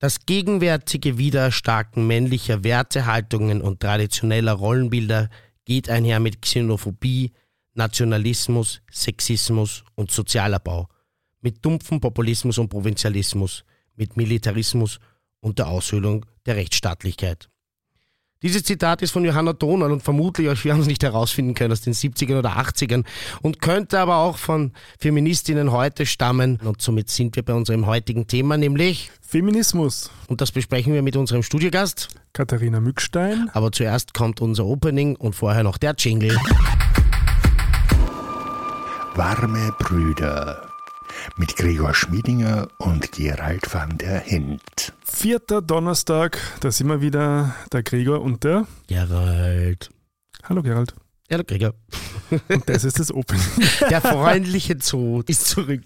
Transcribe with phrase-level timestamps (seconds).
[0.00, 5.28] Das gegenwärtige Widerstarken männlicher Wertehaltungen und traditioneller Rollenbilder
[5.66, 7.32] geht einher mit Xenophobie,
[7.74, 10.88] Nationalismus, Sexismus und Sozialabbau,
[11.42, 15.00] mit dumpfem Populismus und Provinzialismus, mit Militarismus
[15.40, 17.49] und der Aushöhlung der Rechtsstaatlichkeit.
[18.42, 21.82] Dieses Zitat ist von Johanna Donal und vermutlich, wir haben es nicht herausfinden können, aus
[21.82, 23.04] den 70ern oder 80ern
[23.42, 26.58] und könnte aber auch von Feministinnen heute stammen.
[26.64, 30.10] Und somit sind wir bei unserem heutigen Thema, nämlich Feminismus.
[30.26, 33.50] Und das besprechen wir mit unserem Studiogast Katharina Mückstein.
[33.52, 36.34] Aber zuerst kommt unser Opening und vorher noch der Jingle.
[39.16, 40.69] Warme Brüder
[41.36, 44.92] mit Gregor Schmiedinger und Gerald van der Hint.
[45.04, 49.90] Vierter Donnerstag, da sind wir wieder, der Gregor und der Gerald.
[50.44, 50.94] Hallo Gerald.
[51.30, 51.74] Ja, der Gregor.
[52.48, 53.42] Und das ist das Opening.
[53.90, 55.82] Der freundliche Zoo ist zurück.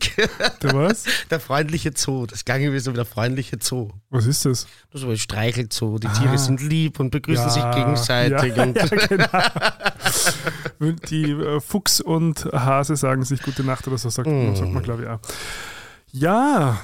[0.62, 1.04] Der was?
[1.30, 2.26] Der freundliche Zoo.
[2.26, 3.88] Das klang irgendwie so wie der freundliche Zoo.
[4.10, 4.66] Was ist das?
[4.90, 5.98] Das ist so ein Streichelzoo.
[5.98, 8.56] Die Tiere sind lieb und begrüßen Ja, sich gegenseitig.
[8.56, 9.28] ja, und ja, genau.
[11.10, 14.54] Die äh, Fuchs und Hase sagen sich gute Nacht oder so, sagt, Mm.
[14.54, 15.20] sagt man, glaube ich, auch.
[16.12, 16.78] Ja,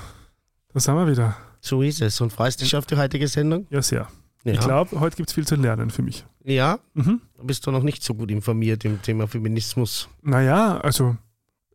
[0.72, 1.36] da sind wir wieder.
[1.61, 2.20] so ist es.
[2.20, 3.67] Und freust dich auf die heutige Sendung?
[3.70, 4.08] Ja, sehr.
[4.45, 4.52] Ja.
[4.55, 6.24] Ich glaube, heute gibt es viel zu lernen für mich.
[6.45, 6.78] Ja?
[6.95, 7.20] Mhm.
[7.42, 10.08] Bist du noch nicht so gut informiert im Thema Feminismus?
[10.22, 11.16] Naja, also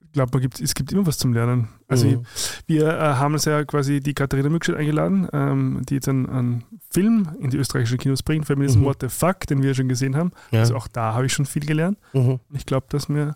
[0.01, 1.67] ich glaube, es gibt immer was zum Lernen.
[1.89, 2.21] Also Mhm.
[2.67, 6.63] wir äh, haben uns ja quasi die Katharina Mückstedt eingeladen, ähm, die jetzt einen, einen
[6.89, 8.85] Film in die österreichischen Kinos bringt, Feminism Mhm.
[8.85, 10.31] What the Fuck, den wir schon gesehen haben.
[10.51, 10.61] Ja.
[10.61, 11.97] Also auch da habe ich schon viel gelernt.
[12.13, 12.39] Mhm.
[12.53, 13.35] Ich glaube, dass mir,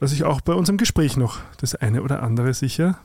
[0.00, 2.98] dass ich auch bei unserem Gespräch noch das eine oder andere sicher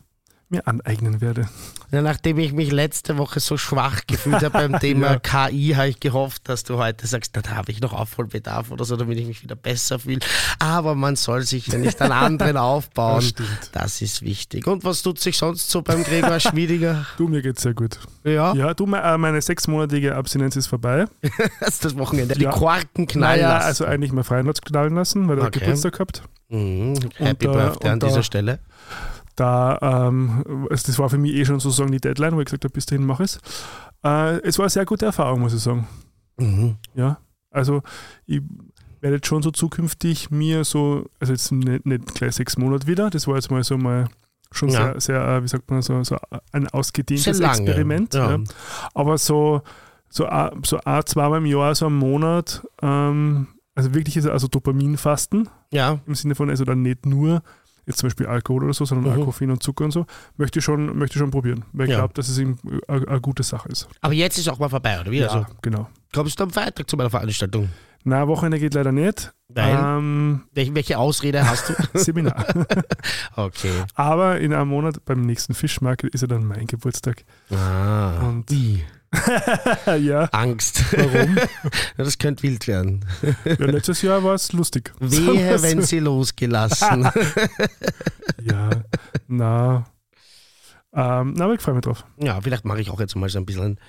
[0.50, 1.48] mir aneignen werde.
[1.92, 5.20] Ja, nachdem ich mich letzte Woche so schwach gefühlt habe beim Thema Ja.
[5.20, 8.96] KI, habe ich gehofft, dass du heute sagst, da habe ich noch Aufholbedarf oder so,
[8.96, 10.20] damit ich mich wieder besser fühle.
[10.60, 13.24] Aber man soll sich ja nicht an anderen aufbauen.
[13.36, 13.72] Das.
[13.72, 14.66] Das ist wichtig.
[14.68, 17.06] Und was tut sich sonst so beim Gregor Schmiediger?
[17.18, 18.00] Du, mir geht's sehr gut.
[18.24, 21.06] Ja, Ja, du, äh, meine sechsmonatige Abstinenz ist vorbei.
[21.60, 22.36] das ist das Wochenende.
[22.36, 22.52] Die Ja.
[22.52, 23.66] Korken knallen Naja, lassen.
[23.68, 25.60] also eigentlich mal freien knallen lassen, weil er Okay.
[25.60, 26.24] Geburtstag gehabt.
[26.50, 26.96] Mhm.
[27.16, 28.60] Happy Und, äh, Birthday an und da- dieser Stelle.
[29.40, 32.66] Da, ähm, also das war für mich eh schon sozusagen die Deadline, wo ich gesagt
[32.66, 33.40] habe, bis dahin mache ich es.
[34.04, 35.88] Äh, es war eine sehr gute Erfahrung, muss ich sagen.
[36.38, 36.76] Mhm.
[36.96, 37.20] Ja,
[37.52, 37.82] also
[38.26, 38.42] ich
[39.02, 43.10] werde jetzt schon so zukünftig mir so, also jetzt nicht, nicht gleich sechs Monate wieder,
[43.10, 44.10] das war jetzt mal so mal
[44.52, 44.92] schon Ja.
[44.94, 46.18] sehr, sehr, äh, wie sagt man, so, so
[46.52, 48.14] ein ausgedehntes Experiment.
[48.16, 48.32] ja.
[48.32, 48.38] Ja.
[48.94, 49.62] Aber so,
[50.10, 54.48] so, a- so a- zweimal im Jahr, so einen Monat, ähm, also wirklich ist also
[54.48, 57.42] Dopaminfasten, Ja, im Sinne von, also dann nicht nur
[57.90, 59.26] jetzt zum Beispiel Alkohol oder so, sondern Mhm.
[59.26, 60.06] Koffein und Zucker und so,
[60.38, 61.98] möchte ich schon, möchte ich schon probieren, weil ich Ja.
[62.00, 62.58] glaube, dass es eben
[62.88, 63.88] eine gute Sache ist.
[64.02, 65.24] aber jetzt ist auch mal vorbei, oder wie?
[65.24, 65.90] Also, genau.
[66.14, 67.70] kommst du am Freitag zu meiner Veranstaltung?
[68.06, 69.34] Na, Wochenende geht leider nicht.
[69.50, 71.74] Weil, Ähm, welche, Ausrede hast du?
[72.00, 72.46] Seminar.
[73.36, 73.72] okay.
[73.96, 77.26] Aber in einem Monat beim nächsten Fischmarkt ist ja dann mein Geburtstag.
[77.52, 78.20] Ah.
[78.28, 78.84] Und- Wie?
[80.00, 80.84] ja, Angst.
[80.92, 81.36] warum?
[81.98, 83.06] Ja, das könnte wild werden.
[83.46, 84.94] ja, letztes Jahr war es lustig.
[85.00, 87.10] Wehe, wenn sie losgelassen.
[88.42, 88.70] Ja,
[89.28, 89.86] na.
[90.92, 92.04] Ähm, na, aber ich freue mich drauf.
[92.18, 93.80] ja, vielleicht mache ich auch jetzt mal so ein bisschen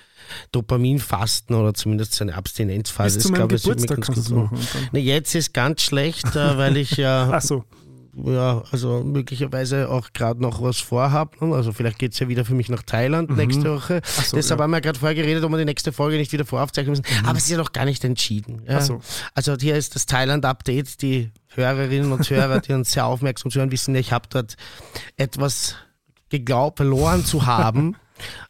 [0.51, 3.17] Dopaminfasten oder zumindest so eine Abstinenzphase.
[3.17, 4.57] Bis zu meinem Geburtstag kannst du machen.
[4.57, 4.89] Und dann.
[4.91, 7.65] Ne, jetzt ist ganz schlecht, äh, weil ich ja, Ach so,
[8.13, 11.45] ja also möglicherweise auch gerade noch was vorhabe.
[11.45, 11.55] ne?
[11.55, 13.35] Also vielleicht geht es ja wieder für mich nach Thailand Mhm.
[13.37, 14.01] nächste Woche.
[14.25, 14.63] So Deshalb ja.
[14.63, 17.05] haben wir gerade vorher geredet, ob wir die nächste Folge nicht wieder voraufzeichnen müssen.
[17.25, 18.61] Aber es ist ja noch gar nicht entschieden.
[18.67, 18.81] Ja.
[18.81, 19.01] So.
[19.33, 21.01] Also hier ist das Thailand-Update.
[21.01, 24.55] Die Hörerinnen und Hörer, die uns sehr aufmerksam zuhören, wissen, ich habe dort
[25.17, 25.75] etwas
[26.29, 27.95] geglaubt, verloren zu haben.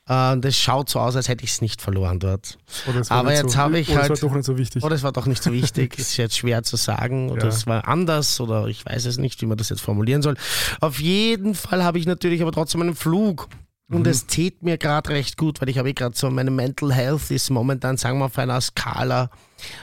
[0.08, 2.58] Äh, Und es schaut so aus, als hätte ich es nicht verloren dort.
[2.88, 4.58] Oder es war Aber jetzt so, habe ich oder halt- Es war doch nicht so
[4.58, 4.84] wichtig.
[4.84, 7.30] Oder es war doch nicht so wichtig, ist jetzt schwer zu sagen.
[7.30, 7.48] Oder Ja.
[7.50, 10.36] es war anders oder ich weiß es nicht, wie man das jetzt formulieren soll.
[10.80, 13.48] Auf jeden Fall habe ich natürlich aber trotzdem einen Flug.
[13.94, 17.30] Und es tät mir gerade recht gut, weil ich habe gerade so, meine Mental Health
[17.30, 19.30] ist momentan, sagen wir, auf einer Skala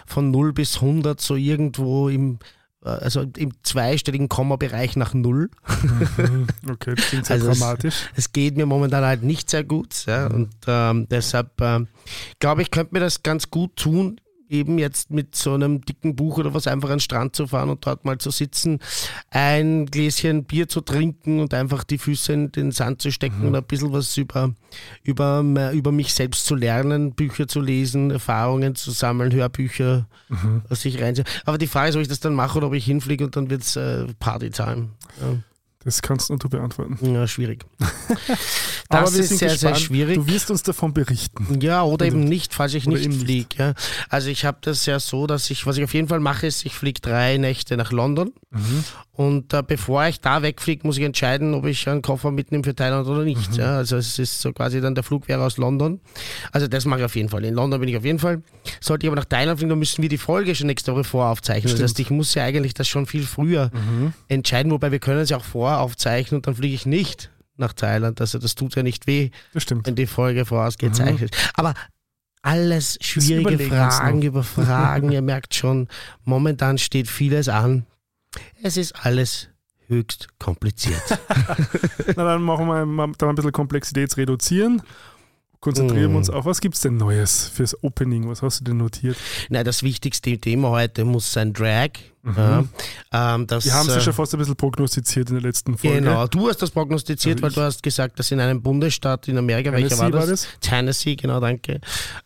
[0.06, 2.38] von 0 bis 100 so irgendwo im, äh,
[2.82, 5.50] also im zweistelligen Komma-Bereich nach 0.
[6.16, 6.46] Mhm.
[6.70, 7.94] Okay, das klingt sehr Also es- dramatisch.
[8.14, 10.06] Es geht mir momentan halt nicht sehr gut.
[10.06, 10.26] Ja?
[10.28, 11.88] Und ähm, deshalb ähm,
[12.38, 14.20] glaube ich, könnte mir das ganz gut tun,
[14.50, 17.70] eben jetzt mit so einem dicken Buch oder was einfach an den Strand zu fahren
[17.70, 18.80] und dort mal zu sitzen,
[19.30, 23.54] ein Gläschen Bier zu trinken und einfach die Füße in den Sand zu stecken und
[23.54, 24.54] ein bisschen was über,
[25.02, 25.42] über,
[25.72, 30.06] über mich selbst zu lernen, Bücher zu lesen, Erfahrungen zu sammeln, Hörbücher
[30.70, 31.22] sich rein.
[31.44, 33.50] Aber die Frage ist, ob ich das dann mache oder ob ich hinfliege und dann
[33.50, 34.88] wird es äh, Partytime.
[35.20, 35.38] Ja.
[35.84, 36.98] Das kannst nur du beantworten.
[37.14, 37.64] Ja, schwierig.
[38.88, 39.78] Aber Das wir ist sind sehr, sehr gespannt.
[39.80, 40.14] schwierig.
[40.16, 41.60] Du wirst uns davon berichten.
[41.60, 43.12] Ja, oder eben nicht, falls ich nicht.
[43.14, 43.48] fliege.
[43.56, 43.74] Ja.
[44.08, 46.64] Also ich habe das ja so, dass ich, was ich auf jeden Fall mache, ist,
[46.66, 48.84] ich fliege drei Nächte nach London Mhm.
[49.18, 52.72] Und äh, bevor ich da wegfliege, muss ich entscheiden, ob ich einen Koffer mitnehme für
[52.76, 53.50] Thailand oder nicht.
[53.50, 53.56] Mhm.
[53.58, 53.76] Ja.
[53.78, 56.00] Also es ist so quasi dann der Flug wäre aus London.
[56.52, 57.44] Also das mache ich auf jeden Fall.
[57.44, 58.42] In London bin ich auf jeden Fall.
[58.80, 61.72] Sollte ich aber nach Thailand fliegen, dann müssen wir die Folge schon nächste Woche voraufzeichnen.
[61.72, 64.12] Das heißt, ich muss ja eigentlich das schon viel früher Mhm.
[64.28, 68.20] entscheiden, wobei wir können es ja auch voraufzeichnen und dann fliege ich nicht nach Thailand.
[68.20, 69.84] Also das tut ja nicht weh Das stimmt.
[69.88, 71.36] wenn die Folge vorausgezeichnet.
[71.54, 71.74] Aber
[72.42, 75.10] alles schwierige Fragen über Fragen.
[75.10, 75.88] Ihr merkt schon,
[76.24, 77.84] momentan steht vieles an.
[78.62, 79.48] Es ist alles
[79.88, 81.02] höchst kompliziert.
[82.16, 84.82] Na, dann machen wir mal, da ein bisschen Komplexität reduzieren.
[85.60, 86.14] Konzentrieren Mm.
[86.14, 88.28] wir uns auf, was gibt es denn Neues fürs Opening?
[88.28, 89.16] Was hast du denn notiert?
[89.48, 91.90] Nein, das wichtigste Thema heute muss sein Drag.
[92.36, 92.64] Ja,
[93.12, 95.78] ähm, das, Wir haben es ja äh, schon fast ein bisschen prognostiziert in der letzten
[95.78, 95.98] Folge.
[96.00, 99.38] Genau, du hast das prognostiziert, Also weil du hast gesagt, dass in einem Bundesstaat in
[99.38, 100.20] Amerika, welcher Tennessee war das?
[100.20, 100.48] war das?
[100.60, 101.80] Tennessee, genau, danke.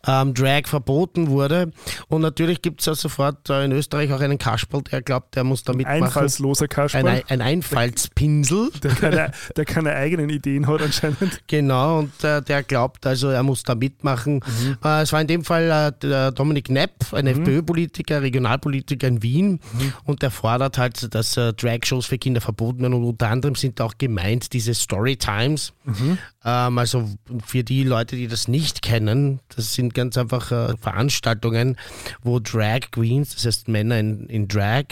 [0.05, 1.71] Ähm, Drag verboten wurde.
[2.09, 5.43] Und natürlich gibt es ja sofort äh, in Österreich auch einen Kasperl, der glaubt, der
[5.43, 6.03] muss da mitmachen.
[6.03, 8.71] Einfallsloser Kasperl, Ein, ein Einfallspinsel.
[8.83, 11.41] der, keine, der keine eigenen Ideen hat anscheinend.
[11.47, 14.35] Genau, und äh, der glaubt also, er muss da mitmachen.
[14.35, 14.77] Mhm.
[14.83, 19.59] Äh, es war in dem Fall äh, der Dominik Nepp, ein FPÖ-Politiker, Regionalpolitiker in Wien,
[19.73, 19.82] Mhm.
[20.03, 22.93] Und der fordert halt, dass äh, Drag-Shows für Kinder verboten werden.
[22.93, 25.73] Und unter anderem sind auch gemeint diese Storytimes.
[25.85, 26.17] Mhm.
[26.45, 27.09] Ähm, also
[27.45, 31.77] für die Leute, die das nicht kennen, das sind ganz einfach äh, Veranstaltungen,
[32.21, 34.85] wo Drag Queens, das heißt Männer in, in Drag,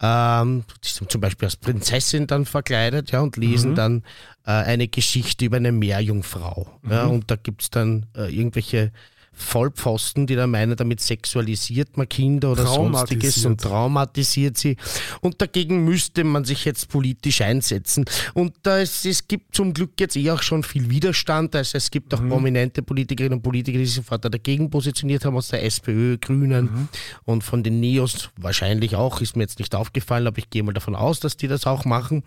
[0.00, 3.74] ähm, die sind zum Beispiel als Prinzessin dann verkleidet ja, und lesen Mhm.
[3.74, 4.02] dann
[4.46, 6.68] äh, eine Geschichte über eine Meerjungfrau.
[6.88, 8.92] Ja, und da gibt es dann äh, irgendwelche
[9.34, 14.76] Vollpfosten, die dann meinen, damit sexualisiert man Kinder oder sonstiges und traumatisiert sie.
[15.20, 18.04] Und dagegen müsste man sich jetzt politisch einsetzen.
[18.34, 21.54] Und äh, es, es gibt zum Glück jetzt eh auch schon viel Widerstand.
[21.56, 25.48] Also es gibt auch prominente Politikerinnen und Politiker, die sich sofort dagegen positioniert haben aus
[25.48, 26.88] der SPÖ, Grünen
[27.24, 29.20] und von den Neos wahrscheinlich auch.
[29.20, 31.84] Ist mir jetzt nicht aufgefallen, aber ich gehe mal davon aus, dass die das auch
[31.84, 32.22] machen.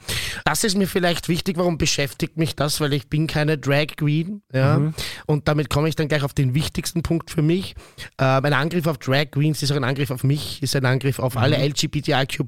[0.45, 1.57] Das ist mir vielleicht wichtig.
[1.57, 2.79] Warum beschäftigt mich das?
[2.79, 4.41] Weil ich bin keine Drag Queen.
[4.53, 4.93] Ja?
[5.25, 7.75] Und damit komme ich dann gleich auf den wichtigsten Punkt für mich.
[8.19, 11.19] Ähm, ein Angriff auf Drag Queens ist auch ein Angriff auf mich, ist ein Angriff
[11.19, 12.43] auf alle LGBTIQ+.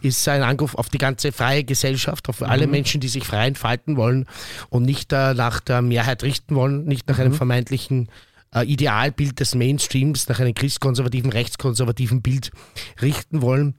[0.00, 3.96] Ist ein Angriff auf die ganze freie Gesellschaft, auf alle Menschen, die sich frei entfalten
[3.96, 4.26] wollen
[4.70, 8.08] und nicht äh, nach der Mehrheit richten wollen, nicht nach einem vermeintlichen
[8.54, 12.50] äh, Idealbild des Mainstreams, nach einem christkonservativen, rechtskonservativen Bild
[13.00, 13.74] richten wollen.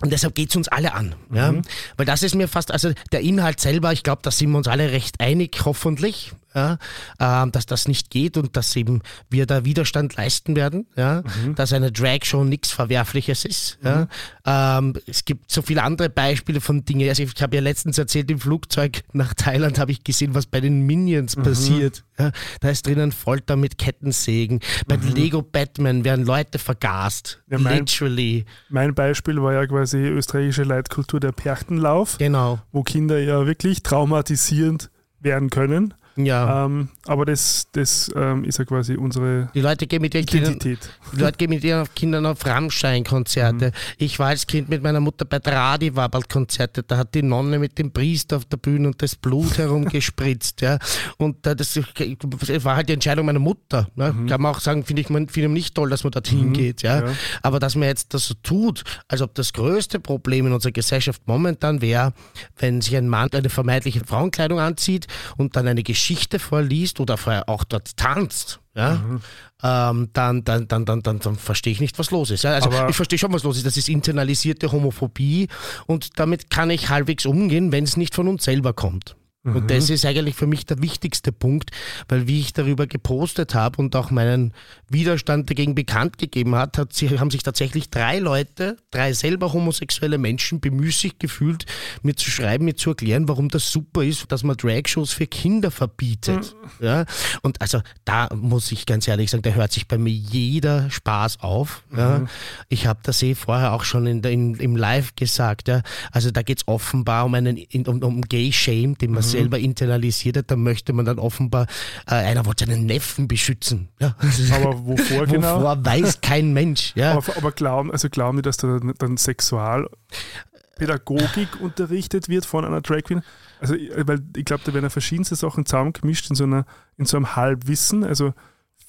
[0.00, 1.14] Und deshalb geht es uns alle an.
[1.32, 1.54] Ja?
[1.96, 4.66] Weil das ist mir fast, also der Inhalt selber, ich glaube, da sind wir uns
[4.66, 6.78] alle recht einig, hoffentlich, ja?
[7.20, 11.22] ähm, dass das nicht geht und dass eben wir da Widerstand leisten werden, ja?
[11.56, 13.78] dass eine Drag-Show nichts Verwerfliches ist.
[13.82, 14.08] Ja?
[14.46, 17.08] Ähm, es gibt so viele andere Beispiele von Dingen.
[17.08, 20.60] Also ich habe ja letztens erzählt, im Flugzeug nach Thailand habe ich gesehen, was bei
[20.60, 22.04] den Minions passiert.
[22.18, 22.30] Ja?
[22.60, 24.60] Da ist drinnen Folter mit Kettensägen.
[24.86, 27.42] Bei Lego Batman werden Leute vergast.
[27.50, 28.44] Ja, mein- Literally.
[28.68, 32.60] Mein Beispiel war ja quasi österreichische Leitkultur der Perchtenlauf, Genau.
[32.72, 34.90] wo Kinder ja wirklich traumatisierend
[35.20, 35.94] werden können.
[36.16, 36.66] Ja.
[36.66, 40.54] Ähm, aber das, das ähm, ist ja quasi unsere Die Leute gehen mit ihren Kindern,
[40.54, 40.90] Identität.
[41.12, 43.66] die Leute gehen mit ihren Kindern auf Rammstein-Konzerte.
[43.68, 43.72] Mhm.
[43.98, 46.82] Ich war als Kind mit meiner Mutter bei Tradi Wabald-Konzerte.
[46.82, 50.60] Da hat die Nonne mit dem Priester auf der Bühne und das Blut herumgespritzt.
[50.60, 50.78] ja.
[51.16, 53.88] Und äh, das, das war halt die Entscheidung meiner Mutter.
[53.94, 54.14] Ne?
[54.28, 56.82] Kann man auch sagen, finde ich man, ich nicht toll, dass man dorthin geht.
[56.82, 57.00] Ja?
[57.00, 57.06] Mhm.
[57.06, 57.12] ja.
[57.42, 61.22] Aber dass man jetzt das so tut, als ob das größte Problem in unserer Gesellschaft
[61.26, 62.12] momentan wäre,
[62.58, 65.06] wenn sich ein Mann eine vermeintliche Frauenkleidung anzieht
[65.36, 66.01] und dann eine Geschichte
[66.38, 68.60] vorliest oder vorher auch dort tanzt.
[68.74, 69.20] Ja, Mhm.
[69.62, 72.42] ähm, dann, dann, dann, dann, dann, dann verstehe ich nicht, was los ist.
[72.44, 73.66] Ja, also Aber- ich verstehe schon, was los ist.
[73.66, 75.48] Das ist internalisierte Homophobie
[75.86, 79.14] und damit kann ich halbwegs umgehen, wenn es nicht von uns selber kommt.
[79.44, 79.56] Mhm.
[79.56, 81.70] Und das ist eigentlich für mich der wichtigste Punkt,
[82.08, 84.54] weil wie ich darüber gepostet habe und auch meinen
[84.88, 90.18] Widerstand dagegen bekannt gegeben hat, hat sie, haben sich tatsächlich drei Leute, drei selber homosexuelle
[90.18, 91.66] Menschen bemüßigt gefühlt,
[92.02, 95.72] mir zu schreiben, mir zu erklären, warum das super ist, dass man Dragshows für Kinder
[95.72, 96.54] verbietet.
[96.80, 97.04] Ja?
[97.42, 101.40] Und also da muss ich ganz ehrlich sagen, da hört sich bei mir jeder Spaß
[101.40, 101.82] auf.
[101.96, 102.26] Ja?
[102.68, 105.66] Ich habe das eh vorher auch schon in, in, im Live gesagt.
[105.66, 105.82] Ja?
[106.12, 110.48] Also da geht es offenbar um einen um, um Gay-Shame, den man selber internalisiert hat.
[110.50, 111.66] Da möchte man dann offenbar,
[112.06, 113.88] äh, einer wollte seinen Neffen beschützen.
[114.00, 114.16] Ja?
[114.54, 115.60] Aber wovor genau?
[115.60, 116.92] Wovor weiß kein Mensch.
[116.94, 117.12] Ja?
[117.12, 123.02] Aber, aber glauben, also glauben die, dass da dann Sexualpädagogik unterrichtet wird von einer Drag
[123.02, 123.22] Queen?
[123.60, 126.64] Also, weil ich glaube, da werden ja verschiedenste Sachen zusammengemischt in so, einer,
[126.96, 128.04] in so einem Halbwissen.
[128.04, 128.32] Also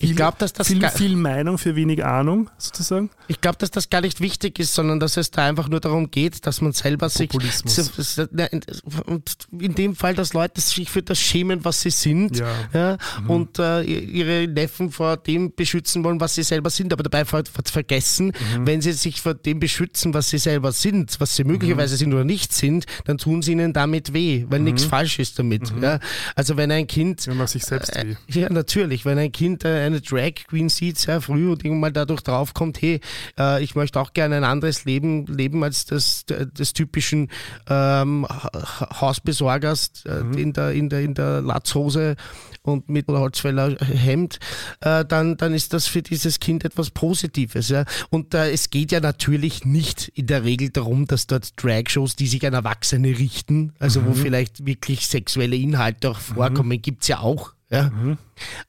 [0.03, 3.09] ich glaube, dass das viel, gar- viel Meinung für wenig Ahnung, sozusagen.
[3.27, 6.11] Ich glaube, dass das gar nicht wichtig ist, sondern dass es da einfach nur darum
[6.11, 7.29] geht, dass man selber sich.
[7.29, 8.17] Populismus.
[8.17, 8.61] In-
[9.05, 12.37] Und in dem Fall, dass Leute sich für das schämen, was sie sind.
[12.37, 12.47] Ja.
[12.73, 17.25] Ja, und äh, ihre Neffen vor dem beschützen wollen, was sie selber sind, aber dabei
[17.25, 21.43] ver ver vergessen, wenn sie sich vor dem beschützen, was sie selber sind, was sie
[21.43, 25.39] möglicherweise sind oder nicht sind, dann tun sie ihnen damit weh, weil nichts falsch ist
[25.39, 25.73] damit.
[25.81, 25.99] Ja?
[26.35, 28.15] Also wenn ein Kind Wenn man sich selbst weh.
[28.27, 29.05] ja, natürlich.
[29.05, 32.81] Wenn ein Kind äh, eine Drag Queen sieht sehr früh und irgendwann mal dadurch draufkommt,
[32.81, 32.99] hey,
[33.37, 37.29] äh, ich möchte auch gerne ein anderes Leben leben als das des typischen
[37.67, 42.15] ähm, Ha- Hausbesorgers äh, in, der, in, der, in der Latzhose
[42.61, 44.39] und mit Holzfäller Hemd,
[44.79, 47.67] äh, dann, dann ist das für dieses Kind etwas Positives.
[47.67, 47.83] Ja?
[48.09, 52.27] Und äh, es geht ja natürlich nicht in der Regel darum, dass dort Drag-Shows, die
[52.27, 57.51] sich an Erwachsene richten, also wo vielleicht wirklich sexuelle Inhalte auch vorkommen, gibt's ja auch.
[57.69, 57.91] Ja?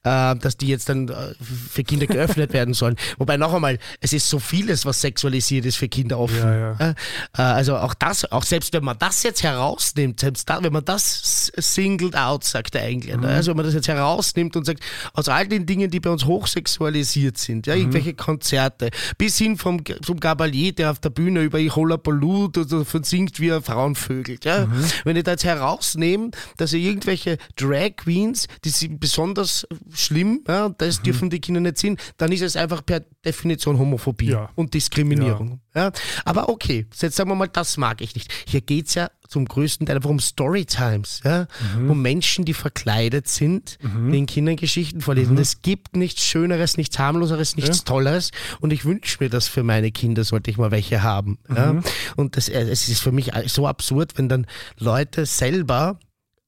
[0.03, 2.97] Äh, dass die jetzt dann äh, für Kinder geöffnet werden sollen.
[3.19, 6.39] Wobei noch einmal, es ist so vieles, was sexualisiert ist für Kinder offen.
[6.39, 6.91] Ja, ja.
[6.91, 6.95] Äh,
[7.35, 11.51] also auch das, auch selbst wenn man das jetzt herausnimmt, selbst da, wenn man das
[11.57, 14.81] singled out, sagt der Engländer, also wenn man das jetzt herausnimmt und sagt,
[15.15, 19.83] aus all den Dingen, die bei uns hochsexualisiert sind, ja, irgendwelche Konzerte, bis hin vom,
[20.03, 23.95] vom Gabalier, der auf der Bühne über Ihola Balut oder davon singt, wie er Frauen
[23.95, 24.45] vögelt.
[24.45, 24.69] Ja?
[25.05, 29.54] Wenn ich da jetzt herausnehme, dass ihr irgendwelche Drag Queens, die sind besonders
[29.93, 34.31] schlimm, ja, das dürfen die Kinder nicht sehen, dann ist es einfach per Definition Homophobie
[34.31, 34.51] Ja.
[34.55, 35.61] und Diskriminierung.
[35.75, 35.91] Ja.
[36.25, 38.33] Aber okay, jetzt sagen wir mal, das mag ich nicht.
[38.47, 41.47] Hier geht es ja zum größten Teil einfach um Storytimes, ja?
[41.89, 45.37] um Menschen, die verkleidet sind, den Kindern Geschichten vorlesen.
[45.39, 48.31] Es gibt nichts Schöneres, nichts harmloseres, nichts Tolleres
[48.61, 51.39] und ich wünsche mir das für meine Kinder, sollte ich mal welche haben.
[51.49, 51.81] Ja?
[52.17, 54.47] Und das, äh, es ist für mich so absurd, wenn dann
[54.79, 55.99] Leute selber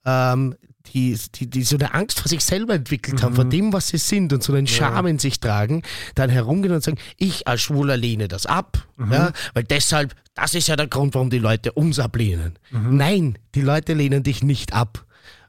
[0.04, 0.54] ähm,
[0.94, 3.98] die, die, die so eine Angst vor sich selber entwickelt haben, vor dem, was sie
[3.98, 5.82] sind und so einen Scham in sich tragen,
[6.14, 10.68] dann herumgehen und sagen, ich als Schwuler lehne das ab, ja, weil deshalb, das ist
[10.68, 12.58] ja der Grund, warum die Leute uns ablehnen.
[12.70, 15.04] Nein, die Leute lehnen dich nicht ab,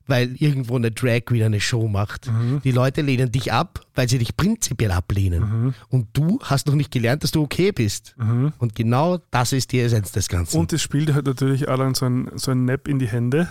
[0.09, 2.29] weil irgendwo eine Drag Queen eine Show macht.
[2.63, 5.73] Die Leute lehnen dich ab, weil sie dich prinzipiell ablehnen.
[5.89, 8.15] Und du hast noch nicht gelernt, dass du okay bist.
[8.57, 10.57] Und genau das ist die Essenz des Ganzen.
[10.59, 13.49] Und das spielt halt natürlich dann so ein, so ein Nap in die Hände,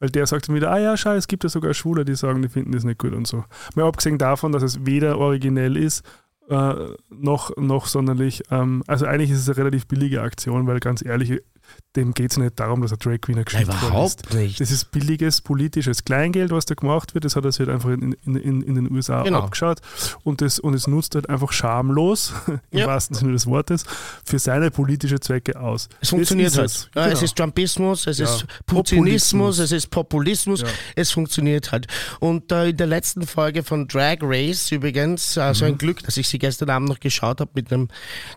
[0.00, 2.42] weil der sagt dann wieder, ah ja, schau, es gibt ja sogar Schwule, die sagen,
[2.42, 3.44] die finden das nicht gut und so.
[3.74, 6.04] Mal abgesehen davon, dass es weder originell ist,
[6.48, 6.74] äh,
[7.08, 11.40] noch, noch sonderlich, ähm, also eigentlich ist es eine relativ billige Aktion, weil ganz ehrlich,
[11.96, 14.34] dem geht es nicht darum, dass er Drag Queen Nein, Geschichte überhaupt vorliest.
[14.34, 14.60] nicht.
[14.60, 17.24] Das ist billiges politisches Kleingeld, was da gemacht wird.
[17.24, 19.40] Das hat er sich halt einfach in, in, in, in den USA Genau.
[19.42, 19.80] abgeschaut
[20.24, 22.32] und das, und es nutzt halt einfach schamlos,
[22.70, 22.86] im Ja.
[22.88, 23.84] wahrsten Sinne des Wortes,
[24.24, 25.88] für seine politische Zwecke aus.
[26.00, 26.66] Es funktioniert halt.
[26.66, 27.14] ist Ja, Genau.
[27.16, 28.24] Es ist Trumpismus, es Ja.
[28.24, 29.58] ist Putinismus, Populismus.
[29.60, 30.64] es ist Populismus,
[30.96, 31.86] es funktioniert halt.
[32.20, 35.72] Und äh, in der letzten Folge von Drag Race übrigens, also Mhm.
[35.72, 37.88] ein Glück, dass ich sie gestern Abend noch geschaut habe mit einem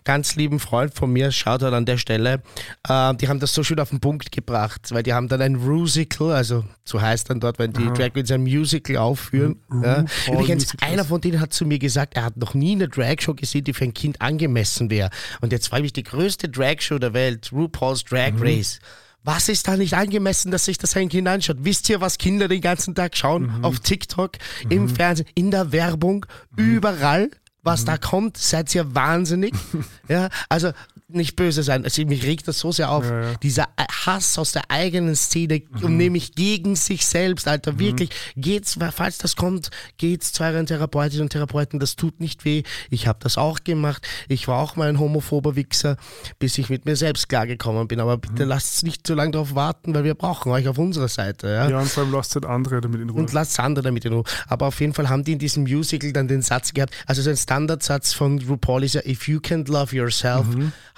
[0.04, 2.42] ganz lieben Freund von mir, schaut halt an der Stelle,
[2.88, 5.54] äh, die haben das so schön auf den Punkt gebracht, weil die haben dann ein
[5.56, 9.60] Rusical, also so heißt dann dort, wenn die Drag Queens ein Musical aufführen.
[9.82, 10.00] Ja.
[10.00, 10.92] RuPaul Übrigens, Musicals.
[10.92, 13.72] einer von denen hat zu mir gesagt, er hat noch nie eine Dragshow gesehen, die
[13.72, 15.10] für ein Kind angemessen wäre.
[15.40, 18.42] Und jetzt war ich die größte Dragshow der Welt, RuPaul's Drag Mhm.
[18.42, 18.78] Race.
[19.24, 21.58] Was ist da nicht angemessen, dass sich das ein Kind anschaut?
[21.60, 23.58] Wisst ihr, was Kinder den ganzen Tag schauen?
[23.58, 23.64] Mhm.
[23.64, 24.32] Auf TikTok,
[24.68, 26.24] im Fernsehen, in der Werbung,
[26.56, 27.30] überall.
[27.64, 27.86] Was Mhm.
[27.86, 29.52] da kommt, seid ihr wahnsinnig.
[30.08, 30.70] ja, also
[31.08, 31.84] nicht böse sein.
[31.84, 33.04] Also mich regt das so sehr auf.
[33.04, 33.34] Ja, ja.
[33.42, 33.68] Dieser
[34.06, 37.78] Hass aus der eigenen Szene und nämlich gegen sich selbst, Alter.
[37.78, 41.80] Wirklich, geht's, falls das kommt, geht's zu euren Therapeutinnen und Therapeuten.
[41.80, 42.62] Das tut nicht weh.
[42.90, 44.06] Ich habe das auch gemacht.
[44.28, 45.96] Ich war auch mal ein homophober Wichser,
[46.38, 48.00] bis ich mit mir selbst klargekommen bin.
[48.00, 51.48] Aber bitte lasst nicht zu lange darauf warten, weil wir brauchen euch auf unserer Seite.
[51.48, 51.70] Ja?
[51.70, 53.20] Ja, und vor allem lasst halt andere damit in Ruhe.
[53.20, 54.24] Und lasst andere damit in Ruhe.
[54.46, 57.30] Aber auf jeden Fall haben die in diesem Musical dann den Satz gehabt, also so
[57.30, 60.46] ein Standardsatz von RuPaul ist ja, if you can't love yourself,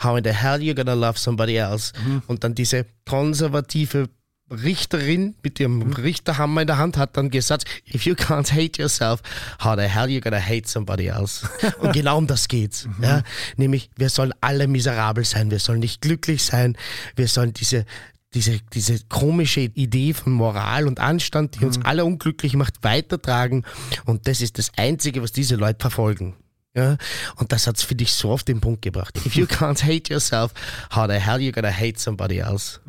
[0.02, 1.92] how in the hell you gonna love somebody else?
[2.26, 4.08] Und dann diese konservative
[4.50, 7.64] Richterin mit ihrem Richterhammer in der Hand hat dann gesagt,
[7.94, 9.22] if you can't hate yourself,
[9.62, 11.48] how the hell you gonna hate somebody else?
[11.78, 12.88] Und genau um das geht's.
[13.00, 13.22] Ja?
[13.56, 16.76] Nämlich, wir sollen alle miserabel sein, wir sollen nicht glücklich sein,
[17.14, 17.84] wir sollen diese
[18.32, 23.64] diese, diese komische Idee von Moral und Anstand, die uns alle unglücklich macht, weitertragen.
[24.04, 26.36] Und das ist das Einzige, was diese Leute verfolgen.
[26.80, 26.96] Ja?
[27.36, 29.16] Und das hat's für dich so auf den Punkt gebracht.
[29.26, 30.52] If you can't hate yourself,
[30.94, 32.80] how the hell you gonna hate somebody else?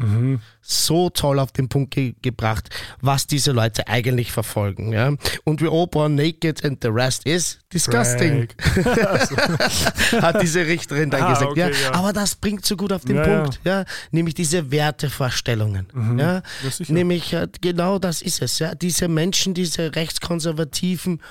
[0.64, 2.70] so toll auf den Punkt ge gebracht,
[3.02, 4.94] was diese Leute eigentlich verfolgen.
[4.94, 5.12] Ja?
[5.44, 8.48] Und we all born naked and the rest is disgusting.
[10.22, 11.52] Hat diese Richterin dann Ah, gesagt.
[11.52, 11.70] okay, ja?
[11.70, 11.94] ja.
[11.94, 13.24] Aber das bringt so gut auf den Ja.
[13.24, 13.60] Punkt.
[13.64, 13.86] Ja?
[14.12, 15.88] Nämlich diese Wertevorstellungen.
[15.94, 16.20] Mhm.
[16.20, 16.42] Ja?
[16.88, 18.60] Nämlich äh, genau das ist es.
[18.60, 18.76] Ja?
[18.76, 21.22] Diese Menschen, diese rechtskonservativen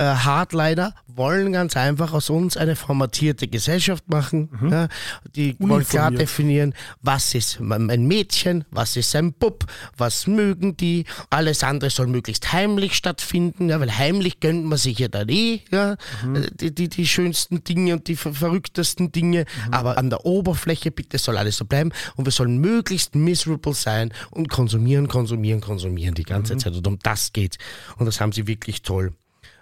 [0.00, 4.48] äh, Hardliner wollen ganz einfach aus uns eine formatierte Gesellschaft machen.
[4.70, 4.88] Ja?
[5.36, 9.66] Die wollen klar definieren, was ist ein Mädchen, was ist ein Bub,
[9.98, 11.04] was mögen die.
[11.28, 13.78] Alles andere soll möglichst heimlich stattfinden, ja?
[13.78, 15.92] weil heimlich gönnt man sich ja dann eh ja?
[15.92, 19.44] Äh, die, die, die schönsten Dinge und die ver verrücktesten Dinge.
[19.70, 24.14] Aber an der Oberfläche bitte soll alles so bleiben und wir sollen möglichst miserable sein
[24.30, 26.74] und konsumieren, konsumieren, konsumieren die ganze Zeit.
[26.74, 27.58] Und um das geht.
[27.98, 29.12] Und das haben sie wirklich toll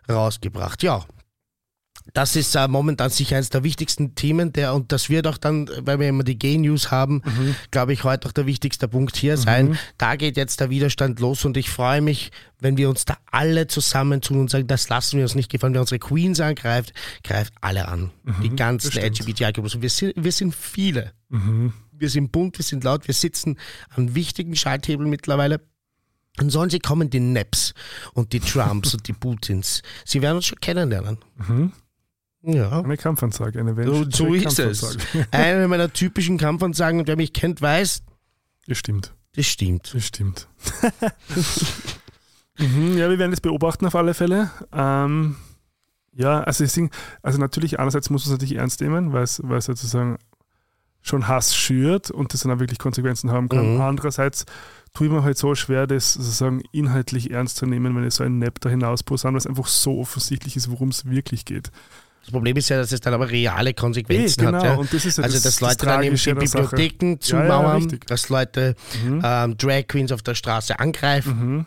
[0.08, 0.82] rausgebracht.
[0.82, 1.04] Ja,
[2.14, 5.68] das ist äh, momentan sicher eines der wichtigsten Themen, der, und das wird auch dann,
[5.80, 7.22] weil wir immer die Gay-News haben,
[7.70, 9.78] glaube ich, heute auch der wichtigste Punkt hier sein.
[9.98, 13.66] Da geht jetzt der Widerstand los und ich freue mich, wenn wir uns da alle
[13.66, 15.74] zusammentun und sagen, das lassen wir uns nicht gefallen.
[15.74, 16.92] Wer unsere Queens angreift,
[17.24, 18.10] greift alle an.
[18.42, 18.98] die ganzen.
[18.98, 19.82] LGBTI-Gruppen.
[19.82, 21.12] Wir sind, wir sind viele.
[21.28, 21.72] Mhm.
[21.92, 23.58] Wir sind bunt, wir sind laut, wir sitzen
[23.90, 25.60] an wichtigen Schalthebeln mittlerweile.
[26.38, 27.74] Dann sollen sie kommen, die Neps
[28.14, 29.82] und die Trumps und die Putins.
[30.04, 31.18] Sie werden uns schon kennenlernen.
[32.42, 32.80] Ja.
[32.80, 33.74] Eine Kampfansage, eine
[34.10, 34.98] So, welche so ist es.
[35.32, 38.02] Eine meiner typischen Kampfansagen, und wer mich kennt, weiß,
[38.66, 39.12] Das stimmt.
[39.34, 39.92] das stimmt.
[39.92, 40.48] Das stimmt.
[42.58, 44.50] mhm, ja, wir werden das beobachten auf alle Fälle.
[44.72, 45.36] Ähm,
[46.14, 46.92] ja, also, es sind,
[47.22, 50.18] also natürlich, einerseits muss man es natürlich ernst nehmen, weil es, weil es sozusagen
[51.02, 53.74] schon Hass schürt und das dann auch wirklich Konsequenzen haben kann.
[53.74, 53.80] Mhm.
[53.80, 54.46] Andererseits
[54.94, 58.24] tue ich mir halt so schwer, das sozusagen inhaltlich ernst zu nehmen, wenn ich so
[58.24, 61.70] einen Nap da hinaus posaunt, weil es einfach so offensichtlich ist, worum es wirklich geht.
[62.22, 64.64] Das Problem ist ja, dass es dann aber reale Konsequenzen Eh, genau, hat.
[64.64, 64.74] Ja.
[64.74, 66.34] und das ist ja also, das- dass das Leute dann eben die Sache.
[66.68, 68.06] Bibliotheken Ja, ja, zumauern, richtig.
[68.06, 69.22] dass Leute Mhm.
[69.24, 71.66] ähm, Drag Queens auf der Straße angreifen, Mhm.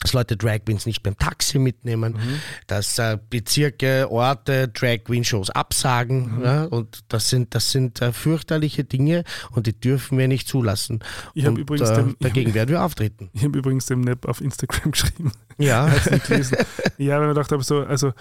[0.00, 2.40] Dass Leute Drag Queens nicht beim Taxi mitnehmen, Mhm.
[2.68, 6.38] dass äh, Bezirke, Orte Drag Queen Shows absagen.
[6.38, 6.44] Mhm.
[6.44, 11.00] Ja, und das sind, das sind äh, fürchterliche Dinge und die dürfen wir nicht zulassen.
[11.34, 13.30] Ich und, übrigens äh, den- dagegen werden wir auftreten.
[13.38, 15.32] Ich habe übrigens dem Nap auf Instagram geschrieben.
[15.58, 15.88] Ja.
[16.98, 18.12] Ja, weil ich gedacht habe, so, also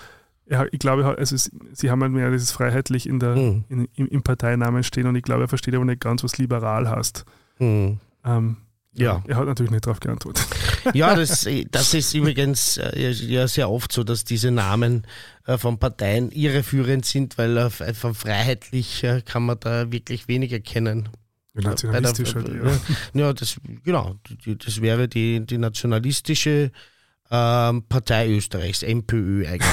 [0.49, 1.35] ja, ich glaube, also
[1.73, 3.65] sie haben halt mehr dieses freiheitlich in der, Hm.
[3.69, 6.89] in, im, im Parteinamen stehen und ich glaube, er versteht aber nicht ganz, was liberal
[6.89, 7.25] heißt.
[7.57, 7.99] Hm.
[8.23, 8.57] Ähm,
[8.93, 9.23] Ja.
[9.27, 10.45] Er hat natürlich nicht darauf geantwortet.
[10.93, 15.05] Ja, das, das ist übrigens äh, ja sehr oft so, dass diese Namen
[15.45, 20.51] äh, von Parteien irreführend sind, weil äh, von freiheitlich äh, kann man da wirklich wenig
[20.51, 21.09] erkennen.
[21.53, 22.79] Nationalistisch der- halt eher.
[23.13, 24.15] Ja, das, genau,
[24.45, 26.71] das wäre die, die nationalistische
[27.29, 29.63] ähm, Partei Österreichs, MPÖ eigentlich.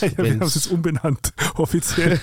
[0.16, 2.18] Ja, wir haben es jetzt umbenannt, offiziell.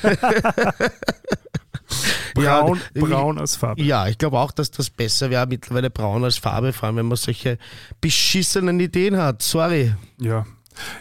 [2.37, 3.81] Ja, braun, die- braun als Farbe.
[3.81, 7.05] Ja, ich glaube auch, dass das besser wäre, mittlerweile braun als Farbe, vor allem wenn
[7.07, 7.57] man solche
[8.01, 9.41] beschissenen Ideen hat.
[9.41, 9.93] Sorry.
[10.19, 10.45] Ja.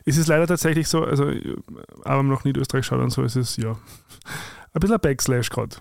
[0.05, 1.31] Es ist leider tatsächlich so, also,
[2.05, 5.77] aber noch Niederösterreich schaut und so, ist es ja ein bisschen ein Backslash gerade.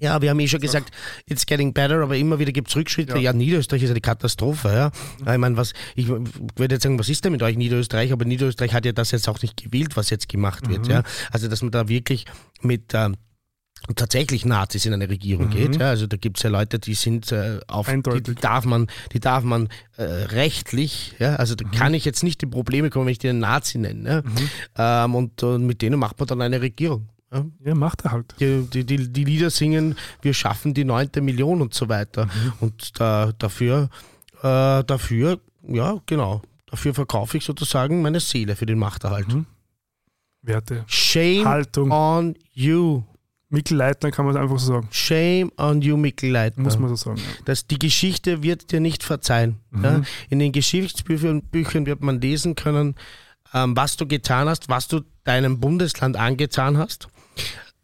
[0.00, 0.92] Ja, wir haben eh schon gesagt,
[1.26, 3.14] it's getting better, aber immer wieder gibt es Rückschritte.
[3.14, 3.18] Ja.
[3.18, 3.32] Ja.
[3.32, 4.68] Niederösterreich ist eine Katastrophe.
[4.68, 4.90] Ja.
[5.26, 8.12] Ja, Ich meine, was, ich würde jetzt sagen, was ist denn mit euch Niederösterreich?
[8.12, 10.84] Aber Niederösterreich hat ja das jetzt auch nicht gewählt, was jetzt gemacht wird.
[10.84, 10.90] Mhm.
[10.92, 11.02] Ja.
[11.32, 12.26] Also, dass man da wirklich
[12.62, 13.16] mit ähm,
[13.96, 15.50] tatsächlich Nazis in eine Regierung Mhm.
[15.50, 15.76] geht.
[15.80, 15.88] Ja.
[15.88, 18.22] Also da gibt es ja Leute, die sind äh, auf, die, Eindeutig.
[18.24, 21.36] die darf man, die darf man äh, rechtlich, ja.
[21.36, 24.22] Also da kann ich jetzt nicht in Probleme kommen, wenn ich die einen Nazi nenne.
[24.76, 25.04] Ja.
[25.04, 27.08] Ähm, und, und mit denen macht man dann eine Regierung.
[27.32, 28.34] Ja Ja, macht er halt.
[28.40, 32.26] die, die, die, die Lieder singen, wir schaffen die neunte Million und so weiter.
[32.26, 32.52] Mhm.
[32.60, 33.90] Und da, dafür,
[34.42, 39.28] äh, dafür, ja, genau, dafür verkaufe ich sozusagen meine Seele für den Machterhalt.
[39.28, 39.46] Mhm.
[40.42, 40.84] Werte.
[40.86, 41.90] Shame Haltung.
[41.90, 43.02] on you.
[43.50, 44.88] Mikkel Leitner kann man es einfach so sagen.
[44.90, 46.64] Shame on you, Mikkel Leitner.
[46.64, 47.18] Muss man so sagen.
[47.18, 47.44] Ja.
[47.46, 49.60] Das, die Geschichte wird dir nicht verzeihen.
[49.70, 49.84] Mhm.
[49.84, 50.02] Ja?
[50.28, 52.94] In den Geschichtsbüchern Büchern wird man lesen können,
[53.54, 57.08] ähm, was du getan hast, was du deinem Bundesland angetan hast.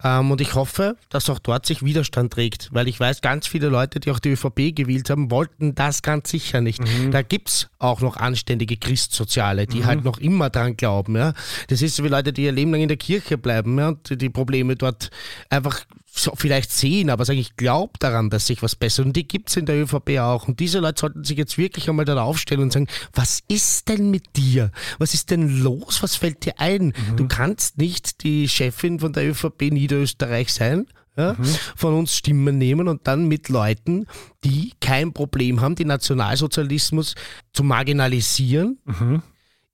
[0.05, 3.69] Ähm, und ich hoffe, dass auch dort sich Widerstand trägt, weil ich weiß, ganz viele
[3.69, 6.81] Leute, die auch die ÖVP gewählt haben, wollten das ganz sicher nicht.
[7.11, 11.17] Da gibt es auch noch anständige Christsoziale, die halt noch immer dran glauben.
[11.17, 11.33] Ja?
[11.69, 13.89] Das ist so wie Leute, die ihr Leben lang in der Kirche bleiben ja?
[13.89, 15.11] und die Probleme dort
[15.49, 15.81] einfach
[16.17, 19.07] so vielleicht sehen, aber sagen, ich glaube daran, dass sich was bessert.
[19.07, 20.47] Und die gibt es in der ÖVP auch.
[20.47, 24.11] Und diese Leute sollten sich jetzt wirklich einmal dann aufstellen und sagen, was ist denn
[24.11, 24.71] mit dir?
[24.99, 26.03] Was ist denn los?
[26.03, 26.93] Was fällt dir ein?
[27.17, 30.87] Du kannst nicht die Chefin von der ÖVP Niederösterreich sein.
[31.17, 31.37] Ja,
[31.77, 34.07] von uns Stimmen nehmen und dann mit Leuten,
[34.43, 37.15] die kein Problem haben, den Nationalsozialismus
[37.53, 38.81] zu marginalisieren,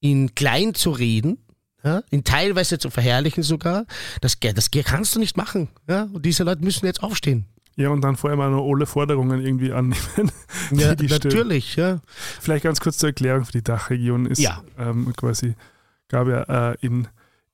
[0.00, 1.38] ihn klein zu reden,
[1.82, 3.84] ja, ihn teilweise zu verherrlichen sogar.
[4.20, 5.68] Das, das kannst du nicht machen.
[5.88, 6.08] Ja?
[6.12, 7.46] Und diese Leute müssen jetzt aufstehen.
[7.76, 10.30] Ja, und dann vor allem auch noch alle Forderungen irgendwie annehmen.
[10.72, 12.00] Ja, natürlich, ja.
[12.40, 14.62] Vielleicht ganz kurz zur Erklärung für die Dachregion ist Ja.
[14.78, 15.54] ähm, quasi,
[16.08, 17.08] gab ja äh, in,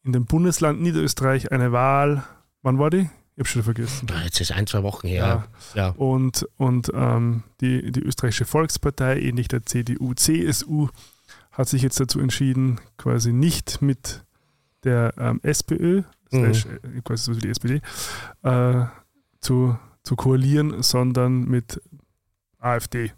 [0.05, 2.25] in dem Bundesland Niederösterreich eine Wahl.
[2.63, 3.09] Wann war die?
[3.37, 4.09] Ich habe schon vergessen.
[4.11, 5.47] Ah, Jetzt ist ein, zwei Wochen her.
[5.75, 5.91] Ja.
[5.91, 10.89] Und, und ähm, die, die österreichische Volkspartei, ähnlich der CDU, CSU,
[11.57, 14.25] hat sich jetzt dazu entschieden, quasi nicht mit
[14.85, 16.45] der ähm, SPÖ, Mhm.
[16.45, 17.81] äh, quasi so wie die SPD,
[18.43, 18.85] äh,
[19.41, 21.81] zu, zu koalieren, sondern mit
[22.59, 23.13] AfD,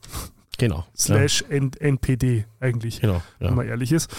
[0.59, 0.87] Genau.
[0.97, 3.23] slash N NPD eigentlich Ja, genau.
[3.39, 3.55] wenn Ja.
[3.55, 4.11] man ehrlich ist.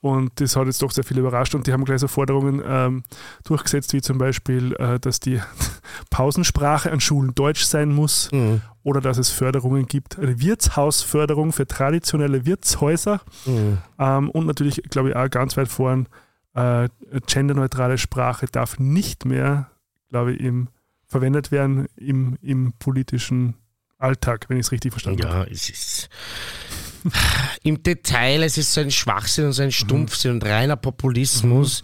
[0.00, 3.02] Und das hat jetzt doch sehr viele überrascht und die haben gleich so Forderungen ähm,
[3.44, 5.40] durchgesetzt, wie zum Beispiel, äh, dass die
[6.10, 8.60] Pausensprache an Schulen Deutsch sein muss Mhm.
[8.82, 13.78] oder dass es Förderungen gibt, eine Wirtshausförderung für traditionelle Wirtshäuser Mhm.
[13.98, 16.08] ähm, und natürlich, glaube ich, auch ganz weit vorn,
[16.54, 16.88] äh,
[17.26, 19.70] genderneutrale Sprache darf nicht mehr,
[20.10, 20.68] glaube ich, im,
[21.06, 23.54] verwendet werden im, im politischen
[23.98, 25.46] Alltag, wenn ich es richtig verstanden habe.
[25.48, 26.08] Ja, es ist
[27.62, 31.82] im Detail, es ist so ein Schwachsinn und so ein Stumpfsinn und reiner Populismus,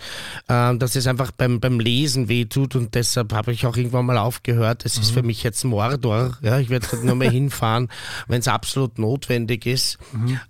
[0.49, 4.19] ähm, dass es einfach beim, beim Lesen wehtut und deshalb habe ich auch irgendwann mal
[4.19, 4.85] aufgehört.
[4.85, 6.37] Es ist für mich jetzt Mordor.
[6.43, 7.89] Ja, ich werde dort nur mehr hinfahren,
[8.29, 9.99] wenn es absolut notwendig ist.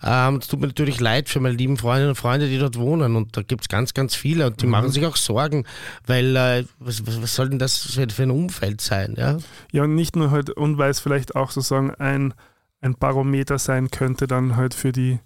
[0.03, 3.17] Ähm, es tut mir natürlich leid für meine lieben Freundinnen und Freunde, die dort wohnen
[3.17, 5.65] und da gibt es ganz, ganz viele und die machen sich auch Sorgen,
[6.07, 9.15] weil äh, was, was, soll denn das für, für ein Umfeld sein?
[9.17, 9.39] Ja?
[9.73, 12.35] Ja, und nicht nur halt, und weil es vielleicht auch sozusagen ein,
[12.83, 15.21] ein Barometer sein könnte, dann halt für die,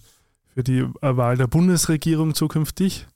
[0.54, 3.08] für die äh, Wahl der Bundesregierung zukünftig,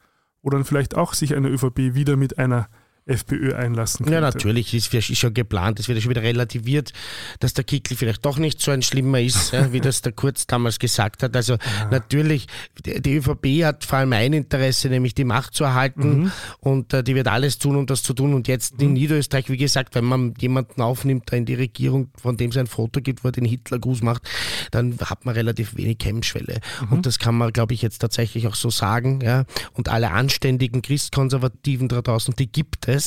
[0.43, 2.69] wo dann vielleicht auch sich eine ÖVP wieder mit einer
[3.11, 4.15] FPÖ einlassen könnte.
[4.15, 6.93] Ja, natürlich, ist, ist schon geplant, es wird ja schon wieder relativiert,
[7.41, 10.47] dass der Kickl vielleicht doch nicht so ein schlimmer ist, ja, wie das der Kurz
[10.47, 11.35] damals gesagt hat.
[11.37, 11.57] Also
[11.91, 12.47] natürlich,
[12.85, 17.15] die, ÖVP hat vor allem ein Interesse, nämlich die Macht zu erhalten und äh, die
[17.15, 18.35] wird alles tun, um das zu tun.
[18.35, 22.37] Und jetzt in Niederösterreich, wie gesagt, wenn man jemanden aufnimmt da in die Regierung, von
[22.37, 24.23] dem es ein Foto gibt, wo er den Hitlergruß macht,
[24.71, 26.61] dann hat man relativ wenig Hemmschwelle.
[26.91, 29.21] Und das kann man, glaube ich, jetzt tatsächlich auch so sagen.
[29.23, 29.45] Ja.
[29.73, 33.00] Und alle anständigen Christkonservativen da draußen, die gibt es.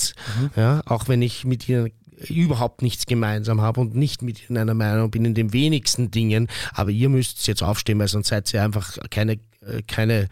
[0.56, 1.92] Ja, auch wenn ich mit ihnen
[2.30, 6.48] überhaupt nichts gemeinsam habe und nicht mit ihnen einer Meinung bin in den wenigsten Dingen,
[6.74, 10.28] aber ihr müsst jetzt aufstehen, weil sonst seid ihr einfach keine, äh, keine,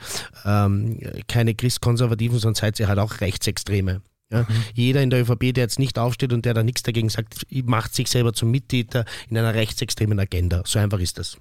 [0.45, 4.01] ähm, keine Christkonservativen, sondern seid ihr halt auch Rechtsextreme.
[4.31, 7.45] Ja, Jeder in der ÖVP, der jetzt nicht aufsteht und der da nichts dagegen sagt,
[7.65, 10.63] macht sich selber zum Mittäter in einer rechtsextremen Agenda.
[10.65, 11.37] So einfach ist das.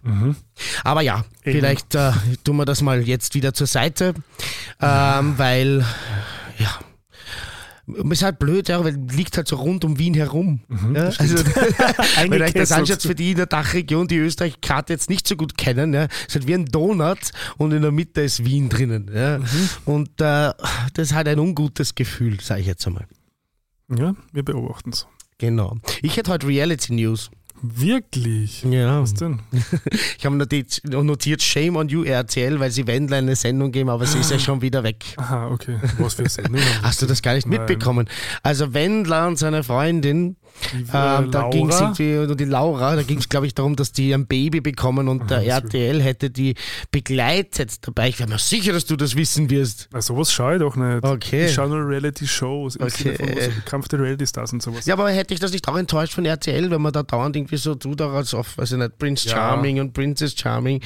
[0.83, 1.59] Aber ja, Eben.
[1.59, 2.11] vielleicht äh,
[2.43, 4.15] tun wir das mal jetzt wieder zur Seite,
[4.81, 5.85] ähm, weil,
[6.59, 6.81] ja,
[7.95, 10.61] ist halt blöd, ja, weil liegt halt so rund um Wien herum.
[10.95, 11.37] ja, also,
[12.31, 15.57] euch das anschaut, für die in der Dachregion, die Österreich gerade jetzt nicht so gut
[15.57, 19.11] kennen, ja, ist halt wie ein Donut und in der Mitte ist Wien drinnen.
[19.15, 19.41] Ja.
[19.85, 20.53] Und äh,
[20.95, 23.07] das ist halt ein ungutes Gefühl, sage ich jetzt einmal.
[23.89, 25.07] Ja, wir beobachten es.
[25.39, 25.79] Genau.
[26.03, 27.31] Ich hätte heute Reality News.
[27.63, 28.63] Wirklich?
[28.65, 29.03] Ja.
[29.03, 29.41] Was denn?
[30.19, 34.05] Ich habe notiert, notiert Shame on you RTL, weil sie Wendler eine Sendung geben, aber
[34.07, 35.05] sie ist ja schon wieder weg.
[35.17, 35.79] Aha, okay.
[35.99, 36.61] Was für eine Sendung?
[36.83, 37.61] Hast du das gar nicht Nein.
[37.61, 38.09] mitbekommen?
[38.43, 40.37] Also Wendler und seine Freundin,
[40.73, 43.55] Die, äh, ähm, da ging es irgendwie, und die Laura, da ging es glaube ich
[43.55, 45.47] darum, dass die ein Baby bekommen und der so.
[45.47, 46.55] RTL hätte die
[46.91, 48.09] begleitet dabei.
[48.11, 49.89] Ich wäre mir sicher, dass du das wissen wirst.
[49.93, 51.05] Na, sowas schaue ich doch nicht.
[51.05, 51.47] Okay.
[51.47, 53.17] Ich schaue nur Reality-Shows im Okay.
[53.17, 54.87] Sinne Kampf der Reality-Stars und sowas.
[54.87, 57.57] Ja, aber hätte ich das nicht auch enttäuscht von RTL, wenn man da dauernd irgendwie
[57.57, 59.35] so tut, auch als auf, also nicht Prince Ja.
[59.37, 60.81] Charming und Princess Charming,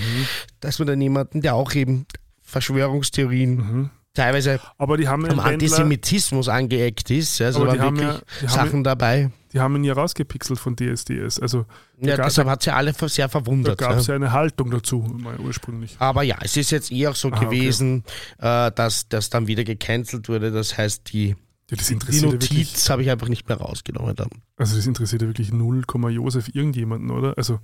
[0.60, 2.06] dass man dann jemanden, der auch eben
[2.42, 3.90] Verschwörungstheorien Mhm.
[4.14, 7.40] Teilweise Aber die haben am Antisemitismus angeeckt ist.
[7.42, 9.30] Also Aber waren wirklich ja- Sachen dabei.
[9.52, 11.38] die haben ihn ja rausgepixelt von DSDS.
[11.40, 11.66] Also
[11.98, 13.78] Ja, deshalb hat sie alle sehr da verwundert.
[13.78, 14.14] gab es ja.
[14.14, 15.96] ja eine Haltung dazu, mal ursprünglich.
[15.98, 17.44] Aber ja, es ist jetzt eher auch so Ah, okay.
[17.46, 18.04] gewesen,
[18.38, 20.50] äh, dass das dann wieder gecancelt wurde.
[20.50, 21.36] Das heißt, die,
[21.70, 24.14] Ja, das die ja Notiz habe ich einfach nicht mehr rausgenommen.
[24.16, 24.28] Dann.
[24.56, 27.34] also das interessiert ja wirklich 0, Josef irgendjemanden, oder?
[27.36, 27.58] Also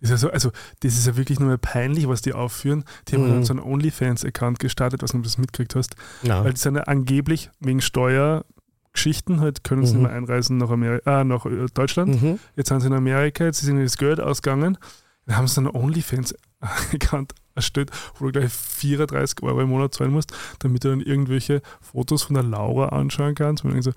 [0.00, 2.84] das ist ja, so, also das ist ja wirklich nur mehr peinlich, was die aufführen.
[3.08, 3.30] Die haben Mhm.
[3.32, 5.94] dann so einen OnlyFans-Account gestartet, was du das mitgekriegt hast.
[6.22, 6.42] Ja.
[6.44, 10.00] Weil die sind ja angeblich wegen Steuergeschichten, halt können sie Mhm.
[10.02, 12.22] nicht mehr einreisen nach, Amerika, äh, nach äh, Deutschland.
[12.22, 12.38] Mhm.
[12.56, 14.78] Jetzt sind sie in Amerika, jetzt ist ihnen das Geld ausgegangen.
[15.26, 20.32] Dann haben sie einen OnlyFans-Account erstellt, wo du gleich 34 Euro im Monat zahlen musst,
[20.60, 23.64] damit du dann irgendwelche Fotos von der Laura anschauen kannst.
[23.64, 23.92] Und so,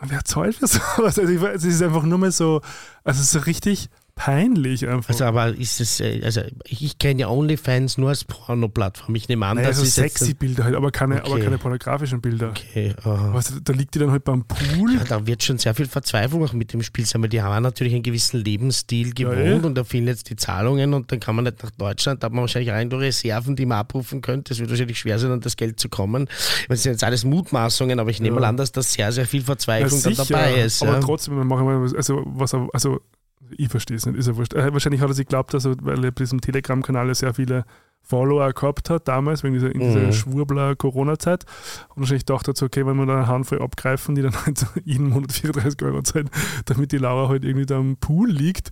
[0.00, 1.18] wer zahlt für sowas?
[1.18, 2.60] Also ich, weiß, es ist einfach nur mal so,
[3.04, 5.10] also so richtig peinlich einfach.
[5.10, 9.14] Also, aber ist es, äh, also ich, kenne ja OnlyFans nur als Porno-Plattform.
[9.14, 11.44] Ich nehme an, naja, das so ist sexy Bilder halt, aber keine, aber Okay.
[11.44, 12.50] keine pornografischen Bilder.
[12.50, 13.32] Okay, aha.
[13.34, 14.94] Weißt du, da liegt die dann halt beim Pool.
[14.94, 17.62] Ja, da wird schon sehr viel Verzweiflung auch mit dem Spiel sein, weil die haben
[17.62, 19.66] natürlich einen gewissen Lebensstil Ja, gewohnt eh.
[19.66, 22.32] und da fehlen jetzt die Zahlungen und dann kann man nicht nach Deutschland, da hat
[22.32, 24.52] man wahrscheinlich rein Reserven, die man abrufen könnte.
[24.52, 26.28] Es wird wahrscheinlich schwer sein, an das Geld zu kommen.
[26.68, 28.40] Das sind jetzt alles Mutmaßungen, aber ich nehme Ja.
[28.42, 30.82] mal an, dass da sehr, sehr viel Ja, Verzweiflung sicher, dabei ist.
[30.82, 31.00] aber ja.
[31.00, 33.00] trotzdem, machen wir, also, was also,
[33.56, 34.54] ich verstehe es nicht, ist ja wurscht.
[34.54, 37.64] Äh, wahrscheinlich hat er sich geglaubt, also, weil er bei diesem Telegram-Kanal sehr viele
[38.04, 40.12] Follower gehabt hat, damals, wegen dieser, in dieser Mhm.
[40.12, 41.44] Schwurbler-Corona-Zeit.
[41.90, 44.66] Und wahrscheinlich dachte er so, okay, wenn wir da eine Handvoll abgreifen, die dann halt
[44.84, 46.28] jeden Monat 34 Euro zahlen,
[46.64, 48.70] damit die Laura halt irgendwie da am Pool liegt.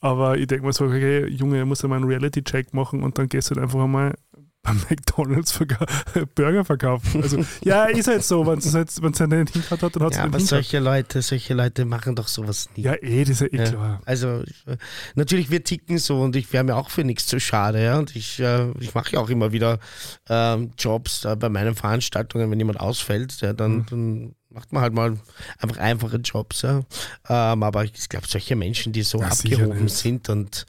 [0.00, 3.18] Aber ich denke mal so, okay, Junge, er muss ja mal einen Reality-Check machen und
[3.18, 4.14] dann gehst du halt einfach einmal
[4.62, 5.86] beim McDonalds verka-
[6.34, 7.22] Burger verkaufen.
[7.22, 10.12] Also, ja, ist halt so, wenn es halt, wenn's halt nicht hingehört hat, dann hat
[10.12, 12.82] es Ja, aber solche Leute, solche Leute machen doch sowas nie.
[12.84, 13.70] Ja, eh, das ist ja eh Ja.
[13.70, 14.02] klar.
[14.04, 14.28] Also
[14.66, 14.76] äh,
[15.16, 17.98] natürlich wir ticken so und ich wäre mir auch für nichts zu schade, ja.
[17.98, 19.80] Und ich, äh, ich mache ja auch immer wieder
[20.28, 23.86] ähm, Jobs äh, bei meinen Veranstaltungen, wenn jemand ausfällt, ja, dann, Mhm.
[23.90, 25.18] dann macht man halt mal
[25.58, 26.82] einfach einfache Jobs, ja.
[27.28, 30.66] Ähm, aber ich glaube, solche Menschen, die so Ja, abgehoben sind und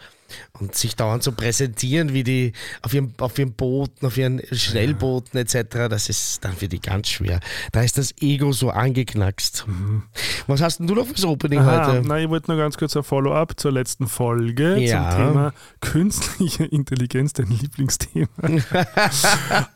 [0.60, 5.40] und sich dauernd so präsentieren, wie die auf ihren, auf ihren Booten, auf ihren Schnellbooten
[5.40, 7.40] etc., das ist dann für die ganz schwer.
[7.72, 9.66] Da ist das Ego so angeknackst.
[10.48, 11.68] Was hast denn du noch fürs Opening Mhm.
[11.68, 12.08] Aha, heute?
[12.08, 15.10] nein, ich wollte nur ganz kurz ein Follow-up zur letzten Folge Ja.
[15.12, 18.28] zum Thema künstliche Intelligenz, dein Lieblingsthema.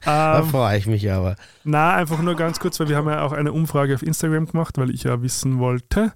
[0.04, 1.36] Da ähm, freue ich mich aber.
[1.64, 4.78] na, einfach nur ganz kurz, weil wir haben ja auch eine Umfrage auf Instagram gemacht,
[4.78, 6.14] weil ich ja wissen wollte,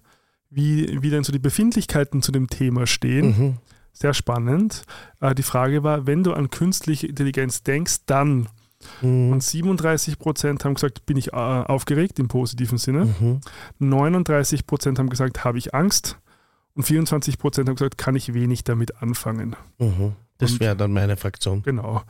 [0.50, 3.26] wie, wie denn so die Befindlichkeiten zu dem Thema stehen.
[3.28, 3.58] Mhm.
[3.94, 4.84] Sehr spannend.
[5.20, 8.48] Äh, die Frage war, wenn du an künstliche Intelligenz denkst, dann.
[9.02, 9.32] Mhm.
[9.34, 13.14] Und 37 Prozent haben gesagt, bin ich äh, aufgeregt im positiven Sinne.
[13.20, 13.42] Mhm.
[13.80, 16.18] 39 Prozent haben gesagt, habe ich Angst.
[16.74, 19.56] Und 24 Prozent haben gesagt, kann ich wenig damit anfangen.
[19.78, 20.14] Mhm.
[20.38, 21.62] Das wäre dann meine Fraktion.
[21.62, 22.02] Genau.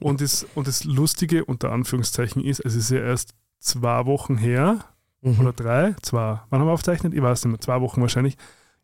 [0.00, 4.84] und, das, und das Lustige unter Anführungszeichen ist, es ist ja erst zwei Wochen her
[5.24, 5.40] Mhm.
[5.40, 6.40] oder drei, zwei.
[6.50, 7.14] Wann haben wir aufgezeichnet?
[7.14, 8.36] Ich weiß nicht mehr, zwei Wochen wahrscheinlich.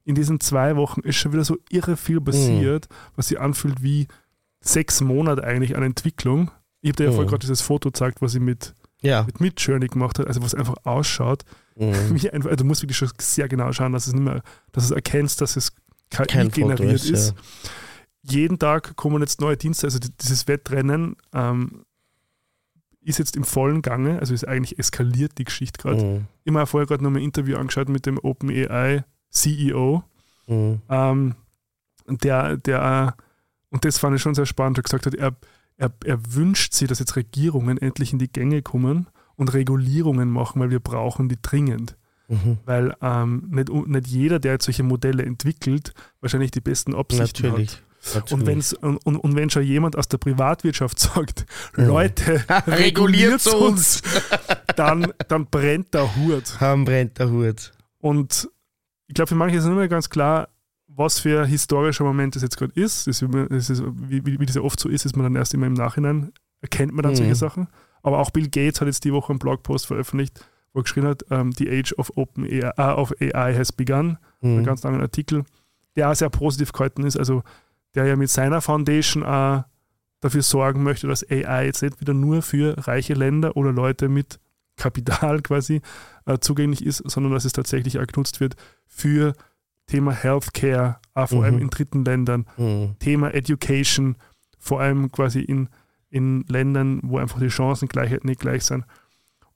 [0.05, 4.09] In diesen zwei Wochen ist schon wieder so irre viel passiert, was sich anfühlt wie
[4.61, 6.51] sechs Monate eigentlich an Entwicklung.
[6.81, 7.15] Ich habe dir ja Mhm.
[7.15, 9.23] vorher gerade dieses Foto gezeigt, was ich mit, Ja.
[9.25, 11.45] mit Midjourney gemacht habe, also was einfach ausschaut.
[11.77, 11.93] Mhm.
[12.23, 14.85] Wie einfach, also du musst wirklich schon sehr genau schauen, dass es nicht mehr, dass
[14.85, 15.73] es erkennst, dass es
[16.11, 17.35] KI Kein generiert ist, ist.
[18.23, 21.85] Jeden Tag kommen jetzt neue Dienste, also die- dieses Wettrennen ähm,
[23.03, 26.03] ist jetzt im vollen Gange, also ist eigentlich eskaliert die Geschichte gerade.
[26.05, 26.27] Mhm.
[26.45, 30.03] Immer vorher gerade noch mal ein Interview angeschaut mit dem OpenAI CEO,
[30.47, 30.81] Mhm.
[30.89, 31.35] ähm,
[32.09, 33.15] der, der,
[33.71, 35.37] und das fand ich schon sehr spannend, der gesagt hat, er,
[35.77, 40.61] er, er wünscht sich, dass jetzt Regierungen endlich in die Gänge kommen und Regulierungen machen,
[40.61, 41.97] weil wir brauchen die dringend
[42.29, 42.59] Mhm.
[42.65, 47.73] weil ähm, nicht, nicht jeder, der jetzt solche Modelle entwickelt, wahrscheinlich die besten Absichten Natürlich.
[47.73, 48.15] hat.
[48.15, 48.33] Natürlich.
[48.33, 51.45] Und, wenn's, und, und, und wenn schon jemand aus der Privatwirtschaft sagt,
[51.77, 51.87] Mhm.
[51.87, 54.03] Leute, Reguliert uns!
[54.77, 56.61] dann, dann brennt der Hut.
[56.61, 57.73] Haben brennt der Hut.
[57.99, 58.49] Und
[59.11, 60.51] ich glaube, für manche ist nicht mehr ganz klar,
[60.87, 63.09] was für ein historischer Moment das jetzt gerade ist.
[63.09, 65.67] Das ist, wie, wie, wie das ja oft so ist, ist man dann erst immer
[65.67, 67.17] im Nachhinein, erkennt man dann Mhm.
[67.17, 67.67] solche Sachen.
[68.05, 71.25] Aber auch Bill Gates hat jetzt die Woche einen Blogpost veröffentlicht, wo er geschrieben hat,
[71.31, 74.17] ähm, The Age of Open AI, äh, of AI has begun.
[74.43, 74.63] Mhm.
[74.63, 75.45] ganz langen Artikel,
[75.97, 77.43] der auch sehr positiv gehalten ist, also
[77.97, 79.65] der ja mit seiner Foundation auch
[80.21, 84.39] dafür sorgen möchte, dass AI jetzt nicht wieder nur für reiche Länder oder Leute mit
[84.81, 85.81] Kapital quasi
[86.27, 89.35] äh, zugänglich ist, sondern dass es tatsächlich auch genutzt wird für
[89.87, 91.45] Thema Healthcare, vor Mhm.
[91.45, 92.97] allem in dritten Ländern, Mhm.
[92.99, 94.17] Thema Education,
[94.59, 95.69] vor allem quasi in,
[96.11, 98.85] in Ländern, wo einfach die Chancengleichheit nicht gleich sind.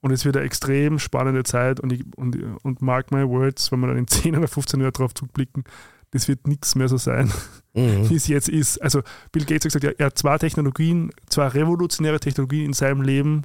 [0.00, 3.80] Und es wird eine extrem spannende Zeit und, ich, und, und mark my words, wenn
[3.80, 5.64] wir dann in 10 oder 15 Jahren drauf zurückblicken,
[6.10, 7.32] das wird nichts mehr so sein,
[7.76, 8.08] Mhm.
[8.08, 8.78] wie es jetzt ist.
[8.82, 13.02] Also Bill Gates hat gesagt, er- er hat zwei Technologien, zwei revolutionäre Technologien in seinem
[13.02, 13.42] Leben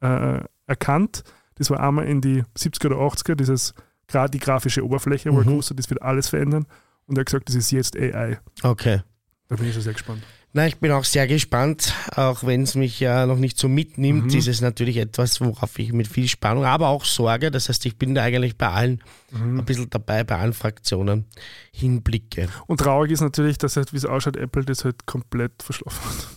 [0.00, 0.40] äh,
[0.72, 1.22] erkannt.
[1.56, 3.74] Das war einmal in die 70er oder 80er, dieses,
[4.08, 5.50] gerade die grafische Oberfläche, wo er Mhm.
[5.50, 6.66] gewusst hat, das wird alles verändern.
[7.06, 8.38] Und er hat gesagt, das ist jetzt AI.
[8.62, 9.02] Okay.
[9.48, 10.22] Da bin ich schon sehr gespannt.
[10.54, 14.32] Na, ich bin auch sehr gespannt, auch wenn es mich ja noch nicht so mitnimmt,
[14.32, 14.38] Mhm.
[14.38, 17.96] ist es natürlich etwas, worauf ich mit viel Spannung, aber auch Sorge, das heißt, ich
[17.96, 19.60] bin da eigentlich bei allen Mhm.
[19.60, 21.24] ein bisschen dabei, bei allen Fraktionen
[21.72, 22.48] hinblicke.
[22.66, 26.28] Und traurig ist natürlich, dass halt, wie es ausschaut, Apple das halt komplett verschlafen hat.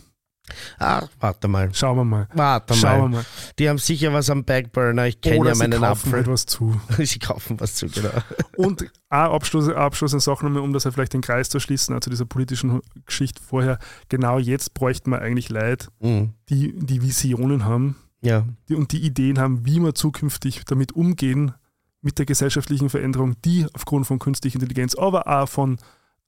[0.79, 1.73] Ah, warte mal.
[1.73, 2.27] Schauen wir mal.
[2.33, 3.09] Warte Schauen wir mal.
[3.17, 3.25] mal.
[3.57, 5.07] Die haben sicher was am Backburner.
[5.07, 6.19] Ich kenne ja sie meinen kaufen Apfel.
[6.21, 6.79] etwas zu.
[6.99, 8.09] Sie kaufen was zu, genau.
[8.57, 11.95] Und eine Abschluss, eine abschließende Sache nochmal, um das ja vielleicht den Kreis zu schließen,
[11.95, 13.79] also dieser politischen Geschichte vorher.
[14.09, 16.33] Genau jetzt bräuchten wir eigentlich Leute, Mhm.
[16.49, 18.45] die, die Visionen haben Ja.
[18.69, 21.53] die, und die Ideen haben, wie wir zukünftig damit umgehen,
[22.01, 25.77] mit der gesellschaftlichen Veränderung, die aufgrund von künstlicher Intelligenz, aber auch von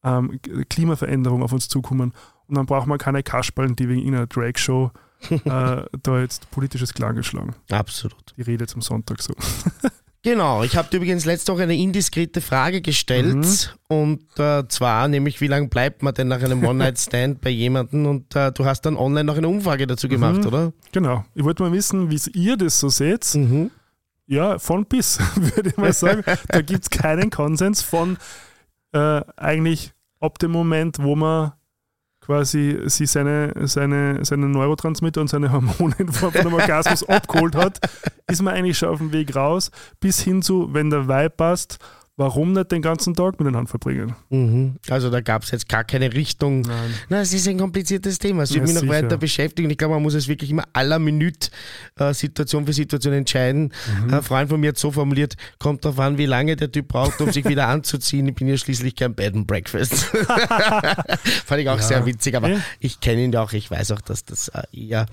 [0.08, 0.40] ähm,
[0.70, 2.14] Klimaveränderung auf uns zukommen.
[2.48, 4.92] Und dann braucht man keine Kasperlen, die wegen einer Drag-Show
[5.30, 7.56] äh, da jetzt politisches Klang geschlagen.
[7.70, 8.34] Absolut.
[8.38, 9.34] Die Rede zum Sonntag so.
[10.24, 13.36] Genau, ich habe dir übrigens letzte Woche eine indiskrete Frage gestellt
[13.88, 13.96] mhm.
[13.96, 18.36] und äh, zwar nämlich, wie lange bleibt man denn nach einem One-Night-Stand bei jemandem und
[18.36, 20.48] äh, du hast dann online noch eine Umfrage dazu gemacht, mhm.
[20.48, 20.74] oder?
[20.92, 23.36] Genau, ich wollte mal wissen, wie ihr das so seht.
[23.36, 23.72] Mhm.
[24.26, 26.24] Ja, von bis, würde ich mal sagen.
[26.50, 28.18] da gibt es keinen Konsens von
[28.92, 31.54] äh, eigentlich ab dem Moment, wo man
[32.22, 37.56] quasi sie seine, seine, seine Neurotransmitter und seine Hormone in Form von einem Orgasmus abgeholt
[37.56, 37.80] hat,
[38.30, 41.80] ist man eigentlich schon auf dem Weg raus, bis hin zu, wenn der Vibe passt,
[42.18, 44.16] warum nicht den ganzen Tag miteinander verbringen?
[44.30, 44.76] Mhm.
[44.90, 46.62] Also da gab es jetzt gar keine Richtung.
[46.62, 46.94] Nein.
[47.10, 48.44] Na, es ist ein kompliziertes Thema.
[48.44, 48.94] Es wird ja, mich noch sicher.
[48.94, 49.70] weiter beschäftigen.
[49.70, 51.50] Ich glaube, man muss es wirklich immer aller Minute
[51.96, 53.72] äh, Situation für Situation entscheiden.
[54.04, 54.14] Mhm.
[54.16, 57.22] Ein Freund von mir hat so formuliert, kommt darauf an, wie lange der Typ braucht,
[57.22, 58.28] um sich wieder anzuziehen.
[58.28, 59.94] Ich bin ja schließlich kein Bed and Breakfast.
[61.46, 61.84] Fand ich auch ja.
[61.84, 62.62] sehr witzig, aber ja.
[62.80, 63.54] ich kenne ihn ja auch.
[63.54, 65.06] Ich weiß auch, dass das äh, eher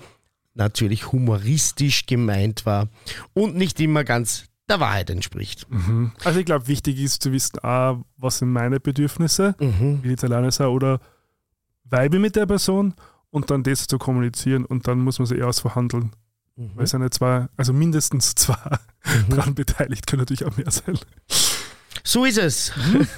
[0.54, 2.88] natürlich humoristisch gemeint war
[3.34, 5.66] und nicht immer ganz der Wahrheit entspricht.
[5.70, 6.12] Mhm.
[6.24, 10.02] Also ich glaube, wichtig ist zu wissen, ah, was sind meine Bedürfnisse, mhm.
[10.02, 11.00] will ich jetzt alleine sein oder
[11.84, 12.94] weibe mit der Person
[13.30, 16.12] und dann das zu kommunizieren und dann muss man sich eher ausverhandeln.
[16.56, 16.70] Mhm.
[16.74, 19.34] Weil es sind ja zwei, also mindestens zwei mhm.
[19.34, 20.98] dran beteiligt, können natürlich auch mehr sein.
[22.02, 22.72] So ist es.
[22.76, 23.06] Mhm.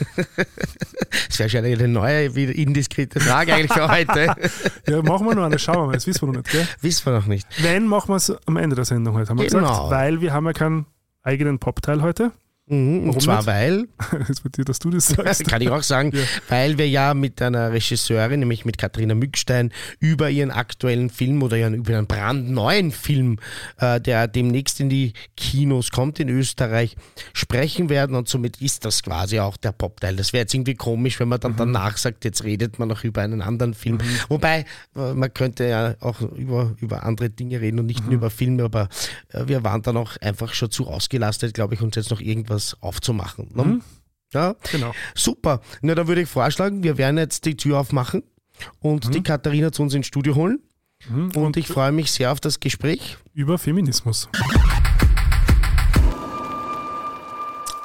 [1.29, 4.35] Das wäre schon eine neue, indiskrete Frage eigentlich für heute.
[4.89, 6.67] ja, machen wir noch eine, schauen wir mal, das wissen wir noch nicht, gell?
[6.81, 7.47] Wissen wir noch nicht.
[7.63, 9.69] Wenn, machen wir es am Ende der Sendung heute, haben wir genau.
[9.69, 10.87] gesagt, weil wir haben ja keinen
[11.27, 12.33] eigenen Popteil heute.
[12.69, 13.47] Mhm, und zwar nicht?
[13.47, 13.89] weil.
[14.29, 15.47] Jetzt wird dir, dass du das sagst.
[15.47, 16.23] Kann ich auch sagen, ja.
[16.49, 21.57] weil wir ja mit einer Regisseurin, nämlich mit Katharina Mückstein, über ihren aktuellen Film oder
[21.57, 23.39] ihren, über einen brandneuen Film,
[23.79, 26.97] äh, der demnächst in die Kinos kommt in Österreich,
[27.35, 28.17] sprechen werden.
[28.17, 30.17] Und somit ist das quasi auch der Popteil.
[30.17, 31.59] Das wäre jetzt irgendwie komisch, wenn man dann mhm.
[31.59, 33.99] danach sagt, jetzt redet man noch über einen anderen Film.
[33.99, 34.19] Mhm.
[34.29, 34.65] Wobei,
[34.97, 38.17] äh, man könnte ja auch über, über andere Dinge reden und nicht nur mhm.
[38.17, 38.89] über Filme, aber
[39.29, 42.56] äh, wir waren dann auch einfach schon zu ausgelastet, glaube ich, uns jetzt noch irgendwas
[42.57, 43.51] etwas aufzumachen.
[43.55, 43.65] Ne?
[43.65, 43.83] Mhm.
[44.33, 44.93] Ja, genau.
[45.15, 45.61] Super.
[45.83, 48.23] Na, dann würde ich vorschlagen, wir werden jetzt die Tür aufmachen
[48.81, 49.13] und mhm.
[49.13, 50.61] die Katharina zu uns ins Studio holen.
[51.09, 51.27] Mhm.
[51.27, 53.19] Und, und ich freue mich sehr auf das Gespräch.
[53.35, 54.29] Über Feminismus.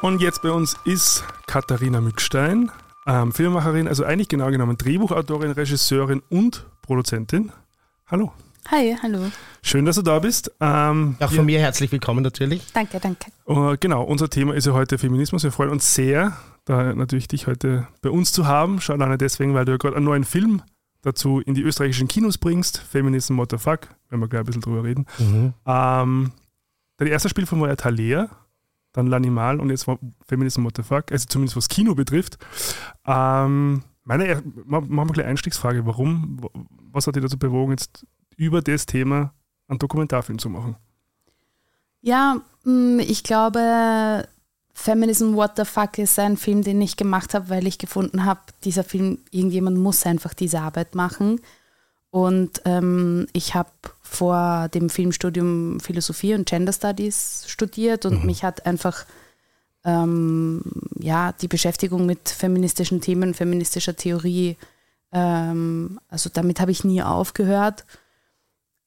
[0.01, 2.71] Und jetzt bei uns ist Katharina Mückstein,
[3.05, 7.51] ähm, Filmemacherin, also eigentlich genau genommen Drehbuchautorin, Regisseurin und Produzentin.
[8.07, 8.33] Hallo.
[8.69, 9.31] Hi, hallo.
[9.63, 10.51] Schön, dass du da bist.
[10.59, 12.71] Ähm, Auch von mir herzlich willkommen natürlich.
[12.73, 13.31] Danke, danke.
[13.47, 15.43] Uh, genau, unser Thema ist ja heute Feminismus.
[15.43, 18.79] Wir freuen uns sehr, da natürlich dich heute bei uns zu haben.
[18.79, 20.61] Schon alleine deswegen, weil du ja gerade einen neuen Film
[21.01, 22.77] dazu in die österreichischen Kinos bringst.
[22.77, 25.05] Feminism What the Fuck, wenn wir gleich ein bisschen drüber reden.
[25.17, 25.53] Mhm.
[25.65, 26.31] Ähm,
[26.97, 28.29] dein erster Spielfilm war ja Thaler,
[28.93, 29.87] dann L'Animal und jetzt
[30.27, 32.37] Feminism What the Fuck, also zumindest was Kino betrifft.
[33.05, 36.41] Ähm, meine, machen wir gleich Einstiegsfrage, warum,
[36.91, 38.05] was hat dich dazu bewogen, jetzt
[38.37, 39.33] über das Thema
[39.67, 40.75] einen Dokumentarfilm zu machen?
[42.01, 44.27] Ja, mm, ich glaube,
[44.73, 48.41] Feminism What the Fuck ist ein Film, den ich gemacht habe, weil ich gefunden habe,
[48.63, 51.41] dieser Film, irgendjemand muss einfach diese Arbeit machen.
[52.09, 53.69] Und ähm, ich habe
[54.01, 58.25] vor dem Filmstudium Philosophie und Gender Studies studiert und mhm.
[58.25, 59.05] mich hat einfach
[59.85, 60.61] ähm,
[60.99, 64.57] ja, die Beschäftigung mit feministischen Themen, feministischer Theorie,
[65.11, 67.85] ähm, also damit habe ich nie aufgehört.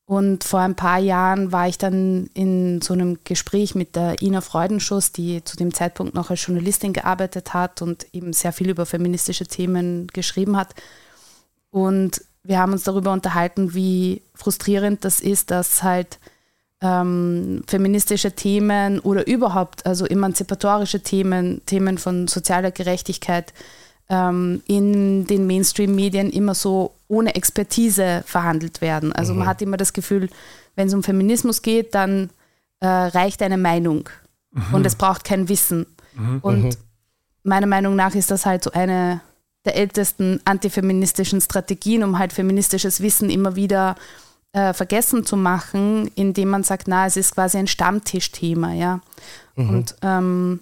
[0.07, 4.43] Und vor ein paar Jahren war ich dann in so einem Gespräch mit der Ina
[4.43, 8.85] Freudenschuss, die zu dem Zeitpunkt noch als Journalistin gearbeitet hat und eben sehr viel über
[8.85, 10.75] feministische Themen geschrieben hat.
[11.71, 16.19] Und wir haben uns darüber unterhalten, wie frustrierend das ist, dass halt
[16.83, 23.55] ähm, feministische Themen oder überhaupt, also emanzipatorische Themen, Themen von sozialer Gerechtigkeit,
[24.09, 29.13] ähm, in den Mainstream-Medien immer so ohne Expertise verhandelt werden.
[29.13, 29.41] Also mhm.
[29.41, 30.29] man hat immer das Gefühl,
[30.77, 32.31] wenn es um Feminismus geht, dann
[32.81, 34.09] äh, reicht eine Meinung
[34.51, 34.75] mhm.
[34.75, 35.87] und es braucht kein Wissen.
[36.15, 36.39] Mhm.
[36.43, 36.77] Und mhm.
[37.43, 39.21] meiner Meinung nach ist das halt so eine
[39.65, 43.97] der ältesten antifeministischen Strategien, um halt feministisches Wissen immer wieder
[44.53, 49.01] äh, vergessen zu machen, indem man sagt, na, es ist quasi ein Stammtischthema, ja.
[49.57, 49.69] Mhm.
[49.71, 50.61] Und ähm,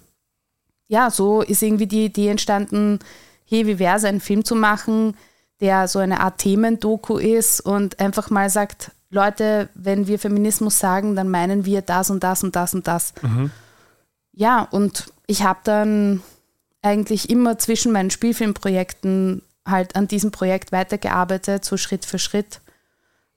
[0.87, 2.99] ja, so ist irgendwie die Idee entstanden,
[3.45, 5.15] hey, wie wäre es, einen Film zu machen,
[5.59, 11.15] der so eine Art Themendoku ist und einfach mal sagt, Leute, wenn wir Feminismus sagen,
[11.15, 13.13] dann meinen wir das und das und das und das.
[13.21, 13.51] Mhm.
[14.33, 16.21] Ja, und ich habe dann
[16.81, 22.59] eigentlich immer zwischen meinen Spielfilmprojekten halt an diesem Projekt weitergearbeitet, so Schritt für Schritt.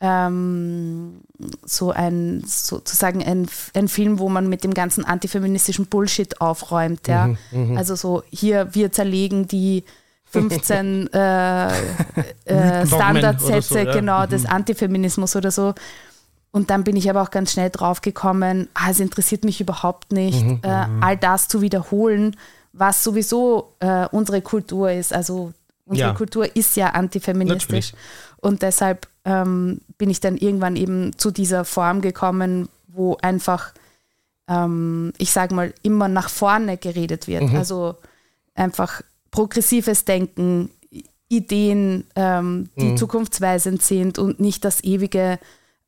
[0.00, 1.22] ähm,
[1.64, 7.08] so ein sozusagen ein, ein Film, wo man mit dem ganzen antifeministischen Bullshit aufräumt.
[7.08, 7.28] Ja?
[7.28, 7.38] Mhm,
[7.70, 7.76] mhm.
[7.76, 9.84] also so hier wir zerlegen die
[10.26, 11.68] 15 äh,
[12.44, 13.92] äh, Standardsätze so, ja.
[13.92, 14.28] genau mhm.
[14.28, 15.74] des Antifeminismus oder so.
[16.50, 20.12] Und dann bin ich aber auch ganz schnell drauf gekommen, ah, es interessiert mich überhaupt
[20.12, 21.02] nicht, mhm, äh, mhm.
[21.02, 22.36] all das zu wiederholen,
[22.78, 25.12] was sowieso äh, unsere Kultur ist.
[25.12, 25.52] Also
[25.84, 26.14] unsere ja.
[26.14, 27.92] Kultur ist ja antifeministisch.
[27.92, 27.94] Natürlich.
[28.40, 33.72] Und deshalb ähm, bin ich dann irgendwann eben zu dieser Form gekommen, wo einfach,
[34.48, 37.42] ähm, ich sage mal, immer nach vorne geredet wird.
[37.42, 37.56] Mhm.
[37.56, 37.96] Also
[38.54, 40.70] einfach progressives Denken,
[41.28, 42.96] Ideen, ähm, die mhm.
[42.96, 45.38] zukunftsweisend sind und nicht das ewige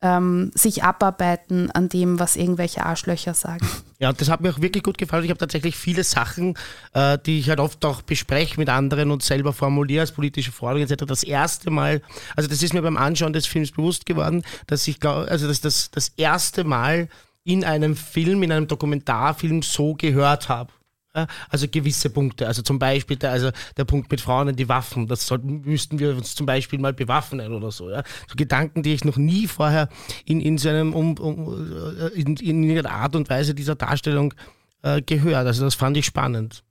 [0.02, 3.66] ähm, sich abarbeiten an dem, was irgendwelche Arschlöcher sagen.
[3.98, 5.24] Ja, das hat mir auch wirklich gut gefallen.
[5.24, 6.56] Ich habe tatsächlich viele Sachen,
[6.94, 10.90] äh, die ich halt oft auch bespreche mit anderen und selber formuliere als politische Forderungen
[10.90, 11.04] etc.
[11.06, 12.00] Das erste Mal,
[12.34, 15.60] also das ist mir beim Anschauen des Films bewusst geworden, dass ich glaube, also dass
[15.60, 17.08] das das erste Mal
[17.44, 20.72] in einem Film, in einem Dokumentarfilm so gehört habe.
[21.12, 25.08] Also gewisse Punkte, also zum Beispiel der, also der Punkt mit Frauen und die Waffen,
[25.08, 27.90] das sollten, müssten wir uns zum Beispiel mal bewaffnen oder so.
[27.90, 28.04] Ja?
[28.28, 29.88] So Gedanken, die ich noch nie vorher
[30.24, 34.34] in, in, so um, um, äh, in, in irgendeiner Art und Weise dieser Darstellung
[34.82, 35.46] äh, gehört.
[35.46, 36.62] Also das fand ich spannend.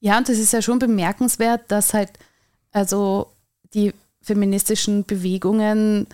[0.00, 2.10] Ja, und das ist ja schon bemerkenswert, dass halt
[2.72, 3.30] also
[3.72, 6.08] die feministischen Bewegungen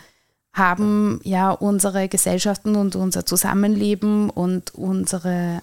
[0.52, 5.62] haben ja unsere Gesellschaften und unser Zusammenleben und unsere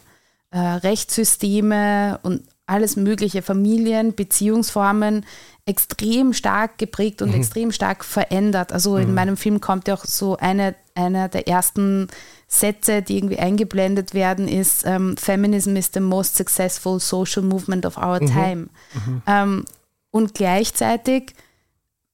[0.52, 5.26] äh, Rechtssysteme und alles mögliche, Familien, Beziehungsformen
[5.66, 7.36] extrem stark geprägt und mhm.
[7.36, 8.72] extrem stark verändert.
[8.72, 9.02] Also mhm.
[9.02, 12.08] in meinem Film kommt ja auch so eine, einer der ersten
[12.48, 17.98] Sätze, die irgendwie eingeblendet werden, ist ähm, Feminism is the most successful social movement of
[17.98, 18.28] our mhm.
[18.28, 18.70] time.
[18.94, 19.22] Mhm.
[19.28, 19.66] Ähm,
[20.12, 21.36] und gleichzeitig,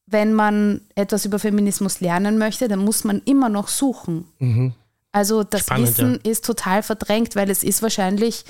[0.06, 4.26] wenn man etwas über Feminismus lernen möchte, dann muss man immer noch suchen.
[5.16, 6.32] Also das Spannend, Wissen ja.
[6.32, 8.44] ist total verdrängt, weil es ist wahrscheinlich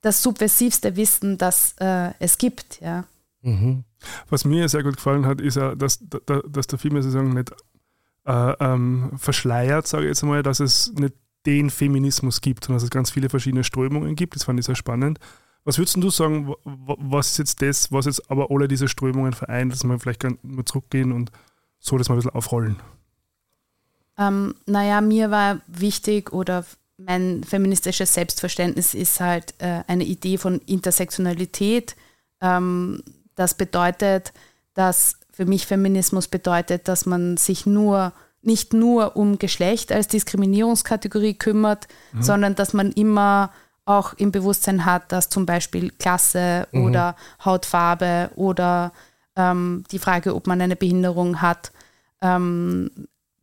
[0.00, 2.80] das subversivste Wissen, das äh, es gibt.
[2.80, 3.04] Ja.
[3.42, 3.84] Mhm.
[4.30, 7.50] Was mir sehr gut gefallen hat, ist ja, dass, dass der Film sozusagen nicht
[8.24, 11.12] äh, ähm, verschleiert, sage ich jetzt mal, dass es nicht
[11.44, 14.36] den Feminismus gibt, sondern dass es ganz viele verschiedene Strömungen gibt.
[14.36, 15.18] Das fand ich sehr spannend.
[15.64, 19.70] Was würdest du sagen, was ist jetzt das, was jetzt aber alle diese Strömungen vereint,
[19.70, 21.30] dass wir vielleicht mal zurückgehen und
[21.78, 22.76] so das mal ein bisschen aufrollen?
[24.18, 26.64] Ähm, naja, mir war wichtig oder
[26.98, 31.94] mein feministisches Selbstverständnis ist halt äh, eine Idee von Intersektionalität.
[32.40, 33.02] Ähm,
[33.34, 34.32] das bedeutet,
[34.74, 38.12] dass für mich Feminismus bedeutet, dass man sich nur
[38.42, 42.22] nicht nur um Geschlecht als Diskriminierungskategorie kümmert, mhm.
[42.22, 43.50] sondern dass man immer
[43.84, 46.84] auch im Bewusstsein hat, dass zum Beispiel Klasse mhm.
[46.84, 48.92] oder Hautfarbe oder
[49.34, 51.72] ähm, die Frage, ob man eine Behinderung hat,
[52.22, 52.90] ähm,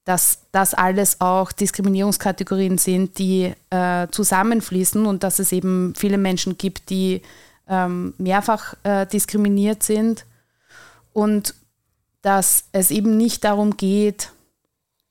[0.05, 6.57] dass das alles auch Diskriminierungskategorien sind, die äh, zusammenfließen und dass es eben viele Menschen
[6.57, 7.21] gibt, die
[7.69, 10.25] ähm, mehrfach äh, diskriminiert sind
[11.13, 11.55] und
[12.21, 14.31] dass es eben nicht darum geht,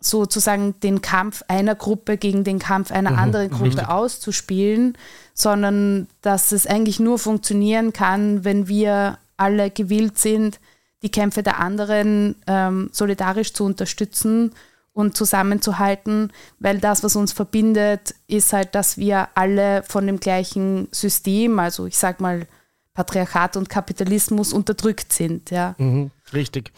[0.01, 3.89] sozusagen den Kampf einer Gruppe gegen den Kampf einer mhm, anderen Gruppe richtig.
[3.89, 4.99] auszuspielen,
[5.33, 10.59] sondern dass es eigentlich nur funktionieren kann, wenn wir alle gewillt sind,
[11.03, 14.53] die Kämpfe der anderen ähm, solidarisch zu unterstützen
[14.93, 20.89] und zusammenzuhalten, weil das, was uns verbindet, ist halt, dass wir alle von dem gleichen
[20.93, 22.47] System, also ich sag mal
[22.95, 25.51] Patriarchat und Kapitalismus unterdrückt sind.
[25.51, 25.75] Ja.
[25.79, 26.73] Mhm, richtig.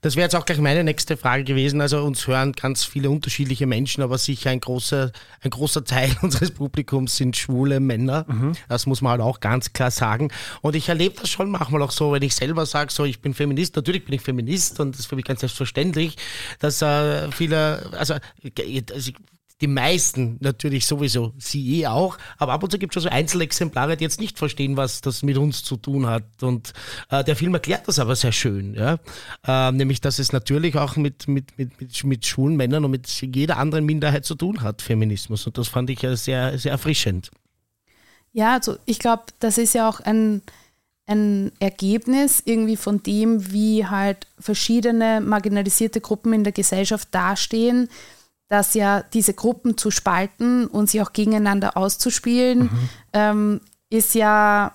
[0.00, 1.80] Das wäre jetzt auch gleich meine nächste Frage gewesen.
[1.80, 6.50] Also uns hören ganz viele unterschiedliche Menschen, aber sicher ein großer, ein großer Teil unseres
[6.50, 8.24] Publikums sind schwule Männer.
[8.28, 8.52] Mhm.
[8.68, 10.30] Das muss man halt auch ganz klar sagen.
[10.62, 13.34] Und ich erlebe das schon manchmal auch so, wenn ich selber sage, so ich bin
[13.34, 16.16] Feminist, natürlich bin ich Feminist und das ist für mich ganz selbstverständlich,
[16.58, 19.12] dass äh, viele, also, also
[19.60, 23.16] die meisten natürlich sowieso, sie eh auch, aber ab und zu gibt es schon so
[23.16, 26.42] Einzelexemplare, die jetzt nicht verstehen, was das mit uns zu tun hat.
[26.42, 26.72] Und
[27.10, 28.98] äh, der Film erklärt das aber sehr schön, ja?
[29.46, 33.08] Äh, nämlich, dass es natürlich auch mit, mit, mit, mit, mit schwulen Männern und mit
[33.08, 35.46] jeder anderen Minderheit zu tun hat, Feminismus.
[35.46, 37.30] Und das fand ich ja sehr, sehr erfrischend.
[38.32, 40.42] Ja, also ich glaube, das ist ja auch ein,
[41.06, 47.88] ein Ergebnis irgendwie von dem, wie halt verschiedene marginalisierte Gruppen in der Gesellschaft dastehen,
[48.48, 52.88] dass ja diese Gruppen zu spalten und sie auch gegeneinander auszuspielen, mhm.
[53.12, 54.72] ähm, ist ja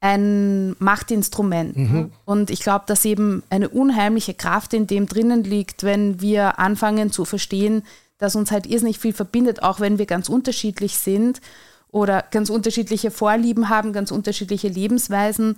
[0.00, 1.76] ein Machtinstrument.
[1.76, 2.12] Mhm.
[2.26, 7.10] Und ich glaube, dass eben eine unheimliche Kraft in dem drinnen liegt, wenn wir anfangen
[7.10, 7.84] zu verstehen,
[8.18, 11.40] dass uns halt irrsinnig viel verbindet, auch wenn wir ganz unterschiedlich sind
[11.88, 15.56] oder ganz unterschiedliche Vorlieben haben, ganz unterschiedliche Lebensweisen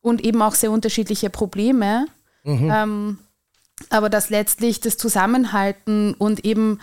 [0.00, 2.06] und eben auch sehr unterschiedliche Probleme.
[2.44, 2.70] Mhm.
[2.72, 3.18] Ähm,
[3.88, 6.80] aber dass letztlich das Zusammenhalten und eben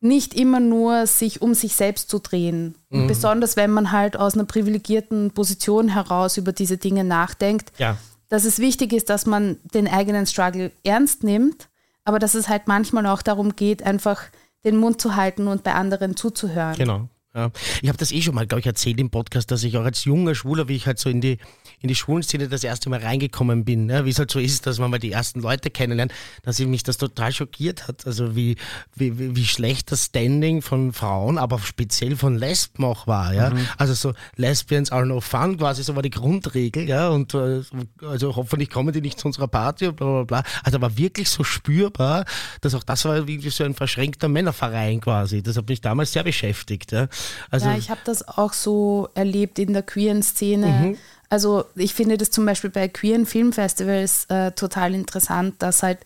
[0.00, 2.74] nicht immer nur sich um sich selbst zu drehen.
[2.90, 3.06] Mhm.
[3.06, 7.96] besonders wenn man halt aus einer privilegierten Position heraus über diese Dinge nachdenkt, ja.
[8.28, 11.68] dass es wichtig ist, dass man den eigenen Struggle ernst nimmt,
[12.04, 14.24] aber dass es halt manchmal auch darum geht, einfach
[14.64, 16.76] den Mund zu halten und bei anderen zuzuhören.
[16.76, 17.08] Genau.
[17.34, 17.50] Ja.
[17.82, 20.04] Ich habe das eh schon mal, glaube ich, erzählt im Podcast, dass ich auch als
[20.04, 21.38] junger Schwuler, wie ich halt so in die,
[21.84, 24.06] in die Schwulenszene das erste Mal reingekommen bin, ne?
[24.06, 26.96] wie es halt so ist, dass man mal die ersten Leute kennenlernt, dass mich das
[26.96, 28.06] total schockiert hat.
[28.06, 28.56] Also wie,
[28.96, 33.34] wie, wie schlecht das Standing von Frauen, aber speziell von Lesben auch war.
[33.34, 33.50] Ja?
[33.50, 33.68] Mhm.
[33.76, 36.88] Also so Lesbians are no fun, quasi so war die Grundregel.
[36.88, 37.10] Ja?
[37.10, 37.60] Und äh,
[38.00, 40.42] also hoffentlich kommen die nicht zu unserer Party und bla bla bla.
[40.62, 42.24] Also war wirklich so spürbar,
[42.62, 45.42] dass auch das war wie so ein verschränkter Männerverein quasi.
[45.42, 46.92] Das hat mich damals sehr beschäftigt.
[46.92, 47.08] Ja?
[47.50, 50.66] Also, ja, ich habe das auch so erlebt in der queeren Szene.
[50.66, 50.96] Mhm.
[51.34, 55.98] Also ich finde das zum Beispiel bei queeren Filmfestivals äh, total interessant, dass halt,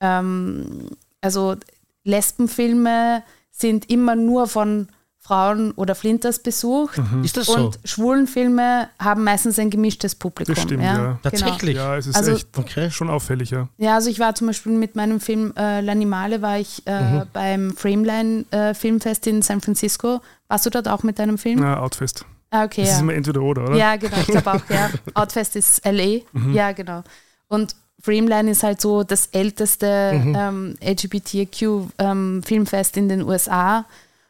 [0.00, 0.88] ähm,
[1.20, 1.54] also
[2.02, 3.22] Lesbenfilme
[3.52, 4.88] sind immer nur von
[5.20, 6.98] Frauen oder Flinters besucht.
[6.98, 7.22] Mhm.
[7.22, 7.54] Ist das so?
[7.54, 10.52] Und Schwulenfilme haben meistens ein gemischtes Publikum.
[10.52, 10.96] Das stimmt, ja.
[10.96, 11.18] ja.
[11.22, 11.76] Tatsächlich?
[11.76, 12.90] Ja, es ist also, echt okay.
[12.90, 13.68] schon auffällig, ja.
[13.78, 17.22] Ja, also ich war zum Beispiel mit meinem Film äh, L'Animale war ich äh, mhm.
[17.32, 20.20] beim Frameline äh, Filmfest in San Francisco.
[20.48, 21.62] Warst du dort auch mit deinem Film?
[21.62, 22.26] Ja, Outfest.
[22.52, 22.82] Ah, okay.
[22.82, 22.96] Das ja.
[22.96, 23.76] ist immer entweder oder, oder?
[23.76, 24.90] Ja, genau, ich glaube auch, ja.
[25.14, 26.20] Outfest ist LA.
[26.32, 26.52] Mhm.
[26.52, 27.02] Ja, genau.
[27.48, 30.36] Und Frameline ist halt so das älteste mhm.
[30.38, 33.86] ähm, LGBTQ-Filmfest ähm, in den USA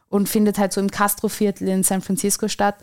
[0.09, 2.77] und findet halt so im Castro-Viertel in San Francisco statt.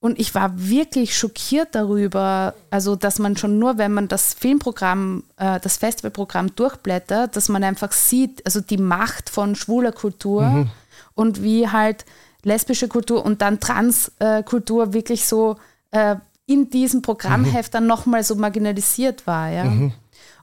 [0.00, 5.24] Und ich war wirklich schockiert darüber, also dass man schon nur, wenn man das Filmprogramm,
[5.36, 10.70] äh, das Festivalprogramm durchblättert, dass man einfach sieht, also die Macht von schwuler Kultur mhm.
[11.14, 12.06] und wie halt
[12.44, 15.56] lesbische Kultur und dann Transkultur äh, wirklich so
[15.90, 16.16] äh,
[16.46, 17.76] in diesem Programmheft mhm.
[17.76, 19.50] dann nochmal so marginalisiert war.
[19.50, 19.64] Ja?
[19.64, 19.92] Mhm.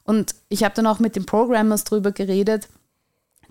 [0.04, 2.68] Und ich habe dann auch mit den Programmers drüber geredet,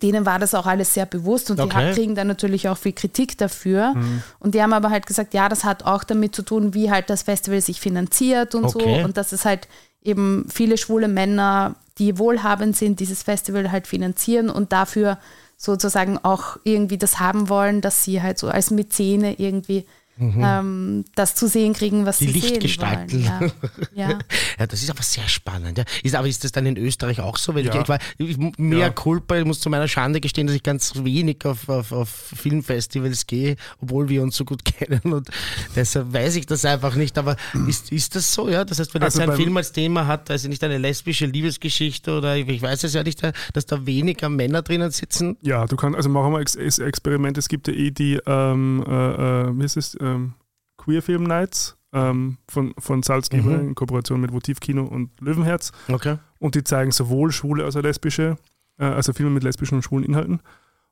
[0.02, 1.88] denen war das auch alles sehr bewusst und okay.
[1.88, 3.94] die kriegen dann natürlich auch viel Kritik dafür.
[3.94, 4.22] Mhm.
[4.38, 7.10] Und die haben aber halt gesagt, ja, das hat auch damit zu tun, wie halt
[7.10, 8.98] das Festival sich finanziert und okay.
[8.98, 9.04] so.
[9.04, 9.68] Und dass es halt
[10.02, 15.18] eben viele schwule Männer, die wohlhabend sind, dieses Festival halt finanzieren und dafür
[15.62, 19.84] sozusagen auch irgendwie das haben wollen, dass sie halt so als Mäzene irgendwie
[20.16, 20.42] mhm.
[20.42, 23.08] ähm, das zu sehen kriegen, was die sie Lichtgestalten.
[23.08, 23.52] sehen wollen.
[23.94, 24.10] Ja.
[24.10, 24.18] ja.
[24.58, 25.78] ja, das ist aber sehr spannend.
[25.78, 25.84] Ja.
[26.02, 27.54] Ist, aber ist das dann in Österreich auch so?
[27.54, 27.74] Weil ja.
[27.74, 28.90] ich, ich, war, ich, mehr ja.
[28.90, 33.26] Culpa, ich muss zu meiner Schande gestehen, dass ich ganz wenig auf, auf, auf Filmfestivals
[33.26, 35.28] gehe, obwohl wir uns so gut kennen und
[35.74, 37.18] deshalb weiß ich das einfach nicht.
[37.18, 37.36] Aber
[37.68, 38.48] ist, ist das so?
[38.48, 42.16] Ja, das heißt, wenn also ein Film als Thema hat, also nicht eine lesbische Liebesgeschichte
[42.16, 43.20] oder ich, ich weiß es ja nicht,
[43.52, 45.36] dass da weniger Männer drinnen sitzen.
[45.42, 47.38] Ja, du kannst, also machen wir Ex Experiment.
[47.38, 50.34] Es gibt ja eh die, ähm, äh, äh wie ist es, ähm,
[50.76, 53.68] Queer Film Nights ähm, von, von Salzgeber mhm.
[53.68, 55.72] in Kooperation mit Votivkino und Löwenherz.
[55.88, 56.16] Okay.
[56.38, 58.36] Und die zeigen sowohl schwule als auch lesbische,
[58.78, 60.40] äh, also Filme mit lesbischen und schwulen Inhalten.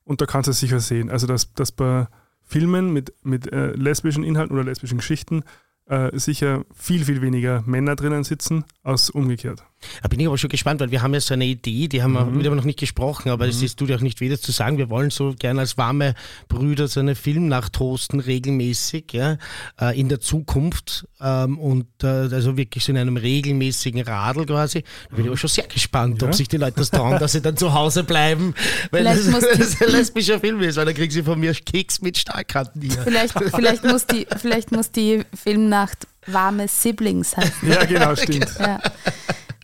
[0.05, 1.11] Und da kannst du es sicher sehen.
[1.11, 2.07] Also, dass, dass bei
[2.43, 5.43] Filmen mit, mit äh, lesbischen Inhalten oder lesbischen Geschichten
[5.87, 9.65] äh, sicher viel, viel weniger Männer drinnen sitzen als umgekehrt.
[10.03, 12.13] Da bin ich aber schon gespannt, weil wir haben ja so eine Idee, die haben
[12.13, 12.43] mhm.
[12.43, 13.69] wir noch nicht gesprochen, aber es mhm.
[13.77, 14.79] tut ja auch nicht weder zu sagen.
[14.79, 16.15] Wir wollen so gerne als warme
[16.49, 19.39] Brüder so eine Filmnacht hosten, regelmäßig, ja,
[19.81, 24.83] äh, in der Zukunft ähm, und äh, also wirklich so in einem regelmäßigen Radl quasi.
[25.11, 26.29] Da bin ich aber schon sehr gespannt, ja.
[26.29, 28.55] ob sich die Leute das trauen, dass sie dann zu Hause bleiben,
[28.91, 32.19] weil das, das, ein lesbischer Film ist, weil dann kriegen sie von mir Keks mit
[32.19, 33.03] Stahlkanten hier.
[33.03, 37.53] Vielleicht, vielleicht, muss die, vielleicht muss die Filmnacht warme Siblings heißen.
[37.69, 38.49] Ja, genau, stimmt.
[38.59, 38.81] Ja.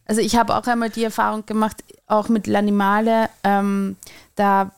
[0.06, 3.96] Also ich habe auch einmal die Erfahrung gemacht, auch mit L'Animale, ähm,
[4.36, 4.70] da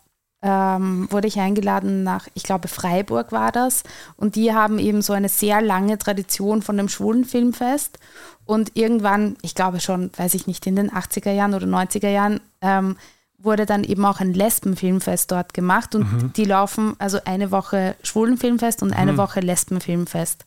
[0.42, 3.82] ähm, wurde ich eingeladen nach, ich glaube Freiburg war das,
[4.16, 7.98] und die haben eben so eine sehr lange Tradition von dem schwulen Filmfest
[8.44, 12.40] und irgendwann, ich glaube schon, weiß ich nicht, in den 80er Jahren oder 90er Jahren,
[12.60, 12.96] ähm,
[13.38, 16.32] wurde dann eben auch ein Lesbenfilmfest dort gemacht und mhm.
[16.34, 19.18] die laufen also eine Woche Schwulenfilmfest und eine mhm.
[19.18, 20.44] Woche Lesbenfilmfest.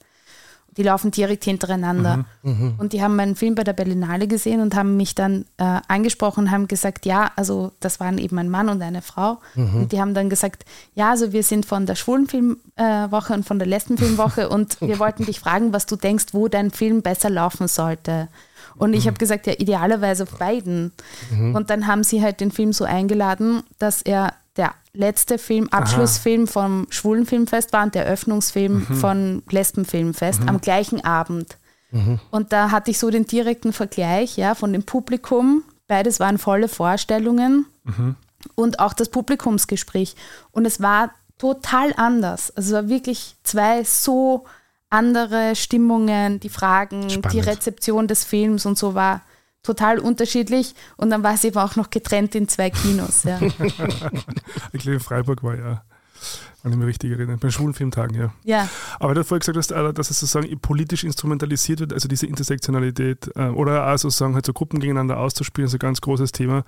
[0.77, 2.25] Die laufen direkt hintereinander.
[2.43, 2.75] Mhm.
[2.77, 6.45] Und die haben meinen Film bei der Berlinale gesehen und haben mich dann äh, angesprochen
[6.45, 9.39] und haben gesagt, ja, also das waren eben ein Mann und eine Frau.
[9.55, 10.65] Und die haben dann gesagt,
[10.95, 15.39] ja, also wir sind von der Schwulenfilmwoche und von der Lesbenfilmwoche und wir wollten dich
[15.39, 18.29] fragen, was du denkst, wo dein Film besser laufen sollte.
[18.77, 20.93] Und ich habe gesagt, ja, idealerweise auf beiden.
[21.53, 26.47] Und dann haben sie halt den Film so eingeladen, dass er der letzte Film, Abschlussfilm
[26.47, 31.57] vom Schwulenfilmfest war und der Eröffnungsfilm von Lesbenfilmfest am gleichen Abend.
[32.29, 35.63] Und da hatte ich so den direkten Vergleich ja, von dem Publikum.
[35.87, 37.65] Beides waren volle Vorstellungen
[38.55, 40.15] und auch das Publikumsgespräch.
[40.51, 42.51] Und es war total anders.
[42.55, 44.45] Also es war wirklich zwei so
[44.91, 47.47] andere Stimmungen, die Fragen, die Spannend.
[47.47, 49.21] Rezeption des Films und so war
[49.63, 50.73] total unterschiedlich.
[50.97, 53.23] Und dann war es eben auch noch getrennt in zwei Kinos.
[53.23, 53.39] Ja.
[54.73, 55.83] Ich glaube, in Freiburg war ja,
[56.63, 58.33] wenn ich mich richtig erinnere, bei den Schwulenfilmtagen, ja.
[58.43, 62.07] ja, Aber du hast vorher gesagt, dass, äh, dass es sozusagen politisch instrumentalisiert wird, also
[62.07, 66.31] diese Intersektionalität äh, oder auch sozusagen halt so Gruppen gegeneinander auszuspielen, ist ein ganz großes
[66.31, 66.63] Thema.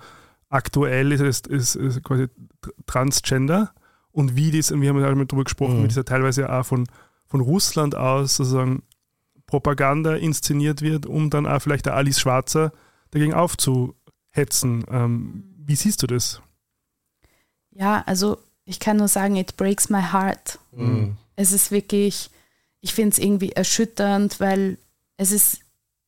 [0.48, 2.24] Aktuell ist es ist, ist quasi
[2.62, 3.72] Tr- Transgender
[4.10, 5.82] und wie das, und wir haben ja auch mal drüber gesprochen, Mhm.
[5.84, 6.86] wie das ja teilweise auch von,
[7.26, 8.82] von Russland aus sozusagen
[9.52, 12.72] Propaganda inszeniert wird, um dann auch vielleicht der Alice Schwarzer
[13.10, 14.84] dagegen aufzuhetzen.
[14.90, 16.40] Ähm, wie siehst du das?
[17.74, 20.58] ja, also ich kann nur sagen, it breaks my heart.
[20.72, 21.16] Mhm.
[21.36, 22.30] Es ist wirklich,
[22.80, 24.78] ich finde es irgendwie erschütternd, weil
[25.16, 25.60] es ist,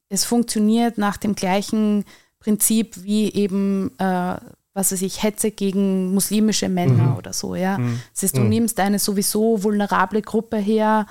[0.08, 2.04] es funktioniert nach dem gleichen
[2.38, 4.36] Prinzip wie eben, äh,
[4.74, 7.78] was weiß ich, Hetze gegen muslimische Männer oder so, ja.
[8.14, 11.06] Es ist, du nimmst eine sowieso vulnerable Gruppe her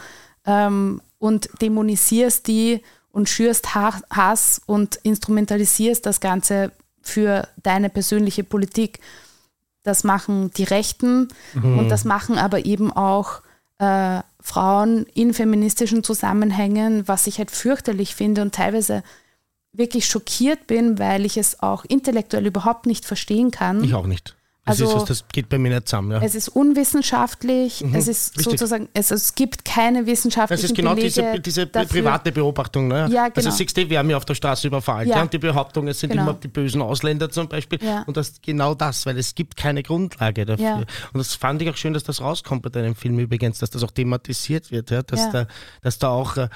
[0.46, 2.82] ähm, und dämonisierst die
[3.14, 9.00] und schürst Ha- Hass und instrumentalisierst das Ganze für deine persönliche Politik.
[9.84, 11.30] Das machen die Rechten
[11.80, 13.42] und das machen aber eben auch
[13.80, 19.02] äh, Frauen in feministischen Zusammenhängen, was ich halt fürchterlich finde und teilweise
[19.72, 23.82] wirklich schockiert bin, weil ich es auch intellektuell überhaupt nicht verstehen kann.
[23.84, 24.36] Ich auch nicht.
[24.66, 26.12] Das, Also- ist, das geht bei mir nicht zusammen.
[26.12, 26.22] Ja.
[26.22, 28.44] Es ist unwissenschaftlich, es ist richtig.
[28.60, 32.88] sozusagen, es, es gibt keine wissenschaftlichen Das ist genau Belege diese, diese private Beobachtung.
[32.88, 33.10] Ne?
[33.12, 33.34] Ja, genau.
[33.36, 35.10] Also siehst du, wir haben ja auf der Straße überfallen.
[35.10, 35.18] Ja.
[35.18, 35.22] Ja.
[35.24, 36.24] Und die Behauptung, es sind Genau.
[36.24, 37.80] immer die bösen Ausländer zum Beispiel.
[37.84, 38.04] Ja.
[38.08, 40.66] Und das ist genau das, weil es gibt keine Grundlage dafür.
[40.66, 40.76] Ja.
[40.78, 40.86] Und
[41.16, 43.92] das fand ich auch schön, dass das rauskommt bei deinem Film übrigens, dass das auch
[43.92, 44.92] thematisiert wird.
[44.92, 45.04] Ja?
[45.04, 45.30] Dass.
[45.32, 45.48] Da,
[45.82, 46.48] dass da auch äh,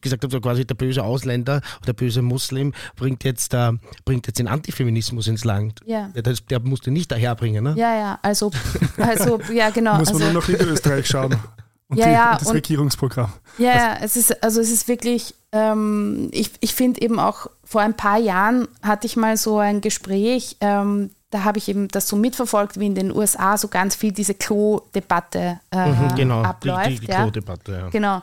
[0.00, 3.72] gesagt habe, so quasi der böse Ausländer oder der böse Muslim bringt jetzt, äh,
[4.04, 5.80] bringt jetzt den Antifeminismus ins Land.
[5.86, 6.08] Ja.
[6.08, 7.64] Der, das, der musste nicht daherbringen.
[7.64, 7.74] Ne?
[7.76, 8.50] Ja, ja, also,
[8.98, 9.98] also ja, genau.
[9.98, 11.36] Muss man also, nur nach Niederösterreich schauen.
[11.88, 13.30] Und, Ja, die, ja, und das und- Regierungsprogramm.
[13.58, 17.82] Ja, ja, es ist, also es ist wirklich, ähm, ich, ich finde eben auch, vor
[17.82, 22.06] ein paar Jahren hatte ich mal so ein Gespräch, ähm, da habe ich eben das
[22.06, 26.86] so mitverfolgt, wie in den USA so ganz viel diese Klo-Debatte äh, Mhm, genau, abläuft.
[26.90, 27.22] die, die, die ja.
[27.22, 27.72] Klo-Debatte.
[27.72, 27.88] Ja.
[27.88, 28.22] Genau,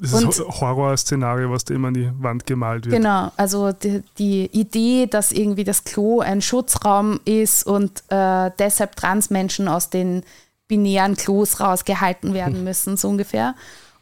[0.00, 2.96] Das ist, das Horrorszenario, was da immer an die Wand gemalt wird.
[2.96, 3.30] genau.
[3.36, 9.68] Also die, die Idee, dass irgendwie das Klo ein Schutzraum ist und äh, deshalb Transmenschen
[9.68, 10.24] aus den
[10.66, 13.54] binären Klos rausgehalten werden müssen, so ungefähr.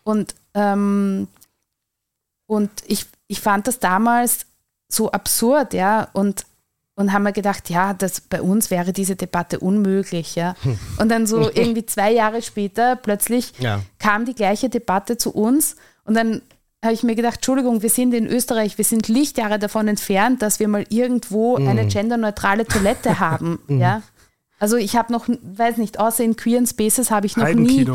[0.03, 1.29] Und, ähm,
[2.47, 4.47] und ich, ich fand das damals
[4.89, 6.47] so absurd, ja, und,
[6.97, 10.55] und haben mir gedacht, ja, das, bei uns wäre diese Debatte unmöglich, ja.
[10.99, 13.83] Und dann so irgendwie zwei Jahre später plötzlich Ja.
[13.99, 16.43] kam die gleiche Debatte zu uns und dann
[16.85, 20.59] habe ich mir gedacht, Entschuldigung, wir sind in Österreich, wir sind Lichtjahre davon entfernt, dass
[20.61, 21.69] wir mal irgendwo Mhm.
[21.69, 24.03] eine genderneutrale Toilette haben, ja.
[24.59, 27.87] Also ich habe noch, weiß nicht, außer in queeren Spaces habe ich noch nie.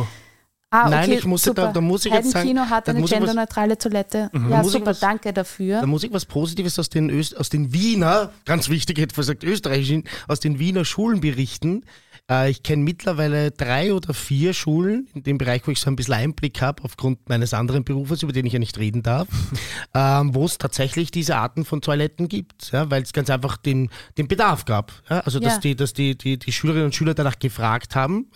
[0.74, 1.64] Ah, Nein, okay, ich musste super.
[1.64, 4.30] da- da muss ich jetzt sagen, Heidenkino hat eine genderneutrale Toilette.
[4.34, 5.82] Ja, muss ich super, was- danke dafür.
[5.82, 9.16] Da muss ich was Positives aus den, Öst aus den Wiener, ganz wichtig, ich hätte
[9.16, 11.84] gesagt österreichischen, aus den Wiener Schulen berichten.
[12.32, 15.98] Äh, ich kenne mittlerweile drei oder vier Schulen in dem Bereich, wo ich so ein
[15.98, 19.28] bisschen Einblick habe, aufgrund meines anderen Berufes, über den ich ja nicht reden darf,
[19.94, 23.90] ähm, wo es tatsächlich diese Arten von Toiletten gibt, ja, weil es ganz einfach den,
[24.18, 24.94] den Bedarf gab.
[25.10, 25.20] Ja?
[25.20, 25.60] Also, dass, Ja.
[25.60, 28.28] die, dass die, die, die Schülerinnen und Schüler danach gefragt haben,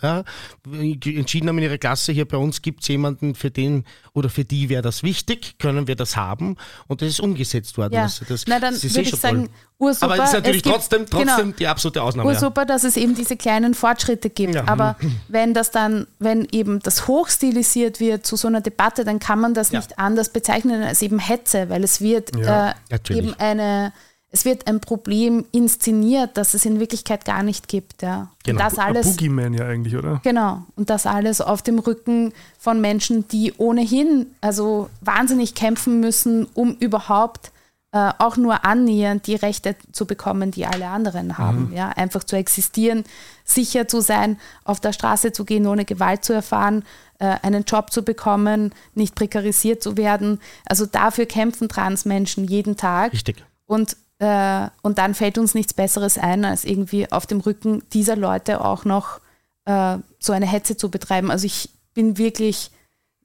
[0.70, 4.44] entschieden haben in ihrer Klasse, hier bei uns gibt es jemanden, für den oder für
[4.44, 7.94] die wäre das wichtig, können wir das haben und das ist umgesetzt worden.
[7.94, 8.02] Ja.
[8.02, 9.54] Das, das, Na, dann würde ich sagen, toll.
[9.78, 10.12] Ursuper.
[10.14, 11.56] Aber es ist natürlich Es gibt- trotzdem, trotzdem genau.
[11.58, 12.30] die absolute Ausnahme.
[12.30, 12.36] Ja.
[12.36, 14.54] Ursuper, dass es eben diese kleinen Fortschritte gibt.
[14.54, 14.64] Ja.
[14.66, 14.96] Aber
[15.28, 19.54] wenn das dann, wenn eben das hochstilisiert wird zu so einer Debatte, dann kann man
[19.54, 19.80] das Ja.
[19.80, 23.92] nicht anders bezeichnen als eben Hetze, weil es wird Ja, äh, eben eine,
[24.30, 28.02] es wird ein Problem inszeniert, das es in Wirklichkeit gar nicht gibt.
[28.02, 28.28] Ja.
[28.44, 28.64] Genau.
[28.64, 29.06] Und das alles.
[29.06, 30.20] Boogeyman ja eigentlich, oder?
[30.24, 30.62] Genau.
[30.76, 36.72] Und das alles auf dem Rücken von Menschen, die ohnehin also wahnsinnig kämpfen müssen, um
[36.80, 37.50] überhaupt
[37.92, 41.72] äh, auch nur annähernd die Rechte zu bekommen, die alle anderen haben.
[41.74, 41.88] Ja?
[41.90, 43.04] Einfach zu existieren,
[43.44, 46.84] sicher zu sein, auf der Straße zu gehen, ohne Gewalt zu erfahren,
[47.18, 50.40] äh, einen Job zu bekommen, nicht prekarisiert zu werden.
[50.66, 53.12] Also dafür kämpfen Transmenschen jeden Tag.
[53.12, 53.44] Richtig.
[53.66, 58.16] Und, äh, und dann fällt uns nichts Besseres ein, als irgendwie auf dem Rücken dieser
[58.16, 59.20] Leute auch noch
[59.64, 61.30] äh, so eine Hetze zu betreiben.
[61.30, 62.70] Also ich bin wirklich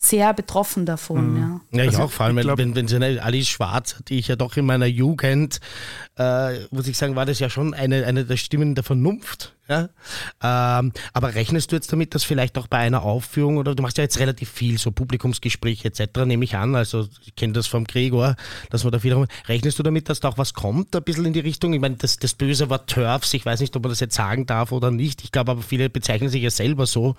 [0.03, 1.37] sehr betroffen davon.
[1.37, 4.17] Ja, Ja, ich Also, auch, vor allem, glaub- wenn, wenn sie eine Alice Schwarz, die
[4.17, 5.59] ich ja doch in meiner Jugend,
[6.17, 9.55] äh, muss ich sagen, war das ja schon eine, eine der Stimmen der Vernunft.
[9.71, 9.89] Ja?
[10.79, 13.97] Ähm, aber rechnest du jetzt damit, dass vielleicht auch bei einer Aufführung, oder du machst
[13.97, 17.85] ja jetzt relativ viel, so Publikumsgespräche etc., nehme ich an, also ich kenne das vom
[17.85, 18.35] Gregor,
[18.69, 19.11] dass man da viel
[19.47, 21.73] rechnest du damit, dass da auch was kommt, ein bisschen in die Richtung?
[21.73, 24.45] Ich meine, das, das böse Wort Turfs, ich weiß nicht, ob man das jetzt sagen
[24.45, 27.15] darf oder nicht, ich glaube aber viele bezeichnen sich ja selber so.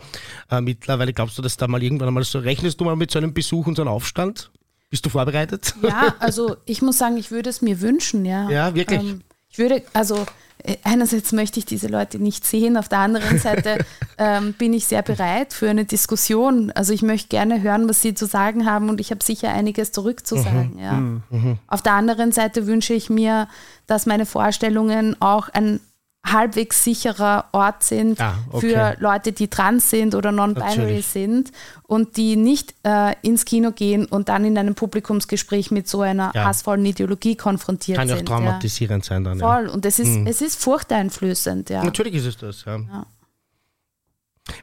[0.51, 3.19] Äh, mittlerweile glaubst du, dass da mal irgendwann einmal so, rechnest du mal mit so
[3.19, 4.51] einem Besuch und so einem Aufstand?
[4.93, 5.75] Bist du vorbereitet?
[5.83, 8.51] Ja, also ich muss sagen, ich würde es mir wünschen, ja.
[8.51, 9.01] Ja, wirklich.
[9.01, 9.23] Ähm,
[9.53, 10.25] ich würde, also
[10.65, 13.85] äh, einerseits möchte ich diese Leute nicht sehen, auf der anderen Seite
[14.19, 16.73] ähm, bin ich sehr bereit für eine Diskussion.
[16.73, 19.93] Also ich möchte gerne hören, was Sie zu sagen haben und ich habe sicher einiges
[19.93, 20.79] zurückzusagen.
[20.79, 21.57] Ja.
[21.67, 23.47] Auf der anderen Seite wünsche ich mir,
[23.87, 25.81] dass meine Vorstellungen auch ein
[26.25, 28.71] halbwegs sicherer Ort sind Ah, okay.
[28.71, 31.51] für Leute, die trans sind oder non-binary sind
[31.83, 36.31] und die nicht äh, ins Kino gehen und dann in einem Publikumsgespräch mit so einer
[36.35, 36.45] Ja.
[36.45, 38.27] hassvollen Ideologie konfrontiert Kann ja auch sind.
[38.29, 39.41] traumatisierend sein dann.
[39.41, 39.53] Ja.
[39.57, 39.69] Voll.
[39.69, 41.83] Und es ist, es ist furchteinflößend, ja.
[41.85, 42.77] Natürlich ist es das, ja.
[42.79, 43.07] Ja.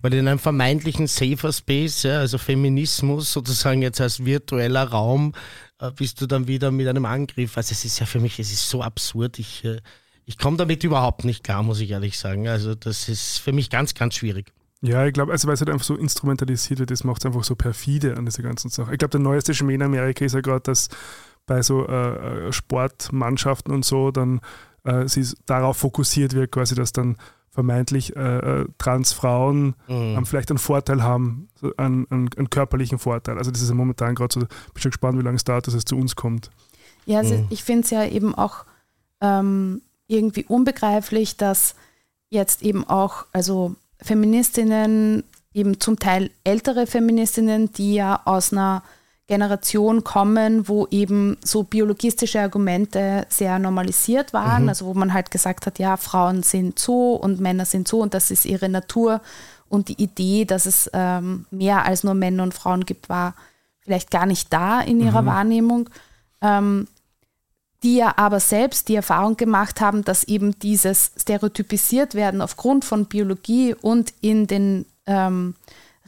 [0.01, 5.33] Weil in einem vermeintlichen Safer Space, ja, also Feminismus sozusagen jetzt als virtueller Raum,
[5.79, 7.55] äh, bist du dann wieder mit einem Angriff.
[7.57, 9.39] Also es ist ja für mich, es ist so absurd.
[9.39, 9.77] Ich, äh,
[10.29, 12.47] ich komme damit überhaupt nicht klar, muss ich ehrlich sagen.
[12.47, 14.53] Also das ist für mich ganz, ganz schwierig.
[14.81, 17.43] Ja, ich glaube, also weil es halt einfach so instrumentalisiert wird, das macht es einfach
[17.43, 18.91] so perfide an dieser ganzen Sache.
[18.93, 20.87] Ich glaube, der neueste Schmäh in Amerika ist ja gerade, dass
[21.47, 24.39] bei so äh, äh, Sportmannschaften und so dann
[24.83, 27.17] äh, sie darauf fokussiert wird, quasi, dass dann
[27.49, 30.23] vermeintlich äh, äh, Transfrauen Mhm.
[30.25, 33.39] vielleicht einen Vorteil haben, so einen, einen, einen körperlichen Vorteil.
[33.39, 35.73] Also das ist ja momentan gerade so, bin schon gespannt, wie lange es dauert, dass
[35.73, 36.51] es zu uns kommt.
[37.05, 37.47] Ja, also Mhm.
[37.49, 38.65] ich finde es ja eben auch
[39.21, 41.75] ähm, irgendwie unbegreiflich, dass
[42.29, 48.83] jetzt eben auch, also Feministinnen, eben zum Teil ältere Feministinnen, die ja aus einer
[49.27, 55.67] Generation kommen, wo eben so biologistische Argumente sehr normalisiert waren, also wo man halt gesagt
[55.67, 59.21] hat, ja, Frauen sind so und Männer sind so und das ist ihre Natur.
[59.67, 63.35] Und die Idee, dass es ähm, mehr als nur Männer und Frauen gibt, war
[63.81, 65.91] vielleicht gar nicht da in ihrer Wahrnehmung.
[66.41, 66.87] Ähm,
[67.83, 73.05] die ja aber selbst die Erfahrung gemacht haben, dass eben dieses stereotypisiert werden aufgrund von
[73.05, 75.55] Biologie und in den ähm,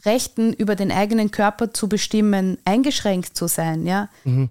[0.04, 3.86] Rechten über den eigenen Körper zu bestimmen, eingeschränkt zu sein.
[3.86, 4.08] Ja?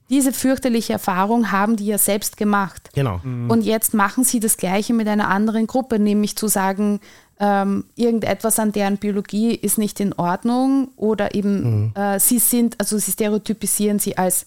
[0.10, 2.90] Diese fürchterliche Erfahrung haben die ja selbst gemacht.
[2.94, 3.20] Genau.
[3.24, 7.02] Und jetzt machen sie das Gleiche mit einer anderen Gruppe, nämlich zu sagen,
[7.40, 12.98] ähm, irgendetwas an deren Biologie ist nicht in Ordnung oder eben äh, sie sind, also
[12.98, 14.46] sie stereotypisieren sie als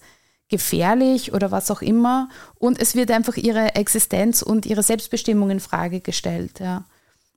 [0.49, 5.59] gefährlich oder was auch immer und es wird einfach ihre Existenz und ihre Selbstbestimmung in
[5.59, 6.59] Frage gestellt.
[6.59, 6.85] Ja.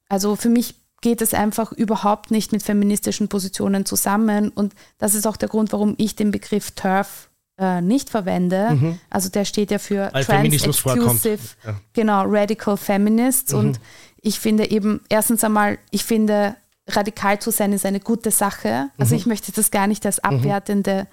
[0.08, 5.26] Also für mich geht es einfach überhaupt nicht mit feministischen Positionen zusammen und das ist
[5.26, 8.96] auch der Grund, warum ich den Begriff TERF äh, nicht verwende.
[9.08, 10.50] Also der steht ja für Weil vorkommt.
[10.82, 11.80] Trans-Exclusive, Ja.
[11.92, 13.80] genau, Radical Feminists und
[14.20, 16.56] ich finde eben, erstens einmal, ich finde,
[16.88, 18.90] radikal zu sein ist eine gute Sache.
[18.98, 21.06] Also ich möchte das gar nicht als abwertende,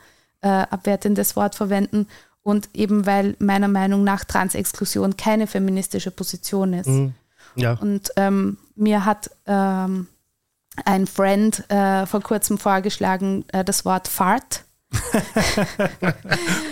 [0.46, 2.08] äh, abwertendes Wort verwenden.
[2.43, 6.89] Und eben weil meiner Meinung nach Transexklusion keine feministische Position ist.
[7.56, 7.74] Ja.
[7.74, 10.08] Und ähm, mir hat ähm,
[10.86, 14.64] ein Friend äh, vor kurzem vorgeschlagen, äh, das Wort Fart.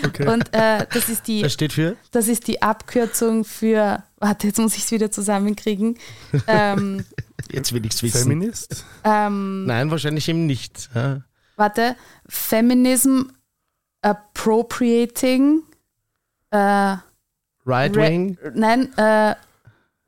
[0.06, 0.28] Okay.
[0.28, 1.96] Und äh, das ist die Das steht für?
[2.12, 5.98] das ist die Abkürzung für, warte, jetzt muss ich es wieder zusammenkriegen.
[6.46, 7.04] ähm,
[7.50, 8.22] Jetzt will ich es wissen.
[8.22, 8.84] Feminist?
[9.02, 10.90] ähm, Nein, wahrscheinlich eben nicht.
[10.94, 11.22] Ja.
[11.56, 11.96] warte,
[12.28, 13.22] Feminism
[14.04, 15.62] Appropriating,
[16.50, 16.56] äh,
[17.66, 18.36] Right Ra- Wing.
[18.54, 19.34] nein, äh,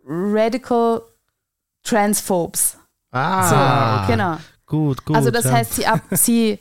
[0.06, 1.02] Radical
[1.82, 2.76] Transphobes.
[3.12, 4.36] Ah, So, genau.
[4.66, 5.16] Gut, gut.
[5.16, 5.52] also das ja.
[5.52, 6.58] heißt, sie, ab, sie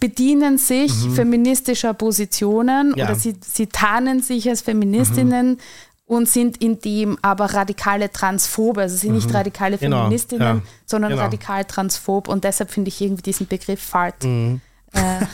[0.00, 2.96] bedienen sich feministischer Positionen Mhm.
[2.96, 3.04] Ja.
[3.06, 3.10] Mhm.
[3.10, 5.58] oder sie, sie tarnen sich als Feministinnen
[6.06, 8.82] und sind in dem aber radikale Transphobe.
[8.82, 10.62] Also sie sind nicht radikale Genau, Feministinnen, ja.
[10.86, 11.22] sondern Genau.
[11.24, 14.22] radikal transphob und deshalb finde ich irgendwie diesen Begriff Fart.
[14.24, 14.60] Mhm.
[14.92, 15.26] Äh,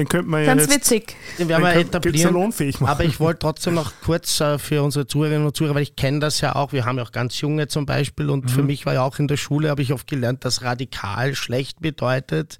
[0.00, 1.16] Den könnte man ja Ganz jetzt witzig.
[1.38, 2.32] Den werden wir etablieren.
[2.32, 2.90] salonfähig machen.
[2.90, 6.20] Aber ich wollte trotzdem noch kurz äh, für unsere Zuhörerinnen und Zuhörer, weil ich kenne
[6.20, 8.48] das ja auch, wir haben ja auch ganz junge zum Beispiel und Mhm.
[8.48, 11.80] für mich war ja auch in der Schule, habe ich oft gelernt, dass radikal schlecht
[11.80, 12.56] bedeutet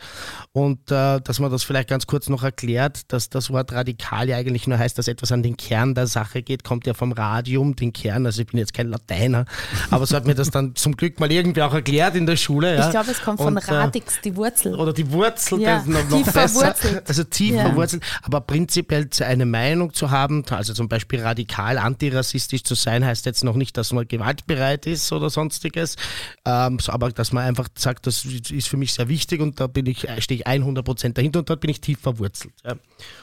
[0.53, 4.37] und äh, dass man das vielleicht ganz kurz noch erklärt, dass das Wort radikal ja
[4.37, 7.77] eigentlich nur heißt, dass etwas an den Kern der Sache geht, kommt ja vom Radium,
[7.77, 9.45] den Kern, also ich bin jetzt kein Lateiner,
[9.91, 12.77] aber so hat mir das dann zum Glück mal irgendwie auch erklärt in der Schule.
[12.77, 12.85] Ja.
[12.85, 14.75] Ich glaube, es kommt von Und, äh, Radix, die Wurzel.
[14.75, 16.49] oder die Wurzel, Ja, das ist noch, noch besser.
[16.49, 17.03] verwurzelt.
[17.09, 17.67] Also tief Ja.
[17.67, 18.03] verwurzelt.
[18.23, 23.45] Aber prinzipiell eine Meinung zu haben, also zum Beispiel radikal antirassistisch zu sein, heißt jetzt
[23.45, 25.97] noch nicht, dass man gewaltbereit ist oder sonstiges,
[26.45, 29.87] ähm, aber dass man einfach sagt, das ist für mich sehr wichtig und da bin
[29.87, 32.55] ich, stehe ich 100% dahinter und dort bin ich tief verwurzelt.
[32.65, 32.75] Ja.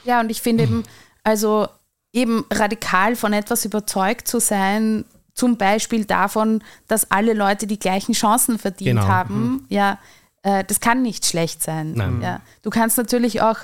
[0.04, 0.82] Ja, und ich finde eben,
[1.24, 1.68] also
[2.12, 5.04] eben radikal von etwas überzeugt zu sein,
[5.34, 9.06] zum Beispiel davon, dass alle Leute die gleichen Chancen verdient Genau.
[9.06, 9.98] haben, ja,
[10.42, 12.20] äh, das kann nicht schlecht sein.
[12.22, 12.40] Ja.
[12.62, 13.58] Du kannst natürlich auch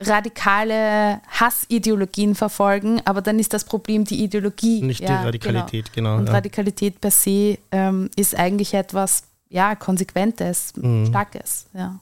[0.00, 4.82] radikale Hassideologien verfolgen, aber dann ist das Problem die Ideologie.
[4.82, 6.32] Nicht die ja, Radikalität, genau, Und ja.
[6.32, 11.06] Radikalität per se ähm, ist eigentlich etwas, ja, Konsequentes, Mhm.
[11.06, 11.66] Starkes.
[11.72, 11.98] Ja.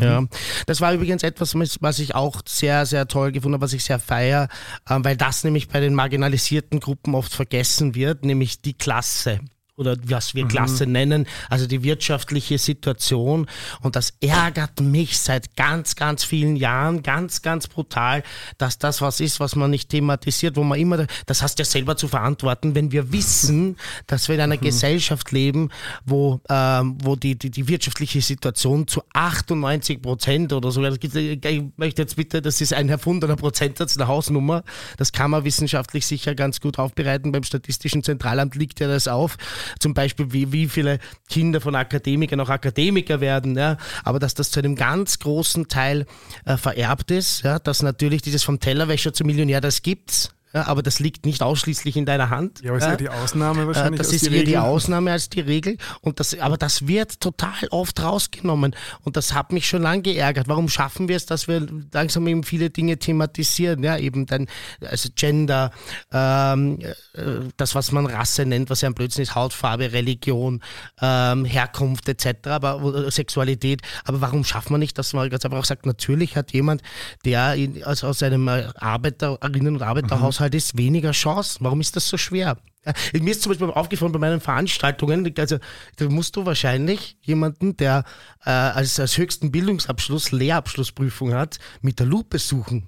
[0.00, 0.22] Ja,
[0.66, 3.98] das war übrigens etwas, was ich auch sehr, sehr toll gefunden habe, was ich sehr
[3.98, 4.48] feier,
[4.88, 9.40] ähm, weil das nämlich bei den marginalisierten Gruppen oft vergessen wird, nämlich die Klasse
[9.76, 13.46] oder was wir Klasse nennen, also die wirtschaftliche Situation.
[13.82, 18.22] Und das ärgert mich seit ganz, ganz vielen Jahren, ganz, ganz brutal,
[18.56, 21.64] dass das was ist, was man nicht thematisiert, wo man immer, das hast du ja
[21.64, 25.70] selber zu verantworten, wenn wir wissen, dass wir in einer Gesellschaft leben,
[26.04, 32.02] wo, ähm, wo die, die, die wirtschaftliche Situation zu 98 Prozent oder so, ich möchte
[32.02, 34.62] jetzt bitte, das ist ein erfundener Prozentsatz, eine Hausnummer,
[34.98, 39.36] das kann man wissenschaftlich sicher ganz gut aufbereiten, beim Statistischen Zentralamt liegt ja das auf,
[39.78, 40.98] zum Beispiel wie, wie viele
[41.28, 46.06] Kinder von Akademikern auch Akademiker werden, ja, aber dass das zu einem ganz großen Teil
[46.44, 50.84] äh, vererbt ist, ja, dass natürlich dieses vom Tellerwäscher zum Millionär, das gibt's, ja, aber
[50.84, 52.60] das liegt nicht ausschließlich in deiner Hand.
[52.62, 53.98] Ja, aber ist ja die Ausnahme Äh, wahrscheinlich.
[53.98, 54.56] Das ist die eher die Regel.
[54.58, 55.78] Ausnahme als die Regel.
[56.00, 58.76] Und das, aber das wird total oft rausgenommen.
[59.02, 60.46] Und das hat mich schon lange geärgert.
[60.46, 63.82] Warum schaffen wir es, dass wir langsam eben viele Dinge thematisieren?
[63.82, 64.46] Ja, eben dann,
[64.80, 65.72] also Gender,
[66.12, 67.22] ähm, äh,
[67.56, 70.62] das, was man Rasse nennt, was ja ein Blödsinn ist, Hautfarbe, Religion,
[71.02, 73.82] ähm, Herkunft etc., aber Sexualität.
[74.04, 76.80] Aber warum schafft man nicht, dass man ganz einfach auch sagt, natürlich hat jemand,
[77.24, 81.64] der in, also aus einem Arbeiterinnen- und Arbeiterhaushalt ist, weniger Chancen.
[81.64, 82.58] Warum ist das so schwer?
[83.14, 85.58] Mir ist zum Beispiel aufgefallen bei meinen Veranstaltungen, also
[85.96, 88.04] da musst du wahrscheinlich jemanden, der
[88.44, 92.86] äh, als, als höchsten Bildungsabschluss Lehrabschlussprüfung hat, mit der Lupe suchen.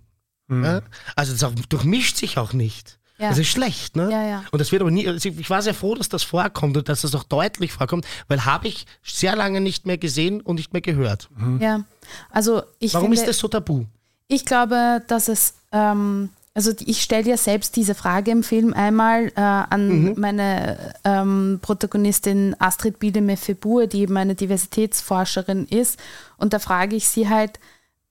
[0.50, 0.82] Ja?
[1.14, 2.98] Also das auch, durchmischt sich auch nicht.
[3.18, 3.30] Ja.
[3.30, 4.10] Das ist schlecht, ne?
[4.12, 4.44] Ja, ja.
[4.50, 7.00] Und das wird aber nie, also ich war sehr froh, dass das vorkommt und dass
[7.00, 10.82] das auch deutlich vorkommt, weil habe ich sehr lange nicht mehr gesehen und nicht mehr
[10.82, 11.30] gehört.
[11.58, 11.84] ja.
[12.30, 13.86] Also ich Warum finde, ist das so tabu?
[14.28, 19.26] Ich glaube, dass es, ähm, also ich stelle ja selbst diese Frage im Film einmal
[19.26, 26.00] äh, an meine ähm, Protagonistin Astrid Biedeme-Febur, die eben eine Diversitätsforscherin ist.
[26.38, 27.60] Und da frage ich sie halt,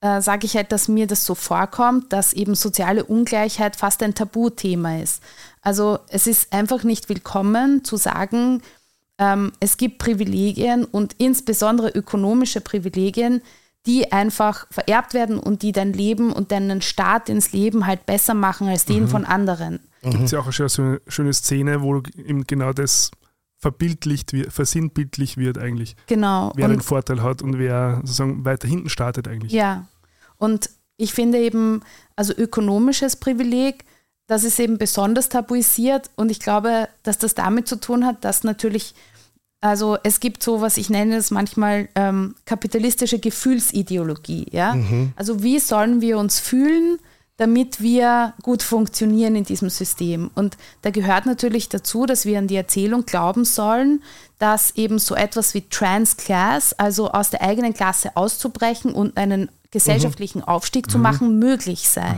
[0.02, 4.14] äh, sage ich halt, dass mir das so vorkommt, dass eben soziale Ungleichheit fast ein
[4.14, 5.24] Tabuthema ist.
[5.64, 8.62] Also es ist einfach nicht willkommen zu sagen,
[9.18, 13.42] ähm, es gibt Privilegien und insbesondere ökonomische Privilegien,
[13.86, 18.34] die einfach vererbt werden und die dein Leben und deinen Start ins Leben halt besser
[18.34, 19.80] machen als den von anderen.
[20.02, 23.12] Gibt es ja auch eine schöne, schöne Szene, wo eben genau das
[23.58, 25.96] verbildlicht wird, versinnbildlich wird eigentlich.
[26.08, 26.52] Genau.
[26.56, 29.52] Wer Und- den Vorteil hat und wer sozusagen weiter hinten startet eigentlich.
[29.52, 29.88] Ja,
[30.38, 31.82] und ich finde eben,
[32.16, 33.84] also ökonomisches Privileg,
[34.28, 38.44] das ist eben besonders tabuisiert und ich glaube, dass das damit zu tun hat, dass
[38.44, 38.94] natürlich,
[39.66, 44.76] also es gibt so, was ich nenne es manchmal ähm, kapitalistische Gefühlsideologie, ja.
[45.16, 47.00] Also wie sollen wir uns fühlen,
[47.38, 50.30] damit wir gut funktionieren in diesem System.
[50.36, 54.04] Und da gehört natürlich dazu, dass wir an die Erzählung glauben sollen,
[54.38, 60.44] dass eben so etwas wie Transclass, also aus der eigenen Klasse auszubrechen und einen gesellschaftlichen
[60.44, 62.16] Aufstieg zu machen, möglich sei.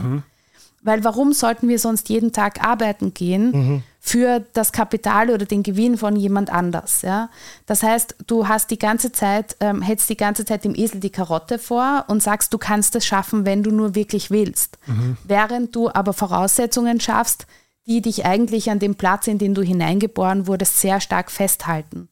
[0.82, 5.98] Weil warum sollten wir sonst jeden Tag arbeiten gehen für das Kapital oder den Gewinn
[5.98, 7.02] von jemand anders?
[7.02, 7.28] Ja?
[7.66, 11.10] Das heißt, du hast die ganze Zeit, ähm, hältst die ganze Zeit dem Esel die
[11.10, 14.78] Karotte vor und sagst, du kannst es schaffen, wenn du nur wirklich willst.
[15.24, 17.46] Während du aber Voraussetzungen schaffst,
[17.86, 22.08] die dich eigentlich an dem Platz, in den du hineingeboren wurdest, sehr stark festhalten.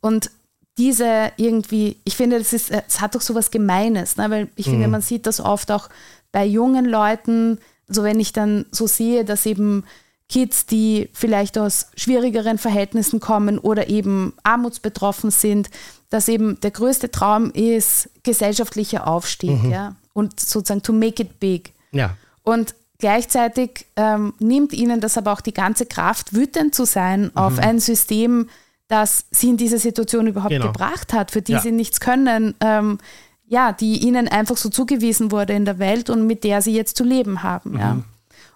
[0.00, 0.30] Und
[0.76, 4.28] diese irgendwie, ich finde, das ist, es hat doch so was Gemeines, ne?
[4.30, 5.88] weil ich finde, man sieht das oft auch
[6.30, 7.58] bei jungen Leuten,
[7.88, 9.84] also wenn ich dann so sehe, dass eben
[10.32, 15.68] Kids, die vielleicht aus schwierigeren Verhältnissen kommen oder eben armutsbetroffen sind,
[16.10, 19.62] dass eben der größte Traum ist gesellschaftlicher Aufstieg.
[19.70, 19.94] Ja?
[20.14, 21.72] und sozusagen to make it big.
[21.90, 22.16] Ja.
[22.42, 27.58] Und gleichzeitig ähm, nimmt ihnen das aber auch die ganze Kraft, wütend zu sein auf
[27.58, 28.48] ein System,
[28.88, 30.66] das sie in diese Situation überhaupt Genau.
[30.66, 31.60] gebracht hat, für die Ja.
[31.60, 32.98] sie nichts können, ähm,
[33.46, 36.96] ja, die ihnen einfach so zugewiesen wurde in der Welt und mit der sie jetzt
[36.98, 37.78] zu leben haben.
[37.78, 37.98] Ja.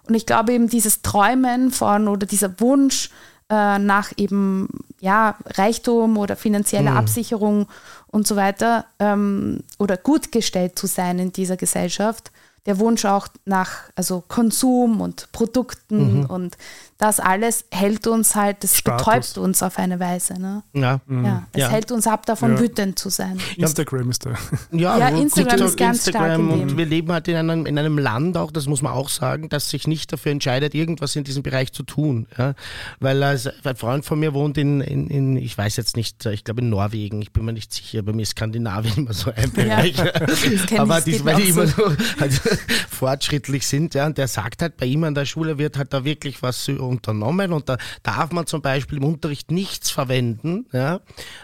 [0.09, 3.09] Und ich glaube eben dieses Träumen von oder dieser Wunsch
[3.49, 4.67] äh, nach eben
[4.99, 7.67] ja, Reichtum oder finanzieller Absicherung
[8.07, 12.31] und so weiter ähm, oder gut gestellt zu sein in dieser Gesellschaft,
[12.65, 16.57] der Wunsch auch nach also Konsum und Produkten und
[16.97, 19.05] das alles hält uns halt, das Status.
[19.05, 20.33] betäubt uns auf eine Weise.
[20.41, 20.63] Ne?
[20.73, 20.99] Ja.
[21.07, 21.69] Ja, es Ja.
[21.69, 22.59] hält uns ab, davon Ja.
[22.59, 23.39] wütend zu sein.
[23.55, 24.31] Instagram ist da.
[24.71, 26.77] Ja, Ja, Instagram TikTok, ist ganz stark Instagram in und dem.
[26.77, 29.69] wir leben halt in einem, in einem Land auch, das muss man auch sagen, das
[29.69, 32.25] sich nicht dafür entscheidet, irgendwas in diesem Bereich zu tun.
[32.37, 32.55] Ja?
[32.99, 36.43] Weil also, ein Freund von mir wohnt in, in, in, ich weiß jetzt nicht, ich
[36.43, 39.51] glaube in Norwegen, ich bin mir nicht sicher, bei mir ist Skandinavien immer so ein
[39.51, 39.95] Bereich.
[40.77, 41.89] Aber geht weil die immer so.
[41.89, 42.41] so also,
[42.89, 46.03] fortschrittlich sind, ja, und der sagt halt, bei ihm an der Schule wird halt da
[46.03, 51.01] wirklich was unternommen und da darf man zum Beispiel im Unterricht nichts verwenden, ja,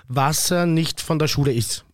[0.07, 1.85] was äh, nicht von der Schule ist.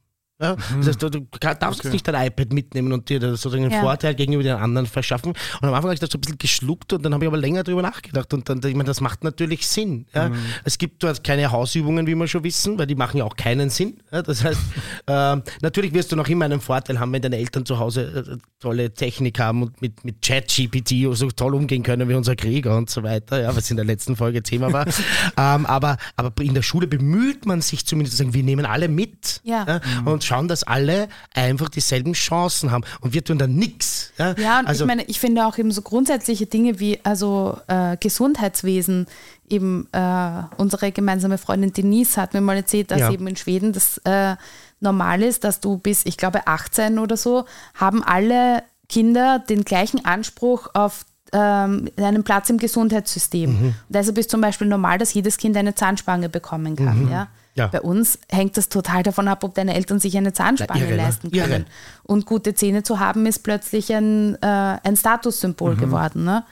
[0.41, 1.89] Ja, Das heißt, du, du darfst Okay.
[1.89, 3.81] nicht dein iPad mitnehmen und dir sozusagen einen Ja.
[3.81, 5.31] Vorteil gegenüber den anderen verschaffen.
[5.33, 7.37] Und am Anfang habe ich das so ein bisschen geschluckt und dann habe ich aber
[7.37, 8.33] länger drüber nachgedacht.
[8.33, 10.05] Und dann, ich meine, das macht natürlich Sinn.
[10.15, 10.31] Ja.
[10.63, 13.69] Es gibt dort keine Hausübungen, wie wir schon wissen, weil die machen ja auch keinen
[13.69, 13.97] Sinn.
[14.13, 14.21] Ja.
[14.21, 14.59] Das heißt,
[15.07, 18.37] ähm, natürlich wirst du noch immer einen Vorteil haben, wenn deine Eltern zu Hause äh,
[18.61, 22.89] tolle Technik haben und mit, mit Chat-GPT so toll umgehen können wie unser Krieger und
[22.89, 24.85] so weiter, ja, was in der letzten Folge Thema war.
[25.37, 28.87] ähm, aber, aber in der Schule bemüht man sich zumindest zu sagen, wir nehmen alle
[28.87, 29.81] mit Ja.
[30.05, 32.84] und schauen, dass alle einfach dieselben Chancen haben.
[33.01, 34.13] Und wir tun dann nichts.
[34.17, 37.57] Ja, Ja, und also, ich meine, ich finde auch eben so grundsätzliche Dinge wie also
[37.67, 39.07] äh, Gesundheitswesen,
[39.49, 43.11] eben äh, unsere gemeinsame Freundin Denise hat mir mal erzählt, dass Ja.
[43.11, 44.36] eben in Schweden das äh,
[44.80, 50.05] normal ist, dass du bis, ich glaube, 18 oder so, haben alle Kinder den gleichen
[50.05, 53.49] Anspruch auf ähm, einen Platz im Gesundheitssystem.
[53.51, 53.65] Mhm.
[53.67, 57.05] Und deshalb ist zum Beispiel normal, dass jedes Kind eine Zahnspange bekommen kann.
[57.05, 57.11] Mhm.
[57.11, 57.27] Ja.
[57.56, 60.95] Bei uns hängt das total davon ab, ob deine Eltern sich eine Zahnspange Na, irre,
[60.97, 61.04] ne?
[61.04, 61.47] leisten Irre.
[61.47, 61.66] können.
[62.04, 64.45] Und gute Zähne zu haben, ist plötzlich ein, äh,
[64.84, 65.80] ein Statussymbol Mhm.
[65.80, 66.24] geworden.
[66.24, 66.45] Ne?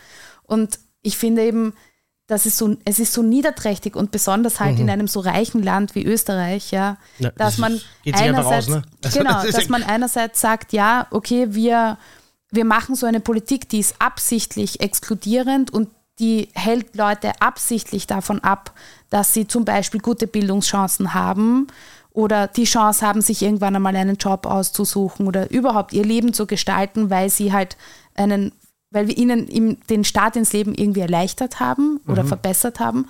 [0.43, 1.73] Und ich finde eben,
[2.27, 5.95] das ist so, es ist so niederträchtig und besonders halt in einem so reichen Land
[5.95, 7.23] wie Österreich, ja, Mhm.
[7.25, 7.79] Ja, dass das man
[8.11, 8.81] einerseits, ne?
[9.01, 11.97] Also, genau, das dass man einerseits sagt, ja, okay, wir,
[12.51, 15.87] wir machen so eine Politik, die ist absichtlich exkludierend und
[16.19, 18.71] die hält Leute absichtlich davon ab,
[19.09, 21.67] dass sie zum Beispiel gute Bildungschancen haben
[22.11, 26.47] oder die Chance haben, sich irgendwann einmal einen Job auszusuchen oder überhaupt ihr Leben zu
[26.47, 27.77] gestalten, weil sie halt
[28.15, 28.51] einen,
[28.89, 33.07] weil wir ihnen den Start ins Leben irgendwie erleichtert haben oder verbessert haben.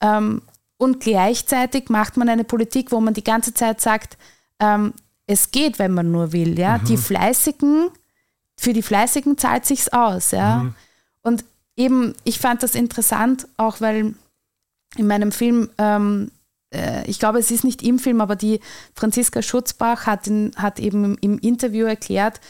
[0.00, 0.42] Ähm,
[0.78, 4.16] und gleichzeitig macht man eine Politik, wo man die ganze Zeit sagt,
[4.60, 4.92] ähm,
[5.26, 6.58] es geht, wenn man nur will.
[6.58, 6.78] Ja?
[6.78, 7.88] Die Fleißigen,
[8.56, 10.30] für die Fleißigen zahlt sich's aus.
[10.30, 10.66] Ja?
[11.22, 11.44] Und
[11.76, 14.14] eben, ich fand das interessant, auch weil
[14.96, 16.30] in meinem Film, ähm,
[16.72, 18.60] äh, ich glaube, es ist nicht im Film, aber die
[18.94, 22.40] Franziska Schutzbach hat, in, hat eben im, im Interview erklärt,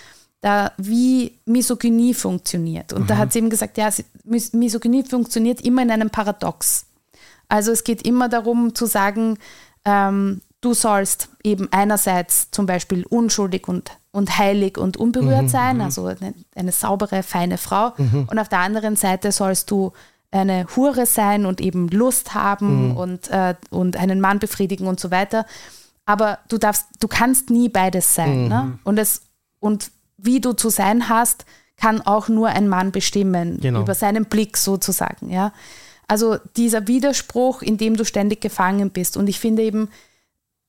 [0.41, 2.93] da, wie Misogynie funktioniert.
[2.93, 3.91] Und da hat sie eben gesagt, ja,
[4.25, 6.87] Mis Misogynie funktioniert immer in einem Paradox.
[7.49, 9.39] Also es geht immer darum zu sagen,
[9.85, 16.07] ähm, du sollst eben einerseits zum Beispiel unschuldig und, und heilig und unberührt sein, also
[16.07, 17.93] eine, eine saubere, feine Frau.
[18.27, 19.93] Und auf der anderen Seite sollst du
[20.31, 25.11] eine Hure sein und eben Lust haben und, äh, und einen Mann befriedigen und so
[25.11, 25.45] weiter.
[26.07, 28.49] Aber du darfst, du kannst nie beides sein.
[28.49, 28.79] Ne?
[28.85, 29.23] Und, es,
[29.61, 31.45] und wie du zu sein hast,
[31.77, 33.83] kann auch nur ein Mann bestimmen, Genau.
[33.83, 35.31] über seinen Blick sozusagen.
[35.31, 35.53] Ja?
[36.09, 39.17] Also dieser Widerspruch, in dem du ständig gefangen bist.
[39.17, 39.89] Und ich finde eben,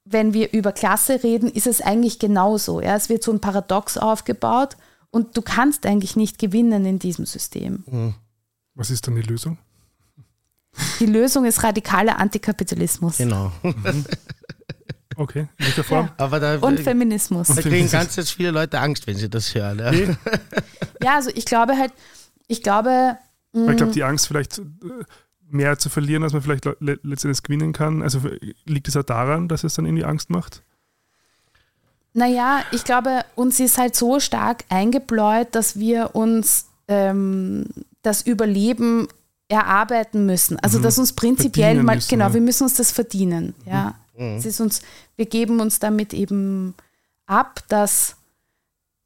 [0.10, 2.82] wenn wir über Klasse reden, ist es eigentlich genauso.
[2.82, 2.96] Ja?
[2.96, 4.78] Es wird so ein Paradox aufgebaut
[5.12, 8.16] und du kannst eigentlich nicht gewinnen in diesem System.
[8.76, 9.58] Was ist dann die Lösung?
[11.00, 13.52] Die Lösung ist radikaler Antikapitalismus Genau.
[15.20, 16.10] Okay, in welcher Form?
[16.18, 17.48] Aber da, und Feminismus.
[17.48, 19.80] da kriegen ganz jetzt viele Leute Angst, wenn sie das hören.
[19.80, 19.92] Ja.
[19.92, 20.16] Nee,
[21.02, 21.92] Ja, also ich glaube halt,
[22.48, 23.18] ich glaube,
[23.52, 24.64] weil ich glaube, die Angst vielleicht äh,
[25.50, 28.02] mehr zu verlieren, als man vielleicht le le- letztendlich gewinnen kann.
[28.02, 28.22] Also
[28.66, 30.64] liegt es auch daran, dass es dann irgendwie Angst macht?
[32.14, 37.66] Naja, ich glaube, uns ist halt so stark eingebläut, dass wir uns ähm,
[38.02, 39.08] das Überleben
[39.50, 40.60] erarbeiten müssen.
[40.60, 42.34] Also, dass uns prinzipiell Verdienen mal, müssen, genau, ja.
[42.34, 43.54] wir müssen uns das verdienen.
[43.66, 43.96] Ja.
[44.18, 44.82] Es ist uns,
[45.16, 46.74] wir geben uns damit eben
[47.28, 48.16] ab, dass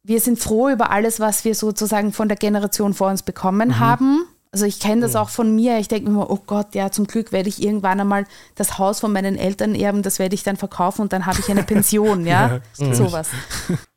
[0.03, 4.25] wir sind froh über alles, was wir sozusagen von der Generation vor uns bekommen haben.
[4.51, 5.77] Also ich kenne das auch von mir.
[5.79, 8.25] Ich denke mir immer, oh Gott, ja, zum Glück werde ich irgendwann einmal
[8.55, 11.49] das Haus von meinen Eltern erben, das werde ich dann verkaufen und dann habe ich
[11.49, 13.29] eine Pension, ja, sowas.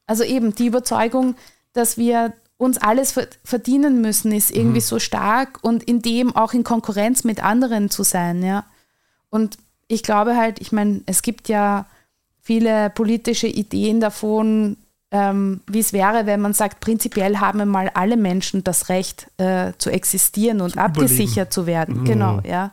[0.07, 1.35] Also eben die Überzeugung,
[1.73, 4.85] dass wir uns alles verdienen müssen, ist irgendwie mhm.
[4.85, 8.65] so stark und in dem auch in Konkurrenz mit anderen zu sein, ja.
[9.31, 11.87] Und ich glaube halt, ich meine, es gibt ja
[12.41, 14.77] viele politische Ideen davon,
[15.15, 19.73] ähm, wie es wäre, wenn man sagt, prinzipiell haben mal alle Menschen das Recht äh,
[19.79, 22.01] zu existieren und zu abgesichert zu werden.
[22.01, 22.05] Mhm.
[22.05, 22.73] Genau, ja.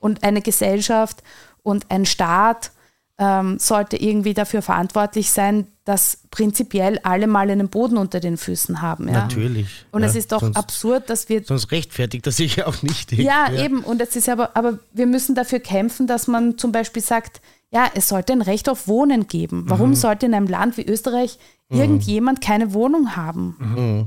[0.00, 1.22] Und eine Gesellschaft
[1.62, 2.72] und ein Staat
[3.16, 8.82] ähm, sollte irgendwie dafür verantwortlich sein, dass prinzipiell alle mal einen Boden unter den Füßen
[8.82, 9.06] haben.
[9.06, 9.22] Ja?
[9.22, 9.86] Natürlich.
[9.92, 11.44] Und ja, es ist doch sonst, absurd, dass wir.
[11.44, 13.12] Sonst rechtfertigt das sich ja auch nicht.
[13.12, 13.84] Ja, ja, eben.
[13.84, 17.40] Und es ist aber, aber wir müssen dafür kämpfen, dass man zum Beispiel sagt,
[17.70, 19.64] ja, es sollte ein Recht auf Wohnen geben.
[19.66, 19.94] Warum mhm.
[19.94, 21.38] sollte in einem Land wie Österreich
[21.68, 21.80] mhm.
[21.80, 23.56] irgendjemand keine Wohnung haben?
[23.58, 24.06] Mhm.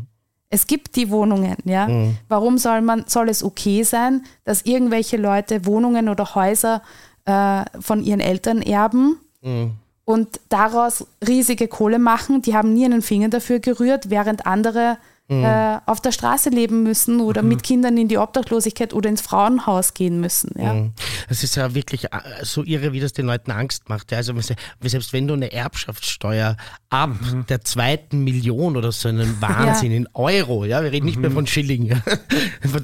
[0.50, 1.88] Es gibt die Wohnungen, ja.
[1.88, 2.18] Mhm.
[2.28, 6.82] Warum soll man, soll es okay sein, dass irgendwelche Leute Wohnungen oder Häuser
[7.26, 9.72] äh, von ihren Eltern erben mhm.
[10.04, 12.42] und daraus riesige Kohle machen?
[12.42, 14.98] Die haben nie einen Finger dafür gerührt, während andere
[15.32, 15.44] mhm.
[15.44, 17.50] äh, auf der Straße leben müssen oder mhm.
[17.50, 20.52] mit Kindern in die Obdachlosigkeit oder ins Frauenhaus gehen müssen.
[20.58, 20.74] Ja.
[20.74, 20.94] Mhm.
[21.30, 24.12] Das ist ja wirklich äh, so irre, wie das den Leuten Angst macht.
[24.12, 24.18] Ja.
[24.18, 24.34] Also
[24.82, 26.58] selbst wenn du eine Erbschaftssteuer
[26.90, 27.46] ab mhm.
[27.48, 29.98] der zweiten Million oder so einen Wahnsinn ja.
[29.98, 31.36] in Euro, ja, wir reden nicht mehr mhm.
[31.36, 31.98] von Schilling, ja,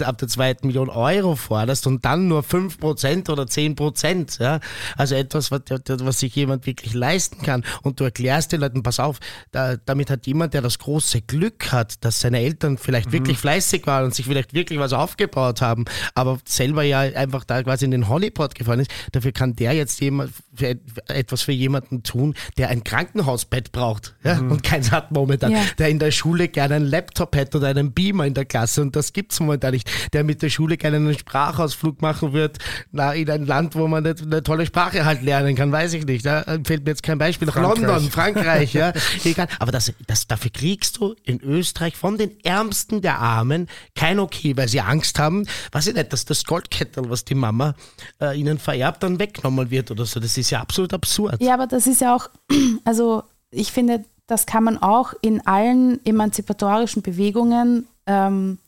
[0.06, 4.60] ab der zweiten Million Euro forderst und dann nur 5% oder 10%, ja,
[4.96, 9.00] also etwas, was, was sich jemand wirklich leisten kann und du erklärst den Leuten, pass
[9.00, 9.20] auf,
[9.52, 13.14] da, damit hat jemand, der das große Glück hat, dass seine Eltern vielleicht mhm.
[13.14, 15.86] wirklich fleißig waren und sich vielleicht wirklich was aufgebaut haben,
[16.16, 20.00] aber selber ja einfach da quasi in den Honeypot gefahren ist, dafür kann der jetzt
[20.02, 20.78] jemand für
[21.08, 24.52] etwas für jemanden tun, der ein Krankenhausbett braucht ja, mhm.
[24.52, 25.64] und keins hat momentan, ja.
[25.78, 28.96] der in der Schule gerne einen Laptop hätte oder einen Beamer in der Klasse und
[28.96, 32.58] das gibt es momentan nicht, der mit der Schule gerne einen Sprachausflug machen wird
[32.92, 36.06] na, in ein Land, wo man eine, eine tolle Sprache halt lernen kann, weiß ich
[36.06, 36.26] nicht.
[36.26, 37.48] Da fällt mir jetzt kein Beispiel.
[37.48, 38.94] Nach London, Frankreich, ja.
[39.24, 39.48] Egal.
[39.60, 44.56] Aber das, das, dafür kriegst du in Österreich von den Ärmsten der Armen kein Okay,
[44.58, 47.76] weil sie Angst haben, weiß ich nicht, dass das Goldkettel, was die Mama
[48.22, 50.20] äh, ihnen vererbt, dann weggenommen wird oder so.
[50.20, 51.42] Das ist ja absolut absurd.
[51.42, 52.30] Ja, aber das ist ja auch,
[52.86, 58.60] also ich finde, das kann man auch in allen emanzipatorischen Bewegungen ähm,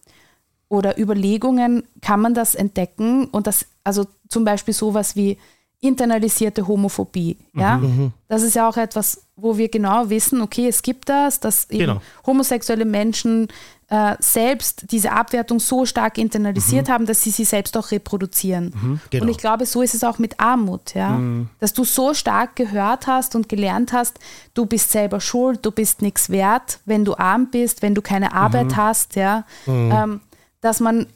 [0.69, 5.37] oder Überlegungen kann man das entdecken und das, also zum Beispiel sowas wie
[5.81, 7.37] internalisierte Homophobie.
[7.53, 7.77] Ja?
[7.77, 7.85] Mhm.
[7.85, 8.11] mhm.
[8.27, 12.01] Das ist ja auch etwas, wo wir genau wissen, okay, es gibt das, dass genau.
[12.25, 13.47] homosexuelle Menschen
[13.87, 16.91] äh, selbst diese Abwertung so stark internalisiert mhm.
[16.91, 18.73] haben, dass sie sie selbst auch reproduzieren.
[18.79, 18.99] Mhm.
[19.09, 19.23] Genau.
[19.23, 21.11] Und ich glaube, so ist es auch mit Armut, ja?
[21.11, 21.49] Mhm.
[21.59, 24.19] dass du so stark gehört hast und gelernt hast,
[24.53, 28.33] du bist selber schuld, du bist nichts wert, wenn du arm bist, wenn du keine
[28.33, 28.77] Arbeit mhm.
[28.77, 29.45] hast, ja?
[29.65, 30.19] Ähm,
[30.61, 31.07] dass man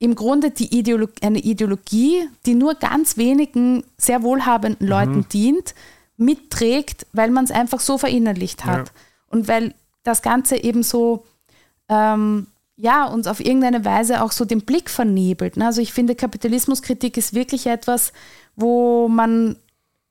[0.00, 4.90] im Grunde die Ideologie, eine Ideologie, die nur ganz wenigen sehr wohlhabenden mhm.
[4.90, 5.74] Leuten dient,
[6.16, 8.88] mitträgt, weil man es einfach so verinnerlicht hat.
[8.88, 8.94] Ja.
[9.28, 11.24] Und weil das Ganze eben so,
[11.88, 12.46] ähm,
[12.76, 15.58] ja, uns auf irgendeine Weise auch so den Blick vernebelt.
[15.58, 15.66] Ne?
[15.66, 18.14] Also ich finde, Kapitalismuskritik ist wirklich etwas,
[18.56, 19.56] wo man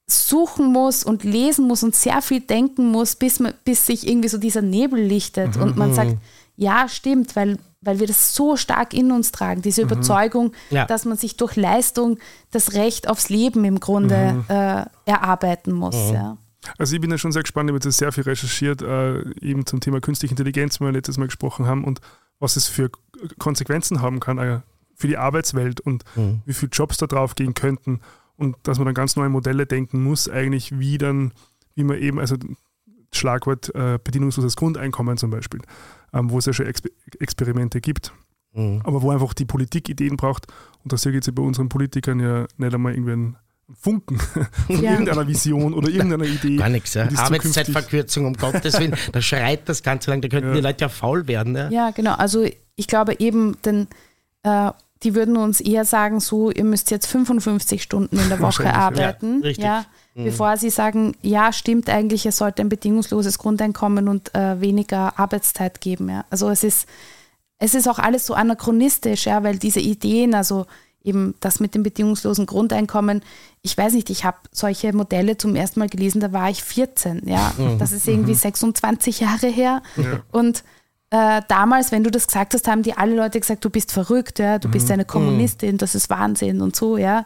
[0.05, 4.29] suchen muss und lesen muss und sehr viel denken muss, bis, man, bis sich irgendwie
[4.29, 5.63] so dieser Nebel lichtet mhm.
[5.63, 6.15] und man sagt,
[6.57, 9.91] ja, stimmt, weil weil wir das so stark in uns tragen, diese mhm.
[9.91, 10.85] Überzeugung, ja.
[10.85, 12.19] dass man sich durch Leistung
[12.51, 14.45] das Recht aufs Leben im Grunde mhm.
[14.49, 15.95] äh, erarbeiten muss.
[15.95, 16.13] Mhm.
[16.13, 16.37] Ja.
[16.77, 19.65] Also ich bin ja schon sehr gespannt, ich habe jetzt sehr viel recherchiert, äh, eben
[19.65, 22.01] zum Thema künstliche Intelligenz, wo wir letztes Mal gesprochen haben und
[22.39, 22.89] was es für
[23.37, 24.59] Konsequenzen haben kann äh,
[24.95, 26.41] für die Arbeitswelt und mhm.
[26.45, 28.01] wie viele Jobs da drauf gehen könnten
[28.35, 31.31] und dass man dann ganz neue Modelle denken muss, eigentlich wie dann,
[31.75, 32.35] wie man eben, also
[33.13, 35.61] Schlagwort äh, bedingungsloses Grundeinkommen zum Beispiel
[36.13, 36.89] ähm, wo es ja schon Exper
[37.19, 38.13] Experimente gibt.
[38.53, 38.81] Mhm.
[38.83, 40.47] Aber wo einfach die Politik Ideen braucht.
[40.83, 43.37] Und da sehe ich jetzt bei unseren Politikern ja nicht einmal irgendwie einen
[43.79, 44.19] Funken
[44.67, 44.91] von ja.
[44.91, 46.57] irgendeiner Vision oder irgendeiner Idee.
[46.57, 47.07] Gar nichts, ja.
[47.15, 48.95] Arbeitszeitverkürzung, um Gottes Willen.
[49.11, 50.55] Da schreit das Ganze lang, da könnten ja.
[50.55, 51.55] die Leute ja faul werden.
[51.55, 52.13] Ja, ja genau.
[52.13, 52.45] Also
[52.75, 53.87] ich glaube eben, denn
[54.43, 54.71] äh,
[55.03, 59.41] die würden uns eher sagen, so, ihr müsst jetzt 55 Stunden in der Woche arbeiten.
[59.43, 59.85] Ja, ja
[60.19, 60.25] mhm.
[60.25, 65.81] bevor sie sagen, ja, stimmt eigentlich, es sollte ein bedingungsloses Grundeinkommen und äh, weniger Arbeitszeit
[65.81, 66.09] geben.
[66.09, 66.25] Ja.
[66.29, 66.87] Also es ist,
[67.57, 70.65] es ist auch alles so anachronistisch, ja, weil diese Ideen, also
[71.03, 73.21] eben das mit dem bedingungslosen Grundeinkommen,
[73.61, 77.23] ich weiß nicht, ich habe solche Modelle zum ersten Mal gelesen, da war ich 14,
[77.25, 77.53] ja.
[77.57, 77.79] Mhm.
[77.79, 79.27] Das ist irgendwie 26 mhm.
[79.27, 79.81] Jahre her.
[79.97, 80.21] Ja.
[80.31, 80.63] Und
[81.11, 84.39] äh, damals, wenn du das gesagt hast, haben die alle Leute gesagt, du bist verrückt,
[84.39, 84.71] ja, du mhm.
[84.71, 87.25] bist eine Kommunistin, das ist Wahnsinn und so, ja.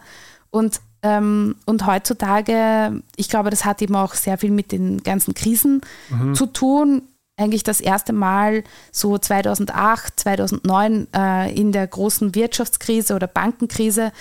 [0.49, 5.81] Und, und heutzutage, ich glaube, das hat eben auch sehr viel mit den ganzen Krisen
[6.09, 6.33] mhm.
[6.33, 7.01] zu tun.
[7.35, 14.11] Eigentlich das erste Mal so 2008, 2009 äh, in der großen Wirtschaftskrise oder Bankenkrise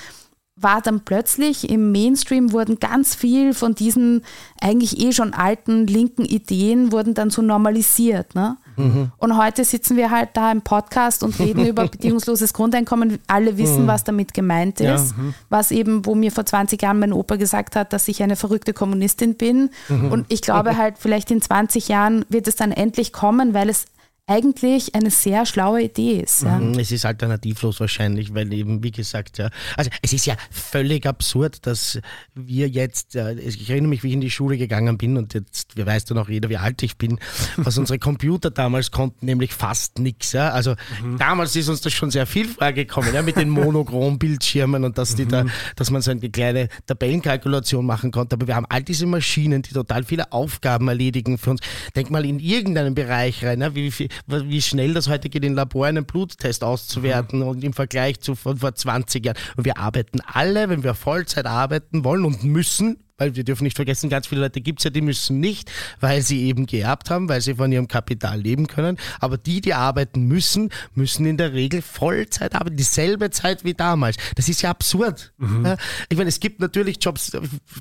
[0.56, 4.22] war dann plötzlich im Mainstream wurden ganz viel von diesen
[4.60, 8.34] eigentlich eh schon alten linken Ideen wurden dann so normalisiert.
[8.34, 8.56] Ne?
[8.76, 9.12] Mhm.
[9.18, 13.18] Und heute sitzen wir halt da im Podcast und reden über bedingungsloses Grundeinkommen.
[13.26, 13.86] Alle wissen, mhm.
[13.86, 15.12] was damit gemeint ist.
[15.16, 15.34] Ja, mhm.
[15.48, 18.72] was eben, wo mir vor 20 Jahren mein Opa gesagt hat, dass ich eine verrückte
[18.72, 19.70] Kommunistin bin.
[19.88, 20.12] Mhm.
[20.12, 23.86] Und ich glaube halt, vielleicht in 20 Jahren wird es dann endlich kommen, weil es
[24.32, 26.42] eigentlich eine sehr schlaue Idee ist.
[26.42, 26.58] Ja.
[26.58, 31.06] Mhm, es ist alternativlos wahrscheinlich, weil eben, wie gesagt, ja, also es ist ja völlig
[31.06, 32.00] absurd, dass
[32.34, 35.86] wir jetzt, ich erinnere mich, wie ich in die Schule gegangen bin und jetzt wir
[35.86, 37.18] weiß dann auch jeder, wie alt ich bin,
[37.56, 40.32] was unsere Computer damals konnten, nämlich fast nichts.
[40.32, 40.50] Ja.
[40.50, 41.18] Also mhm.
[41.18, 45.24] damals ist uns das schon sehr viel vorgekommen, ja, mit den Monochrom-Bildschirmen und dass, die
[45.24, 45.28] mhm.
[45.28, 45.44] da,
[45.76, 48.34] dass man so eine kleine Tabellenkalkulation machen konnte.
[48.34, 51.60] Aber wir haben all diese Maschinen, die total viele Aufgaben erledigen für uns.
[51.94, 55.54] Denk mal in irgendeinen Bereich rein, ja, wie viel wie schnell das heute geht, in
[55.54, 57.48] Labor einen Bluttest auszuwerten mhm.
[57.48, 59.38] und im Vergleich zu vor 20 Jahren.
[59.56, 63.76] Und wir arbeiten alle, wenn wir Vollzeit arbeiten wollen und müssen, weil wir dürfen nicht
[63.76, 65.70] vergessen, ganz viele Leute gibt es ja, die müssen nicht,
[66.00, 68.98] weil sie eben geerbt haben, weil sie von ihrem Kapital leben können.
[69.20, 74.16] Aber die, die arbeiten müssen, müssen in der Regel Vollzeit arbeiten, dieselbe Zeit wie damals.
[74.34, 75.32] Das ist ja absurd.
[75.38, 75.64] Mhm.
[75.64, 75.76] Ja,
[76.08, 77.30] ich meine, es gibt natürlich Jobs,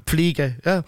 [0.06, 0.84] Pflege, ja,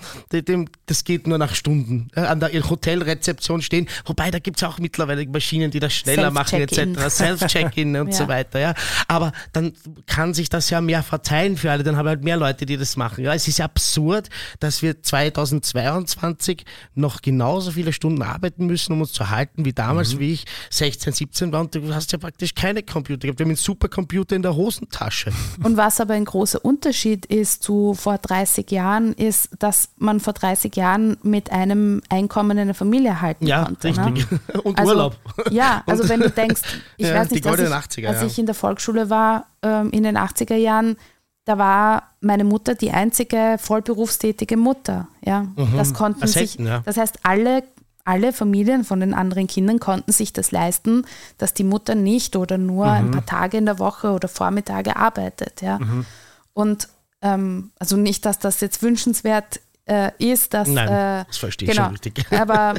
[0.85, 2.09] das geht nur nach Stunden.
[2.15, 6.29] Ja, an der Hotelrezeption stehen, wobei da gibt es auch mittlerweile Maschinen, die das schneller
[6.29, 7.09] machen etc.
[7.09, 8.59] Self-Check-In und so weiter.
[8.59, 8.73] Ja.
[9.07, 9.73] Aber dann
[10.05, 12.95] kann sich das ja mehr verteilen für alle, dann haben halt mehr Leute, die das
[12.97, 13.23] machen.
[13.23, 16.65] Ja, es ist ja absurd, dass wir 2022
[16.95, 20.19] noch genauso viele Stunden arbeiten müssen, um uns zu halten wie damals, mhm.
[20.19, 21.61] wie ich 16, 17 war.
[21.61, 23.39] Und du hast ja praktisch keine Computer gehabt.
[23.39, 25.31] Wir haben einen Supercomputer in der Hosentasche.
[25.63, 30.33] Und was aber ein großer Unterschied ist zu vor 30 Jahren, ist, dass man vor
[30.33, 33.89] 30 Jahren mit einem Einkommen eine Familie halten ja, konnte.
[33.89, 34.31] Richtig.
[34.31, 34.39] Ne?
[34.63, 35.17] Und also, Urlaub.
[35.51, 36.61] Ja, also Und, wenn du denkst,
[36.97, 38.27] ich ja, weiß nicht, als, ich, 80er, als ja.
[38.27, 40.97] ich in der Volksschule war, ähm, in den 80er Jahren,
[41.45, 45.07] da war meine Mutter die einzige vollberufstätige Mutter.
[45.21, 45.75] Ja, mhm.
[45.75, 46.79] das konnten sich, ja.
[46.85, 47.63] das heißt, alle,
[48.05, 51.05] alle Familien von den anderen Kindern konnten sich das leisten,
[51.37, 52.91] dass die Mutter nicht oder nur mhm.
[52.91, 55.61] ein paar Tage in der Woche oder Vormittage arbeitet.
[55.61, 56.05] Ja, mhm.
[56.53, 56.87] und
[57.21, 60.67] ähm, also nicht, dass das jetzt wünschenswert äh, ist, dass.
[60.67, 62.25] Nein, äh, das verstehe ich genau, schon richtig.
[62.31, 62.75] aber,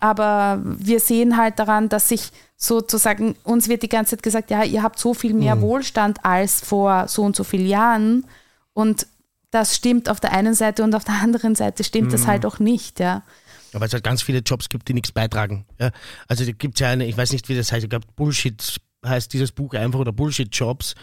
[0.00, 4.62] aber wir sehen halt daran, dass sich sozusagen, uns wird die ganze Zeit gesagt, ja,
[4.62, 5.62] ihr habt so viel mehr mhm.
[5.62, 8.24] Wohlstand als vor so und so vielen Jahren.
[8.72, 9.06] Und
[9.50, 12.12] das stimmt auf der einen Seite und auf der anderen Seite stimmt mhm.
[12.12, 13.22] das halt auch nicht, ja.
[13.72, 15.66] Weil es halt ganz viele Jobs gibt, die nichts beitragen.
[15.78, 15.90] Ja?
[16.28, 18.80] Also da gibt es ja eine, ich weiß nicht, wie das heißt, ich glaube Bullshit
[19.08, 20.94] heißt dieses Buch einfach oder Bullshit-Jobs.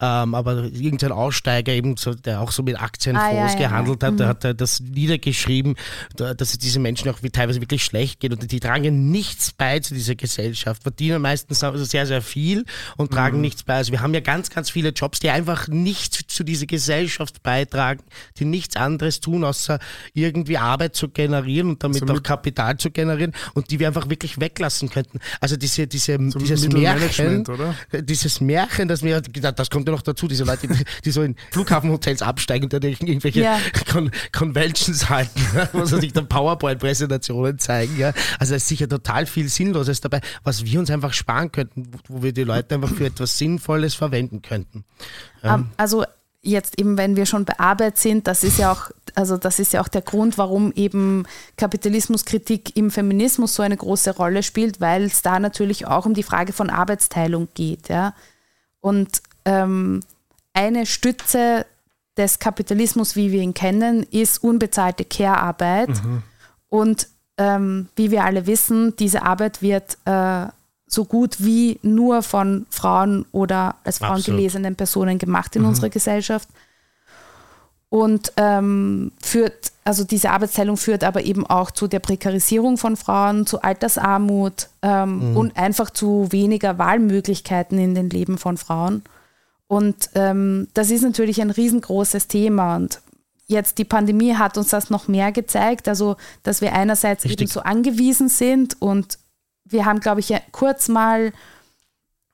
[0.00, 4.08] Ähm, aber irgendein Aussteiger eben, so, der auch so mit Aktienfonds ah, ja, gehandelt ja.
[4.08, 4.18] hat, mhm.
[4.18, 5.76] der hat das niedergeschrieben,
[6.16, 9.94] dass es diesen Menschen auch teilweise wirklich schlecht geht und die tragen nichts bei zu
[9.94, 12.64] dieser Gesellschaft, verdienen meistens also sehr, sehr viel
[12.96, 13.14] und mhm.
[13.14, 13.74] tragen nichts bei.
[13.74, 18.02] Also wir haben ja ganz, ganz viele Jobs, die einfach nichts zu dieser Gesellschaft beitragen,
[18.38, 19.78] die nichts anderes tun, außer
[20.14, 24.08] irgendwie Arbeit zu generieren und damit so auch Kapital zu generieren und die wir einfach
[24.08, 25.20] wirklich weglassen könnten.
[25.40, 27.54] Also diese, diese, so dieses Märchen, Märchen,
[27.92, 28.02] oder?
[28.02, 30.68] Dieses Märchen, das mir, das kommt ja noch dazu, diese Leute,
[31.04, 33.58] die so in Flughafenhotels absteigen und dann irgendwelche ja.
[33.90, 35.40] Con Conventions halten,
[35.72, 37.98] wo sie sich dann PowerPoint-Präsentationen zeigen.
[37.98, 38.12] Ja.
[38.38, 42.22] Also da ist sicher total viel Sinnloses dabei, was wir uns einfach sparen könnten, wo
[42.22, 44.84] wir die Leute einfach für etwas Sinnvolles verwenden könnten.
[45.42, 45.70] Ähm.
[45.76, 46.04] Also
[46.42, 49.72] jetzt eben, wenn wir schon bei Arbeit sind, das ist ja auch, also das ist
[49.72, 51.24] ja auch der Grund, warum eben
[51.56, 56.24] Kapitalismuskritik im Feminismus so eine große Rolle spielt, weil es da natürlich auch um die
[56.24, 57.88] Frage von Arbeitsteilung geht.
[57.88, 58.14] Ja?
[58.80, 60.00] Und ähm,
[60.52, 61.64] eine Stütze
[62.16, 65.88] des Kapitalismus, wie wir ihn kennen, ist unbezahlte Care-Arbeit.
[65.88, 66.22] Mhm.
[66.68, 67.08] Und
[67.38, 70.46] ähm, wie wir alle wissen, diese Arbeit wird äh,
[70.92, 74.38] so gut wie nur von Frauen oder als Frauen Absolut.
[74.38, 75.68] gelesenen Personen gemacht in mhm.
[75.68, 76.48] unserer Gesellschaft.
[77.88, 83.46] Und ähm, führt, also diese Arbeitsteilung führt aber eben auch zu der Prekarisierung von Frauen,
[83.46, 85.36] zu Altersarmut ähm, mhm.
[85.36, 89.02] und einfach zu weniger Wahlmöglichkeiten in den Leben von Frauen.
[89.68, 92.76] Und ähm, das ist natürlich ein riesengroßes Thema.
[92.76, 93.00] Und
[93.46, 97.40] jetzt die Pandemie hat uns das noch mehr gezeigt, also dass wir einerseits Richtig.
[97.42, 99.18] eben so angewiesen sind und
[99.72, 101.32] wir haben, glaube ich, kurz mal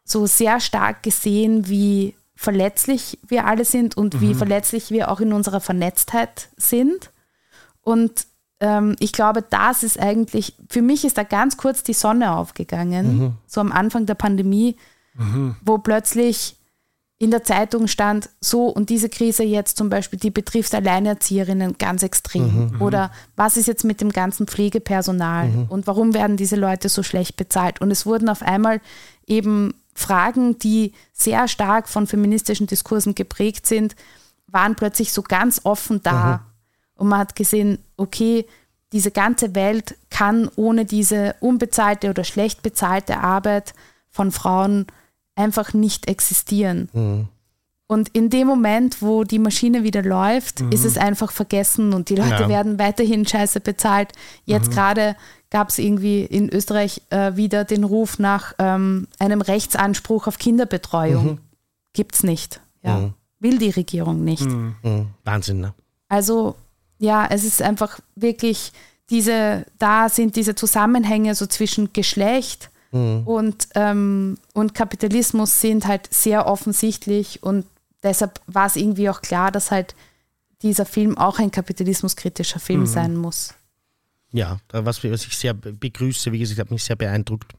[0.05, 4.21] so sehr stark gesehen, wie verletzlich wir alle sind und mhm.
[4.21, 7.11] wie verletzlich wir auch in unserer Vernetztheit sind.
[7.83, 8.27] Und
[8.61, 13.19] ähm, ich glaube, das ist eigentlich, für mich ist da ganz kurz die Sonne aufgegangen,
[13.19, 13.35] mhm.
[13.47, 14.77] so am Anfang der Pandemie,
[15.15, 15.57] mhm.
[15.63, 16.58] wo plötzlich
[17.21, 22.05] in der Zeitung stand, so und diese Krise jetzt zum Beispiel, die betrifft Alleinerzieherinnen ganz
[22.05, 22.43] extrem.
[22.43, 25.67] Mhm, mhm, Oder was ist jetzt mit dem ganzen Pflegepersonal mhm.
[25.69, 27.81] und warum werden diese Leute so schlecht bezahlt?
[27.81, 28.81] Und es wurden auf einmal
[29.27, 33.97] eben Fragen, die sehr stark von feministischen Diskursen geprägt sind,
[34.47, 36.37] waren plötzlich so ganz offen da.
[36.37, 37.03] Mhm.
[37.03, 38.47] Und man hat gesehen, okay,
[38.93, 43.75] diese ganze Welt kann ohne diese unbezahlte oder schlecht bezahlte Arbeit
[44.09, 44.87] von Frauen
[45.39, 46.89] einfach nicht existieren.
[46.93, 47.29] Mhm.
[47.87, 52.17] Und in dem Moment, wo die Maschine wieder läuft, ist es einfach vergessen und die
[52.17, 52.49] Leute Ja.
[52.51, 54.13] werden weiterhin scheiße bezahlt.
[54.45, 55.17] Jetzt gerade
[55.49, 61.39] gab es irgendwie in Österreich äh, wieder den Ruf nach ähm, einem Rechtsanspruch auf Kinderbetreuung.
[61.95, 62.61] Gibt's nicht.
[62.83, 62.99] Ja.
[62.99, 63.15] Mhm.
[63.41, 64.45] Will die Regierung nicht.
[64.45, 64.75] Mhm.
[64.83, 65.07] Mhm.
[65.25, 65.73] Wahnsinn, ne?
[66.11, 66.57] Also
[66.99, 68.73] ja, es ist einfach wirklich
[69.09, 76.47] diese, da sind diese Zusammenhänge so zwischen Geschlecht und, ähm, und Kapitalismus sind halt sehr
[76.47, 77.67] offensichtlich und
[78.03, 79.95] deshalb war es irgendwie auch klar, dass halt
[80.63, 83.55] dieser Film auch ein kapitalismuskritischer Film sein muss.
[84.33, 87.55] Ja, was, was ich sehr begrüße, wie gesagt, hat mich sehr beeindruckt.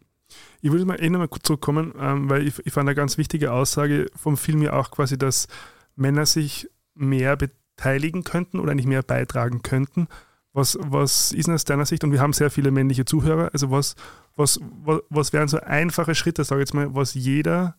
[0.61, 3.51] Ich würde mal eh nochmal kurz zurückkommen, ähm, weil ich, ich fand eine ganz wichtige
[3.51, 5.47] Aussage vom Film ja auch quasi, dass
[5.95, 10.07] Männer sich mehr beteiligen könnten oder eigentlich mehr beitragen könnten.
[10.53, 12.03] Was, was ist denn aus deiner Sicht?
[12.03, 13.49] Und wir haben sehr viele männliche Zuhörer.
[13.53, 13.95] Also was,
[14.35, 17.75] was, was, was wären so einfache Schritte, sage ich jetzt mal, was jeder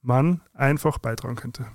[0.00, 1.66] Mann einfach beitragen könnte?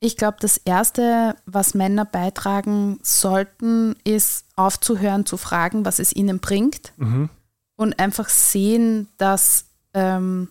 [0.00, 6.40] Ich glaube, das Erste, was Männer beitragen sollten, ist aufzuhören zu fragen, was es ihnen
[6.40, 7.28] bringt Mhm.
[7.76, 10.48] und einfach sehen, dass ähm,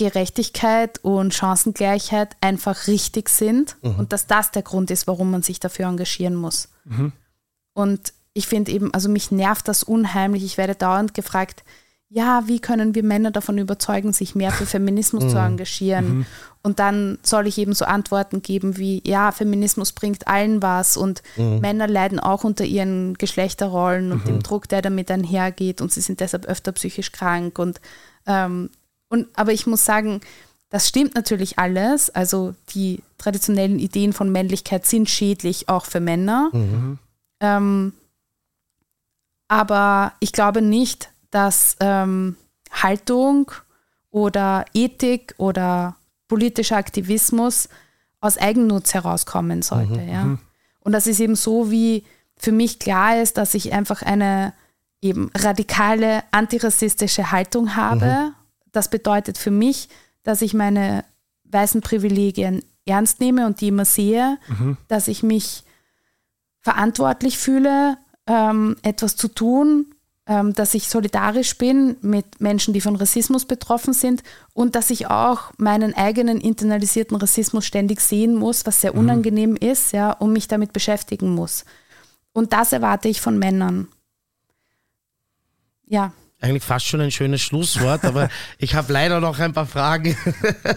[0.00, 5.60] Gerechtigkeit und Chancengleichheit einfach richtig sind und dass das der Grund ist, warum man sich
[5.60, 6.70] dafür engagieren muss.
[6.84, 7.12] Mhm.
[7.74, 10.42] Und ich finde eben, also mich nervt das unheimlich.
[10.42, 11.64] Ich werde dauernd gefragt,
[12.08, 16.26] ja, wie können wir Männer davon überzeugen, sich mehr für Feminismus zu engagieren?
[16.62, 21.22] Und dann soll ich eben so Antworten geben wie, ja, Feminismus bringt allen was und
[21.36, 26.20] Männer leiden auch unter ihren Geschlechterrollen und dem Druck, der damit einhergeht und sie sind
[26.20, 27.80] deshalb öfter psychisch krank und,
[28.26, 28.70] ähm,
[29.10, 30.20] und aber ich muss sagen,
[30.70, 32.08] das stimmt natürlich alles.
[32.10, 36.50] Also die traditionellen Ideen von Männlichkeit sind schädlich auch für Männer.
[37.40, 37.92] Ähm,
[39.48, 42.36] aber ich glaube nicht, dass ähm,
[42.70, 43.50] Haltung
[44.10, 45.96] oder Ethik oder
[46.28, 47.68] politischer Aktivismus
[48.20, 50.00] aus Eigennutz herauskommen sollte.
[50.02, 50.38] ja.
[50.80, 52.04] Und das ist eben so, wie
[52.36, 54.54] für mich klar ist, dass ich einfach eine
[55.02, 58.32] eben radikale antirassistische Haltung habe.
[58.72, 59.88] Das bedeutet für mich,
[60.22, 61.04] dass ich meine
[61.44, 64.38] weißen Privilegien ernst nehme und die immer sehe,
[64.88, 65.64] dass ich mich
[66.60, 69.94] verantwortlich fühle, ähm, etwas zu tun,
[70.26, 74.22] ähm, dass ich solidarisch bin mit Menschen, die von Rassismus betroffen sind
[74.52, 79.92] und dass ich auch meinen eigenen internalisierten Rassismus ständig sehen muss, was sehr unangenehm ist,
[79.92, 81.64] ja, und mich damit beschäftigen muss.
[82.32, 83.88] Und das erwarte ich von Männern.
[85.86, 90.16] Ja, Eigentlich fast schon ein schönes Schlusswort, aber ich habe leider noch ein paar Fragen.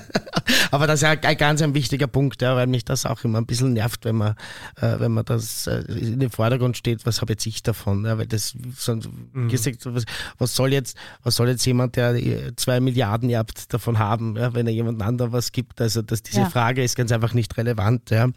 [0.72, 3.40] aber das ist ja ein ganz ein wichtiger Punkt, ja, weil mich das auch immer
[3.40, 4.36] ein bisschen nervt, wenn man,
[4.82, 8.06] äh, wenn man das äh, in den Vordergrund steht, was habe jetzt ich davon?
[8.06, 9.10] Ja, weil das sonst,
[9.50, 10.04] gesagt, was,
[10.38, 14.54] was soll jetzt, was soll jetzt jemand, der äh, zwei Milliarden erbt, davon haben, ja,
[14.54, 15.80] wenn er jemand anderem was gibt?
[15.80, 16.50] Also dass diese Ja.
[16.50, 18.10] Frage ist ganz einfach nicht relevant.
[18.10, 18.28] Ja.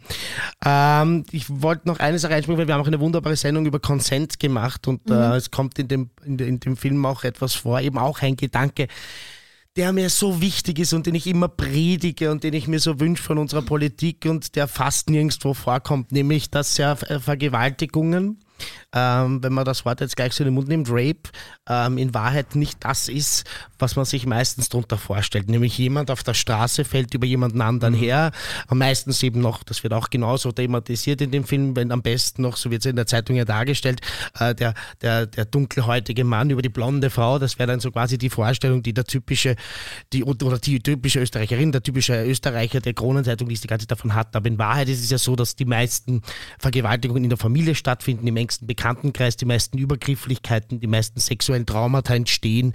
[0.65, 4.39] Ähm, ich wollte noch eine Sache weil wir haben auch eine wunderbare Sendung über Consent
[4.39, 7.97] gemacht und äh, es kommt in dem, in, in dem Film auch etwas vor, eben
[7.97, 8.87] auch ein Gedanke,
[9.75, 12.99] der mir so wichtig ist und den ich immer predige und den ich mir so
[12.99, 18.39] wünsche von unserer Politik und der fast nirgendwo vorkommt, nämlich dass ja Ver- Vergewaltigungen,
[18.93, 21.29] ähm, wenn man das Wort jetzt gleich so in den Mund nimmt, Rape,
[21.69, 23.45] ähm, in Wahrheit nicht das ist,
[23.79, 25.49] was man sich meistens darunter vorstellt.
[25.49, 28.31] Nämlich jemand auf der Straße fällt über jemanden anderen her,
[28.69, 32.41] und meistens eben noch, das wird auch genauso thematisiert in dem Film, wenn am besten
[32.41, 34.01] noch, so wird es in der Zeitung ja dargestellt,
[34.39, 38.17] äh, der, der, der dunkelhäutige Mann über die blonde Frau, das wäre dann so quasi
[38.17, 39.55] die Vorstellung, die der typische,
[40.13, 44.15] die, oder die typische Österreicherin, der typische Österreicher, der Kronenzeitung liest, die ganze Zeit davon
[44.15, 44.35] hat.
[44.35, 46.21] Aber in Wahrheit ist es ja so, dass die meisten
[46.59, 52.15] Vergewaltigungen in der Familie stattfinden, im engsten Bekanntenkreis, die meisten Übergrifflichkeiten, die meisten sexuellen Traumata
[52.15, 52.73] entstehen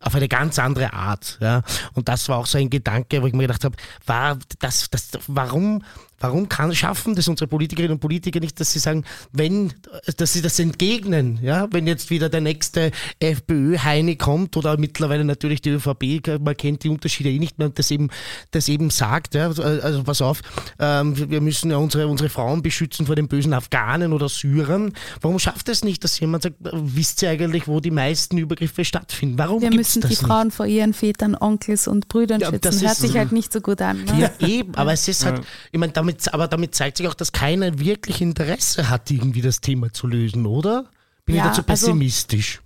[0.00, 1.38] auf eine ganz andere Art.
[1.40, 1.62] Ja.
[1.94, 5.10] Und das war auch so ein Gedanke, wo ich mir gedacht habe, war das, das,
[5.28, 5.84] warum,
[6.22, 9.72] warum kann, schaffen das unsere Politikerinnen und Politiker nicht, dass sie sagen, wenn,
[10.16, 12.90] dass sie das entgegnen, ja, wenn jetzt wieder der nächste
[13.20, 17.78] FPÖ-Heini kommt oder mittlerweile natürlich die ÖVP, man kennt die Unterschiede eh nicht mehr und
[17.78, 18.08] das eben,
[18.52, 20.40] das eben sagt, ja, also, also pass auf,
[20.78, 24.92] ähm, wir müssen ja unsere, unsere Frauen beschützen vor den bösen Afghanen oder Syrern.
[25.20, 29.38] Warum schafft es nicht, dass jemand sagt, wisst ihr eigentlich, wo die meisten Übergriffe stattfinden?
[29.38, 30.22] Warum wir müssen die das nicht?
[30.22, 32.86] Frauen vor ihren Vätern, Onkels und Brüdern Ja, das schützen.
[32.86, 34.04] Hört ist- sich halt nicht so gut an.
[34.04, 34.30] Ne?
[34.40, 37.32] Ja, eben, aber es ist halt, ich meine, damit, aber damit zeigt sich auch, dass
[37.32, 40.90] keiner wirklich Interesse hat, irgendwie das Thema zu lösen, oder?
[41.24, 42.60] Bin Ja, ich dazu also- pessimistisch?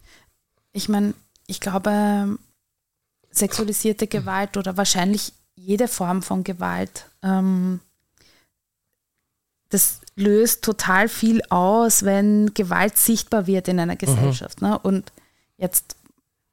[0.72, 1.14] Ich meine,
[1.46, 2.38] ich glaube,
[3.30, 7.80] sexualisierte Gewalt oder wahrscheinlich jede Form von Gewalt ähm,
[9.68, 14.62] das löst total viel aus, wenn Gewalt sichtbar wird in einer Gesellschaft.
[14.62, 14.68] Mhm.
[14.68, 14.78] Ne?
[14.78, 15.12] Und
[15.58, 15.96] jetzt,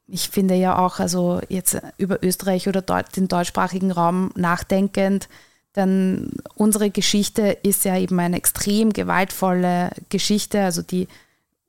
[0.07, 5.29] ich finde ja auch, also jetzt über Österreich oder den deutschsprachigen Raum nachdenkend,
[5.73, 11.07] dann unsere Geschichte ist ja eben eine extrem gewaltvolle Geschichte, also die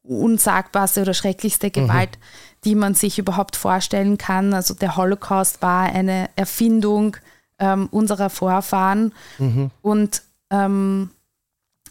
[0.03, 1.73] unsagbarste oder schrecklichste mhm.
[1.73, 2.25] Gewalt, mhm.
[2.65, 4.53] die man sich überhaupt vorstellen kann.
[4.53, 7.17] Also der Holocaust war eine Erfindung
[7.59, 9.71] ähm, unserer Vorfahren mhm.
[9.81, 11.11] und ähm,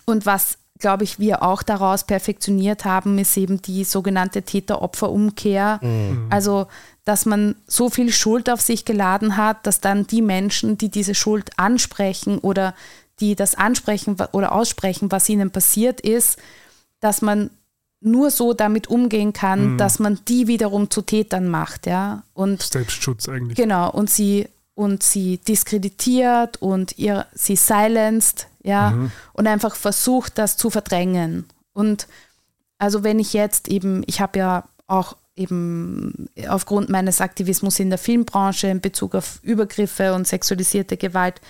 [0.06, 5.80] und was, glaube ich, wir auch daraus perfektioniert haben, ist eben die sogenannte Täter-Opfer-Umkehr.
[5.81, 6.27] Mhm.
[6.30, 6.68] Also,
[7.05, 11.15] dass man so viel Schuld auf sich geladen hat, dass dann die Menschen, die diese
[11.15, 12.76] Schuld ansprechen oder
[13.22, 16.38] die das ansprechen oder aussprechen, was ihnen passiert ist,
[16.99, 17.49] dass man
[18.01, 19.77] nur so damit umgehen kann, mhm.
[19.77, 22.23] dass man die wiederum zu Tätern macht, ja.
[22.34, 23.55] Und Selbstschutz eigentlich.
[23.55, 29.11] Genau, und sie und sie diskreditiert und ihr, sie silenced, ja, mhm.
[29.34, 31.45] und einfach versucht, das zu verdrängen.
[31.73, 32.07] Und
[32.77, 37.99] also wenn ich jetzt eben, ich habe ja auch eben aufgrund meines Aktivismus in der
[37.99, 41.41] Filmbranche in Bezug auf Übergriffe und sexualisierte Gewalt,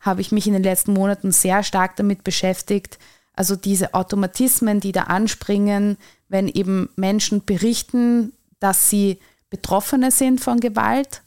[0.00, 2.98] habe ich mich in den letzten Monaten sehr stark damit beschäftigt,
[3.34, 5.96] also diese Automatismen, die da anspringen,
[6.28, 9.18] wenn eben Menschen berichten, dass sie
[9.48, 11.22] Betroffene sind von Gewalt.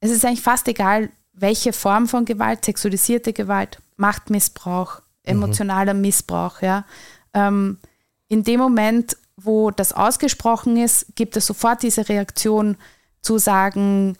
[0.00, 6.02] Es ist eigentlich fast egal, welche Form von Gewalt, sexualisierte Gewalt, Machtmissbrauch, emotionaler mhm.
[6.02, 6.62] Missbrauch.
[6.62, 6.84] Ja.
[7.34, 7.78] Ähm,
[8.28, 12.76] in dem Moment, wo das ausgesprochen ist, gibt es sofort diese Reaktion
[13.20, 14.16] zu sagen,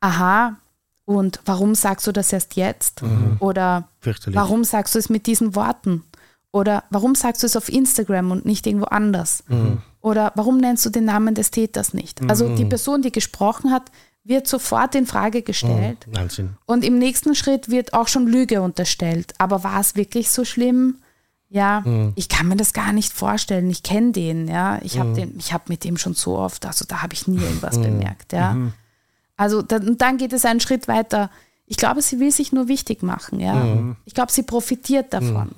[0.00, 0.56] aha,
[1.04, 3.02] und warum sagst du das erst jetzt?
[3.02, 3.36] Mhm.
[3.40, 3.88] Oder
[4.26, 6.04] warum sagst du es mit diesen Worten?
[6.52, 9.42] Oder warum sagst du es auf Instagram und nicht irgendwo anders?
[9.48, 9.78] Mhm.
[10.00, 12.20] Oder warum nennst du den Namen des Täters nicht?
[12.28, 12.68] Also die mhm.
[12.68, 13.90] Person, die gesprochen hat,
[14.24, 16.06] wird sofort in Frage gestellt.
[16.06, 19.34] Mhm, und im nächsten Schritt wird auch schon Lüge unterstellt.
[19.38, 20.98] Aber war es wirklich so schlimm?
[21.48, 22.12] Ja, mhm.
[22.14, 23.68] ich kann mir das gar nicht vorstellen.
[23.68, 24.80] Ich kenne den, ja.
[24.82, 25.38] Ich habe mhm.
[25.50, 27.82] hab mit dem schon so oft, also da habe ich nie irgendwas mhm.
[27.82, 28.54] bemerkt, ja.
[28.54, 28.72] Mhm.
[29.36, 31.30] Also dann, dann geht es einen Schritt weiter.
[31.66, 33.54] Ich glaube, sie will sich nur wichtig machen, ja.
[33.54, 33.96] Mhm.
[34.04, 35.50] Ich glaube, sie profitiert davon.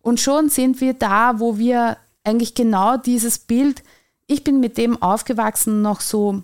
[0.00, 3.82] Und schon sind wir da, wo wir eigentlich genau dieses Bild,
[4.26, 6.42] ich bin mit dem aufgewachsen, noch so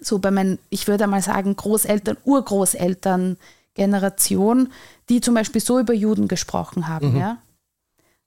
[0.00, 3.36] so bei meinen, ich würde mal sagen, Großeltern, Urgroßeltern
[3.74, 4.72] Generation,
[5.08, 7.20] die zum Beispiel so über Juden gesprochen haben, mhm.
[7.20, 7.38] ja.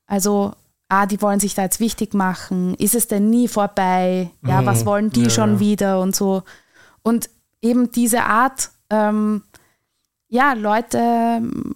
[0.06, 0.54] Also,
[0.90, 4.30] ah, die wollen sich da jetzt wichtig machen, ist es denn nie vorbei?
[4.46, 4.66] Ja, mhm.
[4.66, 5.60] was wollen die ja, schon ja.
[5.60, 6.44] wieder und so.
[7.02, 7.30] Und
[7.62, 9.44] eben diese Art, ähm,
[10.30, 11.76] ja, Leute ähm,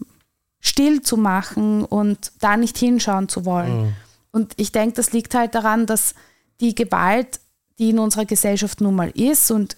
[0.59, 3.81] still zu machen und da nicht hinschauen zu wollen.
[3.81, 3.93] Mhm.
[4.31, 6.15] Und ich denke, das liegt halt daran, dass
[6.61, 7.39] die Gewalt,
[7.79, 9.75] die in unserer Gesellschaft nun mal ist und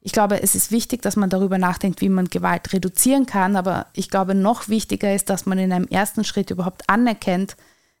[0.00, 3.56] ich glaube, es ist wichtig, dass man darüber nachdenkt, wie man Gewalt reduzieren kann.
[3.56, 7.56] Aber ich glaube, noch wichtiger ist, dass man in einem ersten Schritt überhaupt anerkennt,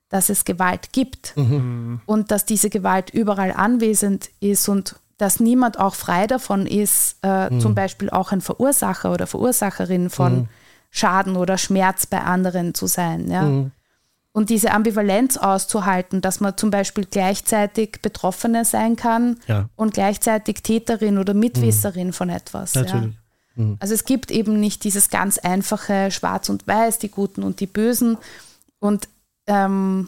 [0.08, 2.00] dass es Gewalt gibt mhm.
[2.06, 7.50] und dass diese Gewalt überall anwesend ist und dass niemand auch frei davon ist, äh,
[7.50, 7.60] mhm.
[7.60, 10.48] zum Beispiel auch ein Verursacher oder Verursacherin von mhm.
[10.90, 13.30] Schaden oder Schmerz bei anderen zu sein.
[13.30, 13.42] Ja?
[14.36, 19.70] Und diese Ambivalenz auszuhalten, dass man zum Beispiel gleichzeitig Betroffene sein kann ja.
[19.76, 22.12] und gleichzeitig Täterin oder Mitwisserin mhm.
[22.12, 22.74] von etwas.
[22.74, 23.14] Natürlich.
[23.56, 23.64] Ja.
[23.64, 23.78] Mhm.
[23.80, 27.66] Also es gibt eben nicht dieses ganz einfache Schwarz und Weiß, die Guten und die
[27.66, 28.18] Bösen.
[28.78, 29.08] Und
[29.46, 30.06] ähm,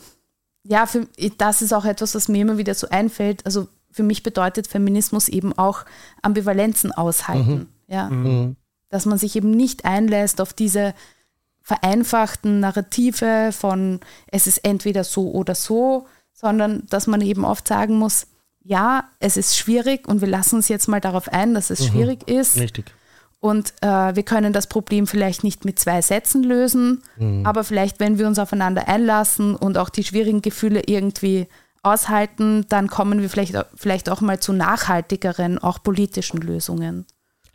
[0.62, 3.46] ja, für, das ist auch etwas, was mir immer wieder so einfällt.
[3.46, 5.86] Also für mich bedeutet Feminismus eben auch
[6.20, 7.50] Ambivalenzen aushalten.
[7.50, 7.66] Mhm.
[7.86, 8.10] Ja.
[8.10, 8.56] Mhm.
[8.90, 10.92] Dass man sich eben nicht einlässt auf diese
[11.68, 17.98] vereinfachten Narrative von es ist entweder so oder so, sondern dass man eben oft sagen
[17.98, 18.26] muss,
[18.64, 21.86] ja, es ist schwierig und wir lassen uns jetzt mal darauf ein, dass es mhm.
[21.86, 22.56] schwierig ist.
[22.56, 22.86] Richtig.
[23.40, 27.44] Und äh, wir können das Problem vielleicht nicht mit zwei Sätzen lösen, mhm.
[27.44, 31.48] aber vielleicht, wenn wir uns aufeinander einlassen und auch die schwierigen Gefühle irgendwie
[31.82, 37.04] aushalten, dann kommen wir vielleicht, vielleicht auch mal zu nachhaltigeren, auch politischen Lösungen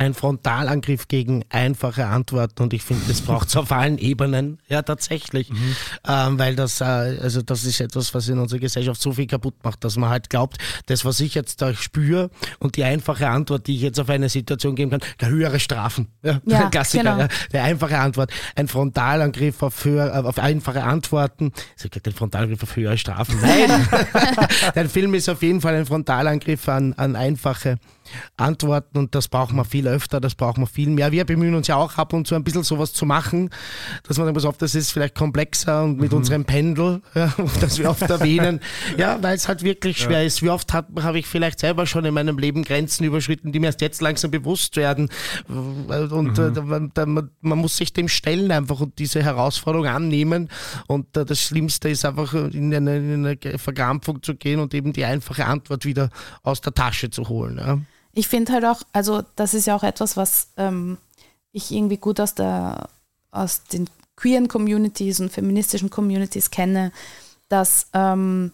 [0.03, 4.81] ein Frontalangriff gegen einfache Antworten und ich finde, das braucht es auf allen Ebenen, ja
[4.81, 5.75] tatsächlich, mhm.
[6.07, 9.55] ähm, weil das, äh, also das ist etwas, was in unserer Gesellschaft so viel kaputt
[9.63, 13.67] macht, dass man halt glaubt, das, was ich jetzt da spüre und die einfache Antwort,
[13.67, 17.19] die ich jetzt auf eine Situation geben kann, der höhere Strafen, ja, ja Klassiker, genau.
[17.19, 22.63] ja, der einfache Antwort, ein Frontalangriff auf, höher, auf einfache Antworten, ich sage den Frontalangriff
[22.63, 23.87] auf höhere Strafen, nein,
[24.75, 27.93] der Film ist auf jeden Fall ein Frontalangriff an, an einfache antworten
[28.93, 31.11] und das brauchen wir viel öfter, das brauchen wir viel mehr.
[31.11, 33.49] Wir bemühen uns ja auch ab und zu ein bisschen sowas zu machen,
[34.07, 36.17] dass man dann pass auf, das ist vielleicht komplexer und mit mhm.
[36.19, 38.59] unserem Pendel, ja, das wir oft erwähnen,
[38.97, 40.27] ja, weil es halt wirklich schwer ja.
[40.27, 40.41] ist.
[40.41, 43.81] Wie oft habe ich vielleicht selber schon in meinem Leben Grenzen überschritten, die mir erst
[43.81, 45.09] jetzt langsam bewusst werden
[45.47, 46.91] und mhm.
[46.95, 50.49] äh, man, man, muss sich dem stellen einfach und diese Herausforderung annehmen
[50.87, 54.93] und äh, das Schlimmste ist einfach in eine, in eine Verkrampfung zu gehen und eben
[54.93, 56.09] die einfache Antwort wieder
[56.43, 57.57] aus der Tasche zu holen.
[57.57, 57.79] Ja.
[58.13, 60.97] Ich finde halt auch, also das ist ja auch etwas, was ähm,
[61.51, 62.89] ich irgendwie gut aus, der,
[63.31, 66.91] aus den queeren Communities und feministischen Communities kenne,
[67.49, 68.51] dass ähm,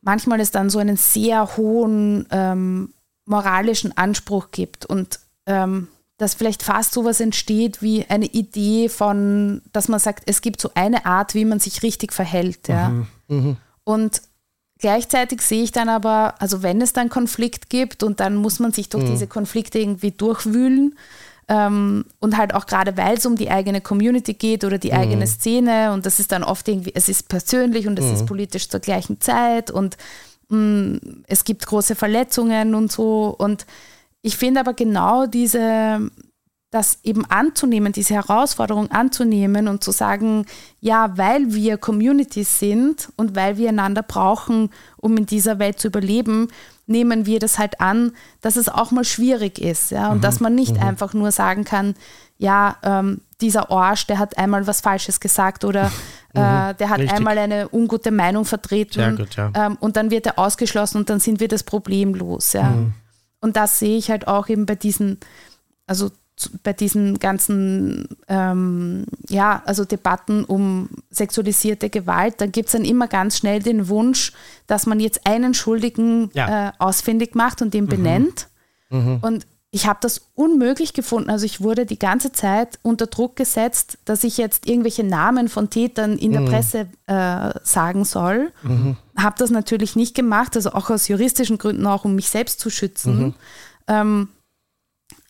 [0.00, 2.92] manchmal es dann so einen sehr hohen ähm,
[3.26, 9.88] moralischen Anspruch gibt und ähm, dass vielleicht fast sowas entsteht wie eine Idee von, dass
[9.88, 12.68] man sagt, es gibt so eine Art, wie man sich richtig verhält.
[12.68, 12.88] Ja?
[12.88, 13.06] Mhm.
[13.28, 13.56] Mhm.
[13.84, 14.22] Und
[14.78, 18.72] Gleichzeitig sehe ich dann aber, also wenn es dann Konflikt gibt und dann muss man
[18.72, 19.10] sich durch mhm.
[19.10, 20.96] diese Konflikte irgendwie durchwühlen
[21.48, 24.98] ähm, und halt auch gerade, weil es um die eigene Community geht oder die mhm.
[24.98, 28.14] eigene Szene und das ist dann oft irgendwie, es ist persönlich und es mhm.
[28.14, 29.96] ist politisch zur gleichen Zeit und
[30.50, 33.64] mh, mm, es gibt große Verletzungen und so und
[34.20, 36.10] ich finde aber genau diese,
[36.76, 40.44] das eben anzunehmen, diese Herausforderung anzunehmen und zu sagen,
[40.80, 45.88] ja, weil wir Communities sind und weil wir einander brauchen, um in dieser Welt zu
[45.88, 46.48] überleben,
[46.86, 48.12] nehmen wir das halt an,
[48.42, 49.90] dass es auch mal schwierig ist.
[49.90, 50.10] Ja?
[50.10, 50.20] Und mhm.
[50.20, 50.82] dass man nicht mhm.
[50.82, 51.94] einfach nur sagen kann,
[52.36, 55.90] ja, ähm, dieser Orsch, der hat einmal was Falsches gesagt oder
[56.34, 56.76] äh, mhm.
[56.76, 57.16] der hat Richtig.
[57.16, 59.50] einmal eine ungute Meinung vertreten gut, ja.
[59.54, 62.52] ähm, und dann wird er ausgeschlossen und dann sind wir das Problem los.
[62.52, 62.64] Ja?
[62.64, 62.92] Mhm.
[63.40, 65.18] Und das sehe ich halt auch eben bei diesen,
[65.86, 66.10] also
[66.62, 73.08] bei diesen ganzen ähm, ja, also Debatten um sexualisierte Gewalt, dann gibt es dann immer
[73.08, 74.32] ganz schnell den Wunsch,
[74.66, 76.68] dass man jetzt einen Schuldigen ja.
[76.68, 77.88] äh, ausfindig macht und den mhm.
[77.88, 78.48] benennt.
[78.90, 79.18] Mhm.
[79.22, 81.28] Und ich habe das unmöglich gefunden.
[81.28, 85.70] Also ich wurde die ganze Zeit unter Druck gesetzt, dass ich jetzt irgendwelche Namen von
[85.70, 86.46] Tätern in der mhm.
[86.46, 88.52] Presse äh, sagen soll.
[88.62, 88.96] Mhm.
[89.16, 92.70] Habe das natürlich nicht gemacht, also auch aus juristischen Gründen, auch um mich selbst zu
[92.70, 93.18] schützen.
[93.18, 93.34] Mhm.
[93.88, 94.28] Ähm,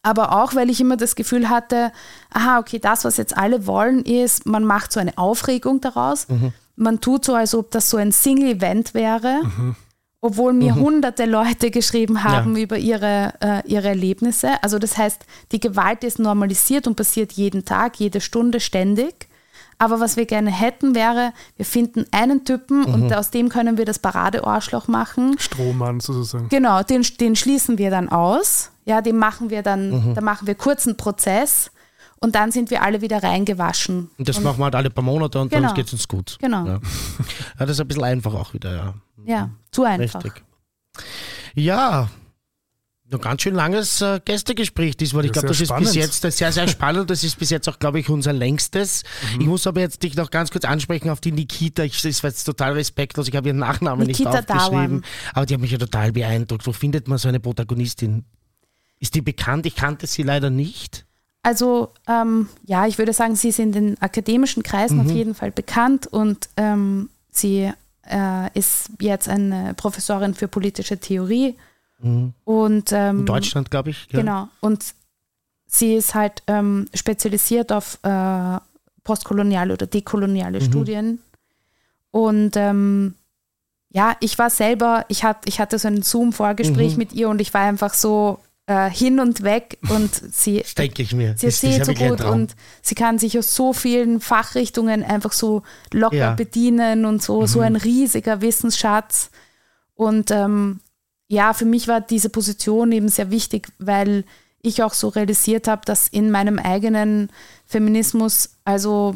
[0.06, 1.90] aber auch, weil ich immer das Gefühl hatte,
[2.32, 6.28] aha, okay, das, was jetzt alle wollen, ist, man macht so eine Aufregung daraus.
[6.28, 6.52] Mhm.
[6.76, 9.74] Man tut so, als ob das so ein Single-Event wäre, mhm.
[10.20, 10.80] obwohl mir mhm.
[10.80, 12.62] hunderte Leute geschrieben haben ja.
[12.62, 14.62] über ihre, äh, ihre Erlebnisse.
[14.62, 19.26] Also das heißt, die Gewalt ist normalisiert und passiert jeden Tag, jede Stunde, ständig.
[19.78, 22.94] Aber was wir gerne hätten, wäre, wir finden einen Typen mhm.
[22.94, 25.36] und aus dem können wir das Paradeohrschloch machen.
[25.38, 26.48] Strohmann sozusagen.
[26.48, 28.70] Genau, den, den schließen wir dann aus.
[28.84, 30.14] Ja, den machen wir dann, mhm.
[30.14, 31.70] da machen wir kurzen Prozess
[32.20, 34.10] und dann sind wir alle wieder reingewaschen.
[34.16, 35.68] Und das und machen wir halt alle paar Monate und genau.
[35.68, 36.38] dann geht es uns gut.
[36.40, 36.64] Genau.
[36.64, 36.72] Ja.
[36.74, 36.80] ja.
[37.58, 38.94] das ist ein bisschen einfach auch wieder, ja.
[39.24, 40.24] Ja, zu einfach.
[40.24, 40.44] Richtig.
[41.54, 42.08] Ja,
[43.12, 45.24] ein ganz schön langes äh, Gästegespräch diesmal.
[45.24, 47.08] Ich glaube, das ist bis jetzt sehr, sehr spannend.
[47.08, 49.04] Das ist bis jetzt auch, glaube ich, unser längstes.
[49.34, 49.40] Mhm.
[49.42, 51.84] Ich muss aber jetzt dich noch ganz kurz ansprechen auf die Nikita.
[51.84, 53.28] Ich, das war jetzt total respektlos.
[53.28, 55.02] Ich habe ihren Nachnamen Nikita nicht aufgeschrieben.
[55.02, 55.04] Dawan.
[55.34, 56.66] Aber die hat mich ja total beeindruckt.
[56.66, 58.24] Wo findet man so eine Protagonistin?
[58.98, 59.66] Ist die bekannt?
[59.66, 61.04] Ich kannte sie leider nicht.
[61.42, 65.06] Also ähm, ja, ich würde sagen, sie ist in den akademischen Kreisen mhm.
[65.06, 67.70] auf jeden Fall bekannt und ähm, sie
[68.10, 71.54] äh, ist jetzt eine Professorin für politische Theorie
[71.98, 72.35] Mhm.
[72.44, 74.06] Und, ähm, In Deutschland, glaube ich.
[74.10, 74.20] Ja.
[74.20, 74.48] Genau.
[74.60, 74.94] Und
[75.66, 78.59] sie ist halt ähm, spezialisiert auf äh,
[79.05, 80.64] postkoloniale oder dekoloniale mhm.
[80.64, 81.18] Studien.
[82.10, 83.14] Und ähm,
[83.90, 86.98] ja, ich war selber, ich, hat, ich hatte so ein Zoom-Vorgespräch mhm.
[86.98, 91.14] mit ihr und ich war einfach so äh, hin und weg und sie, denke ich
[91.14, 91.35] mir.
[91.36, 95.62] sie erzählt so gut und sie kann sich aus so vielen Fachrichtungen einfach so
[95.93, 96.35] locker ja.
[96.35, 97.47] bedienen und so, mhm.
[97.47, 99.31] so ein riesiger Wissensschatz.
[99.94, 100.81] Und ähm,
[101.28, 104.24] ja, für mich war diese Position eben sehr wichtig, weil
[104.62, 107.30] ich auch so realisiert habe, dass in meinem eigenen
[107.66, 109.14] Feminismus, also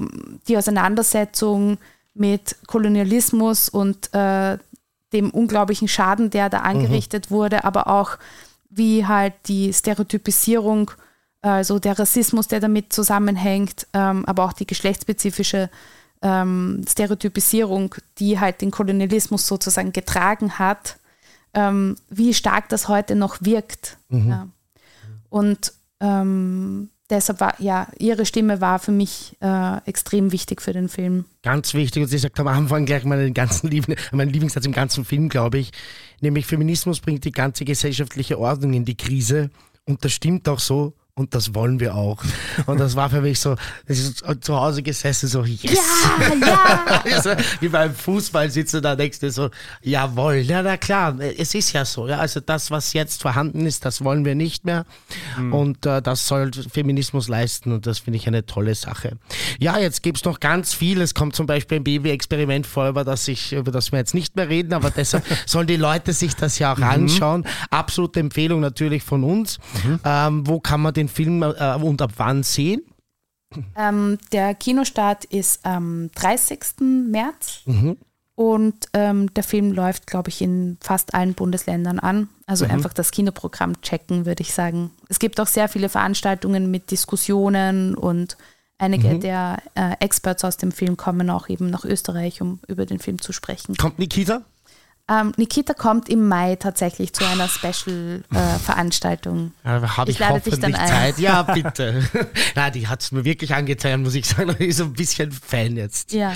[0.49, 1.79] die Auseinandersetzung
[2.15, 4.59] mit Kolonialismus und äh,
[5.13, 7.35] dem unglaublichen Schaden, der da angerichtet mhm.
[7.35, 8.17] wurde, aber auch
[8.69, 10.93] wie halt die Stereotypisierung,
[11.43, 15.71] also der Rassismus, der damit zusammenhängt, ähm, aber auch die geschlechtsspezifische
[16.23, 20.99] ähm, Stereotypisierung, die halt den Kolonialismus sozusagen getragen hat,
[21.55, 23.99] ähm, wie stark das heute noch wirkt.
[24.09, 24.29] Mhm.
[24.29, 24.49] Ja.
[25.29, 30.89] Und ähm, deshalb war, ja, ihre Stimme war für mich äh, extrem wichtig für den
[30.89, 31.25] Film.
[31.43, 35.05] Ganz wichtig, und sie sagt am Anfang gleich meinen ganzen Lieben, meinen Lieblingssatz im ganzen
[35.05, 35.73] Film, glaube ich,
[36.21, 39.51] nämlich Feminismus bringt die ganze gesellschaftliche Ordnung in die Krise
[39.85, 42.23] und das stimmt auch so und das wollen wir auch.
[42.65, 43.55] Und das war für mich so,
[43.87, 45.79] ich ist zu Hause gesessen, so, yes!
[46.41, 47.37] Ja, ja!
[47.61, 49.51] Wie beim Fußball sitzen da denkst du so,
[49.83, 52.09] jawohl, ja, na klar, es ist ja so.
[52.09, 54.87] Ja, also das, was jetzt vorhanden ist, das wollen wir nicht mehr.
[55.51, 59.19] Und äh, das soll Feminismus leisten und das finde ich eine tolle Sache.
[59.59, 61.03] Ja, jetzt gibt es noch ganz viel.
[61.03, 64.37] Es kommt zum Beispiel ein Baby-Experiment vor, über das, ich, über das wir jetzt nicht
[64.37, 67.45] mehr reden, aber deshalb sollen die Leute sich das ja auch anschauen.
[67.69, 69.59] Absolute Empfehlung natürlich von uns.
[70.03, 72.83] Ähm, wo kann man den Film äh, und ab wann sehen?
[73.77, 76.61] Ähm, der Kinostart ist am 30.
[77.11, 77.97] März Mhm.
[78.37, 82.29] und ähm, der Film läuft, glaube ich, in fast allen Bundesländern an.
[82.47, 82.71] Also Mhm.
[82.71, 84.93] einfach das Kinoprogramm checken, würde ich sagen.
[85.09, 88.37] Es gibt auch sehr viele Veranstaltungen mit Diskussionen und
[88.79, 89.21] einige Mhm.
[89.21, 93.21] der äh, Experts aus dem Film kommen auch eben nach Österreich, um über den Film
[93.21, 93.75] zu sprechen.
[93.77, 94.43] Kommt Nikita?
[95.11, 99.53] Ähm, Nikita kommt im Mai tatsächlich zu einer Special-Veranstaltung.
[99.65, 100.89] Ja, habe Ich ich, lade dich hoffentlich dann ein.
[100.89, 101.19] Zeit.
[101.19, 102.03] Ja, bitte.
[102.55, 104.51] Na, die hat es mir wirklich angetan, muss ich sagen.
[104.51, 106.13] Ich bin so ein bisschen Fan jetzt.
[106.13, 106.33] ja.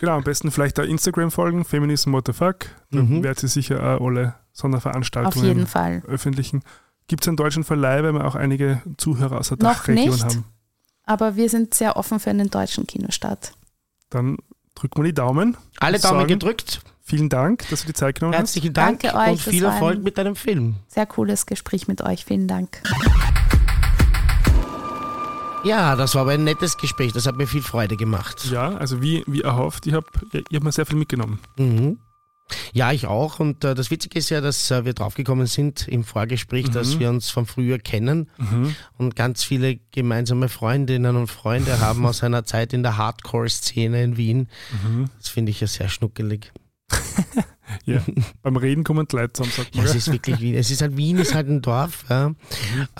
[0.00, 2.66] Genau, am besten vielleicht da Instagram folgen, Feminism What the Fuck.
[2.90, 3.22] Da Mhm.
[3.22, 6.00] werdet ihr sicher auch alle Sonderveranstaltungen Auf jeden Fall.
[6.02, 6.62] veröffentlichen.
[7.08, 10.24] Gibt es einen deutschen Verleih, weil wir auch einige Zuhörer aus der Noch Dachregion nicht.
[10.24, 10.44] haben?
[11.04, 13.52] Aber wir sind sehr offen für einen deutschen Kinostart.
[14.10, 14.36] Dann
[14.76, 15.56] drücken wir die Daumen.
[15.80, 16.80] Alle Daumen sagen, gedrückt.
[17.12, 18.40] Vielen Dank, dass du die Zeit genommen hast.
[18.40, 20.76] Herzlichen Dank Danke euch, und viel Erfolg mit deinem Film.
[20.88, 22.24] Sehr cooles Gespräch mit euch.
[22.24, 22.80] Vielen Dank.
[25.62, 27.12] Ja, das war aber ein nettes Gespräch.
[27.12, 28.48] Das hat mir viel Freude gemacht.
[28.50, 31.38] Ja, also wie, wie erhofft, ich habe ich hab mir sehr viel mitgenommen.
[31.58, 31.98] Mhm.
[32.72, 33.40] Ja, ich auch.
[33.40, 37.10] Und äh, das Witzige ist ja, dass äh, wir draufgekommen sind im Vorgespräch, dass wir
[37.10, 38.30] uns von früher kennen
[38.96, 44.16] und ganz viele gemeinsame Freundinnen und Freunde haben aus einer Zeit in der Hardcore-Szene in
[44.16, 44.48] Wien.
[45.18, 46.52] Das finde ich ja sehr schnuckelig.
[47.86, 48.02] Ja.
[48.42, 49.90] Beim Reden kommen die Leute zusammen, sagt Ja, man.
[49.90, 50.54] es ist wirklich Wien.
[50.56, 52.04] Es ist halt Wien, ist halt ein Dorf.
[52.08, 52.26] Ja.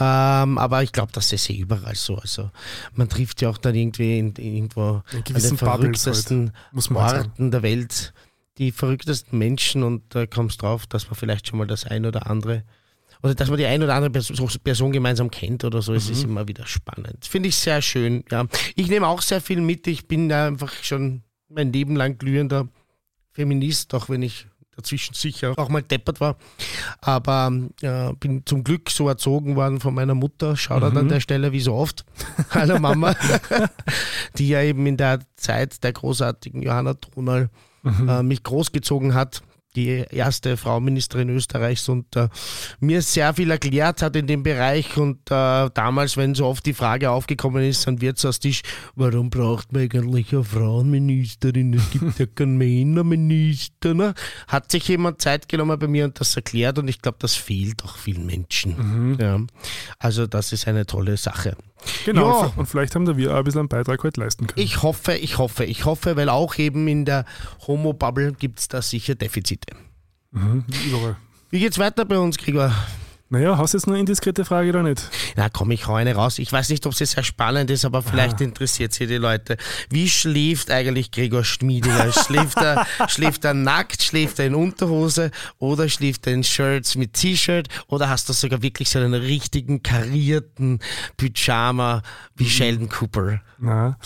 [0.01, 2.17] Ähm, aber ich glaube, das ist eh überall so.
[2.17, 2.51] Also
[2.95, 5.59] man trifft ja auch dann irgendwie in, irgendwo In an den Bubbles
[6.05, 7.27] verrücktesten halt, halt.
[7.27, 8.15] Orten der Welt
[8.59, 12.29] die verrücktesten Menschen und da kommst drauf, dass man vielleicht schon mal das ein oder
[12.29, 12.65] andere
[13.23, 16.13] oder dass man die ein oder andere Person, Person gemeinsam kennt oder so, es Mhm.
[16.13, 17.25] ist immer wieder spannend.
[17.27, 18.25] Finde ich sehr schön.
[18.31, 18.47] Ja.
[18.75, 19.87] Ich nehme auch sehr viel mit.
[19.87, 22.69] Ich bin einfach schon mein Leben lang glühender
[23.33, 24.47] Feminist, auch wenn ich
[24.77, 26.37] dazwischen sicher auch mal deppert war.
[27.01, 27.53] Aber
[27.83, 30.57] äh, bin zum Glück so erzogen worden von meiner Mutter.
[30.57, 32.05] Shoutout an der Stelle, wie so oft.
[32.51, 33.15] Hallo Mama.
[34.39, 37.51] die ja eben in der Zeit der großartigen Johanna Tronal
[37.85, 39.43] äh, mich großgezogen hat.
[39.75, 42.29] Die erste Frau Ministerin Österreichs und äh,
[42.81, 44.97] mir sehr viel erklärt hat in dem Bereich.
[44.97, 48.63] Und äh, damals, wenn so oft die Frage aufgekommen ist, am Wirtshaustisch,
[48.95, 51.75] warum braucht man eigentlich eine Frauenministerin?
[51.75, 53.95] Es gibt ja keinen Männerminister.
[53.95, 54.15] Ne?
[54.49, 57.83] Hat sich jemand Zeit genommen bei mir und das erklärt und ich glaube, das fehlt
[57.85, 59.17] auch vielen Menschen.
[59.19, 59.41] Ja.
[59.99, 61.57] Also das ist eine tolle Sache.
[62.05, 62.53] Genau, Ja.
[62.57, 64.61] und- vielleicht haben da wir auch ein bisschen einen Beitrag heute leisten können.
[64.65, 67.25] Ich hoffe, ich hoffe, ich hoffe, weil auch eben in der
[67.67, 69.75] Homo-Bubble gibt es da sicher Defizite.
[70.33, 71.17] Mhm, überall.
[71.51, 72.73] Wie geht's weiter bei uns, Gregor?
[73.33, 75.09] Naja, hast du jetzt eine indiskrete Frage oder nicht?
[75.37, 76.39] Na komm, ich hau eine raus.
[76.39, 79.57] Ich weiß nicht, ob sie sehr spannend ist, aber vielleicht interessiert sie die Leute.
[79.89, 82.13] Wie schläft eigentlich Gregor Schmiedinger?
[82.13, 87.15] Schläft er, schläft er nackt, schläft er in Unterhose oder schläft er in Shirts mit
[87.15, 90.81] T-Shirt oder hast du sogar wirklich so einen richtigen karierten
[91.17, 92.03] Pyjama
[92.37, 93.41] wie Sheldon Cooper?
[93.59, 93.97] Na,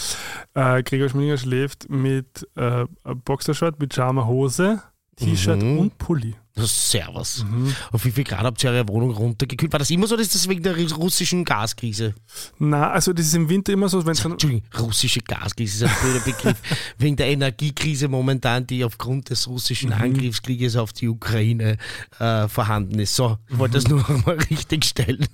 [0.54, 2.84] äh, Gregor Schmidinger schläft mit äh,
[3.24, 4.80] Boxershort, Pyjama, Hose,
[5.16, 5.78] T-Shirt Mhm.
[5.78, 6.36] und Pulli.
[6.64, 7.44] Servus.
[7.92, 9.72] Auf wie viel Grad habt ihr eure Wohnung runtergekühlt?
[9.72, 12.14] War das immer so oder ist das wegen der russischen Gaskrise?
[12.58, 15.90] Na, also das ist im Winter immer so, wenn es dann Entschuldigung, russische Gaskrise ist
[15.90, 16.56] ein blöder Begriff.
[16.98, 21.76] wegen der Energiekrise momentan, die aufgrund des russischen Angriffskrieges auf die Ukraine
[22.18, 23.14] äh, vorhanden ist.
[23.14, 25.26] So, ich wollte das nur noch mal richtig stellen.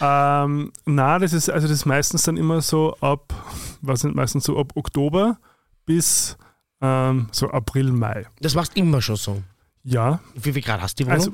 [0.00, 3.34] Ähm, na, das ist also das ist meistens dann immer so ab,
[3.82, 5.38] was sind meistens so ab Oktober
[5.84, 6.36] bis
[6.80, 8.26] ähm, so April, Mai.
[8.40, 9.42] Das machst du immer schon so.
[9.84, 11.20] Ja, Wie viel Grad hast du die Wohnung?
[11.20, 11.32] also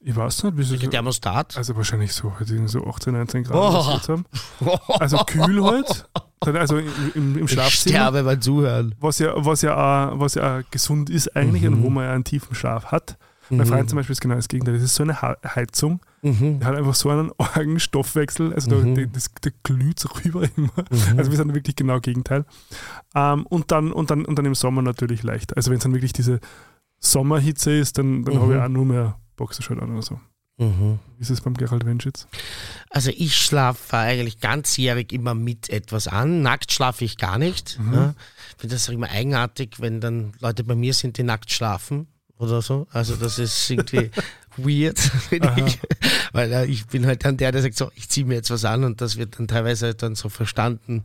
[0.00, 1.56] ich weiß nicht, wie Welcher so, Thermostat?
[1.56, 3.56] also wahrscheinlich so, halt so 18, 19 Grad.
[3.56, 4.08] Oh.
[4.08, 4.24] haben.
[5.00, 6.08] Also kühl halt,
[6.40, 7.94] also im, im, im ich Schlafzimmer.
[7.94, 8.94] sterbe beim Zuhören.
[8.98, 9.76] Was ja, was ja,
[10.10, 13.16] auch, was ja auch gesund ist eigentlich und wo man ja einen tiefen Schlaf hat.
[13.50, 14.74] Mein Freund zum Beispiel ist genau das Gegenteil.
[14.74, 16.60] Das ist so eine Heizung, Mhm.
[16.60, 18.94] der hat einfach so einen argen Stoffwechsel, also Mhm.
[18.94, 20.70] der, der, das, der glüht so rüber immer.
[21.18, 22.44] Also wir sind wirklich genau Gegenteil.
[23.14, 25.54] Ähm, und, dann, und, dann, und dann im Sommer natürlich leicht.
[25.56, 26.40] Also wenn es dann wirklich diese
[27.02, 28.40] Sommerhitze ist, dann, dann Mhm.
[28.40, 30.20] habe ich auch nur mehr Boxershort an oder so.
[30.58, 30.98] Mhm.
[31.16, 32.26] Wie ist es beim Gerald Wenschitz?
[32.90, 36.42] Also ich schlafe eigentlich ganzjährig immer mit etwas an.
[36.42, 37.78] Nackt schlafe ich gar nicht.
[37.80, 37.94] Mhm.
[37.94, 38.14] Ja.
[38.54, 42.06] Ich finde das auch immer eigenartig, wenn dann Leute bei mir sind, die nackt schlafen.
[42.42, 42.86] Oder so.
[42.90, 44.10] Also das ist irgendwie
[44.56, 45.78] weird, finde ich.
[46.32, 48.64] Weil äh, ich bin halt dann der, der sagt so, ich ziehe mir jetzt was
[48.64, 51.04] an und das wird dann teilweise halt dann so verstanden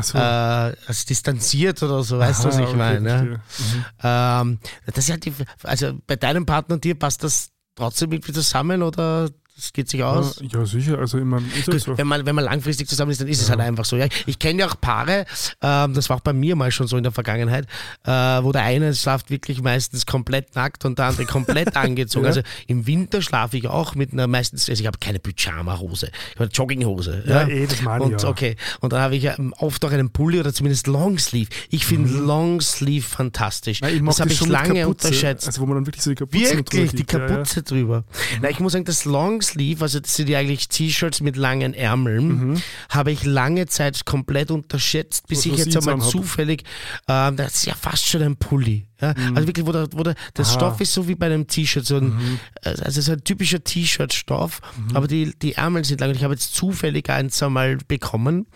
[0.00, 0.18] so.
[0.18, 3.08] äh, als distanziert oder so, weißt du, was Aha, ich okay, meine?
[3.08, 3.16] Ja?
[3.16, 3.40] verstehe.
[3.78, 3.84] Mhm.
[4.02, 5.32] Ähm, das ist halt die,
[5.62, 10.02] also bei deinem Partner und dir passt das trotzdem irgendwie zusammen oder das geht sich
[10.02, 10.40] aus?
[10.40, 10.98] Ja, ja, sicher.
[10.98, 11.96] Also, ich halt Gut, so.
[11.98, 13.96] wenn, man, wenn man langfristig zusammen ist, dann ist es halt einfach so.
[13.96, 15.26] Ja, ich kenne ja auch Paare,
[15.62, 17.66] ähm, das war auch bei mir mal schon so in der Vergangenheit,
[18.04, 22.24] äh, wo der eine schlaft wirklich meistens komplett nackt und der andere komplett angezogen.
[22.24, 22.30] Ja.
[22.30, 26.34] Also im Winter schlafe ich auch mit einer meistens, also ich habe keine Pyjama-Hose, ich
[26.34, 27.24] habe eine Jogginghose.
[27.26, 28.28] Ja, eh, das meine ich und, ja.
[28.28, 31.50] Okay, und dann habe ich ja oft auch einen Pulli oder zumindest Longsleeve.
[31.70, 33.80] Ich finde Longsleeve fantastisch.
[33.80, 34.06] Nein, Mhm.
[34.06, 35.46] das habe ich lange Kapuze, unterschätzt.
[35.46, 37.04] Also, wo man dann wirklich so die Kapuze Wirklich, die.
[37.10, 37.26] Ja, ja.
[37.26, 38.04] Kapuze drüber.
[38.42, 39.43] Na, ich muss sagen, das Longsleeve,
[39.80, 45.26] also das sind ja eigentlich T-Shirts mit langen Ärmeln, habe ich lange Zeit komplett unterschätzt,
[45.28, 46.64] bis Was- ich was jetzt ich einmal zufällig,
[47.08, 48.86] ähm, das ist ja fast schon ein Pulli.
[49.00, 49.12] Ja?
[49.34, 50.44] Also wirklich, wo der, wo der, Aha.
[50.44, 54.60] Stoff ist so wie bei einem T-Shirt, so ein, also so ein typischer T-Shirt-Stoff,
[54.94, 58.46] aber die, die Ärmel sind lang und ich habe jetzt zufällig eins einmal bekommen,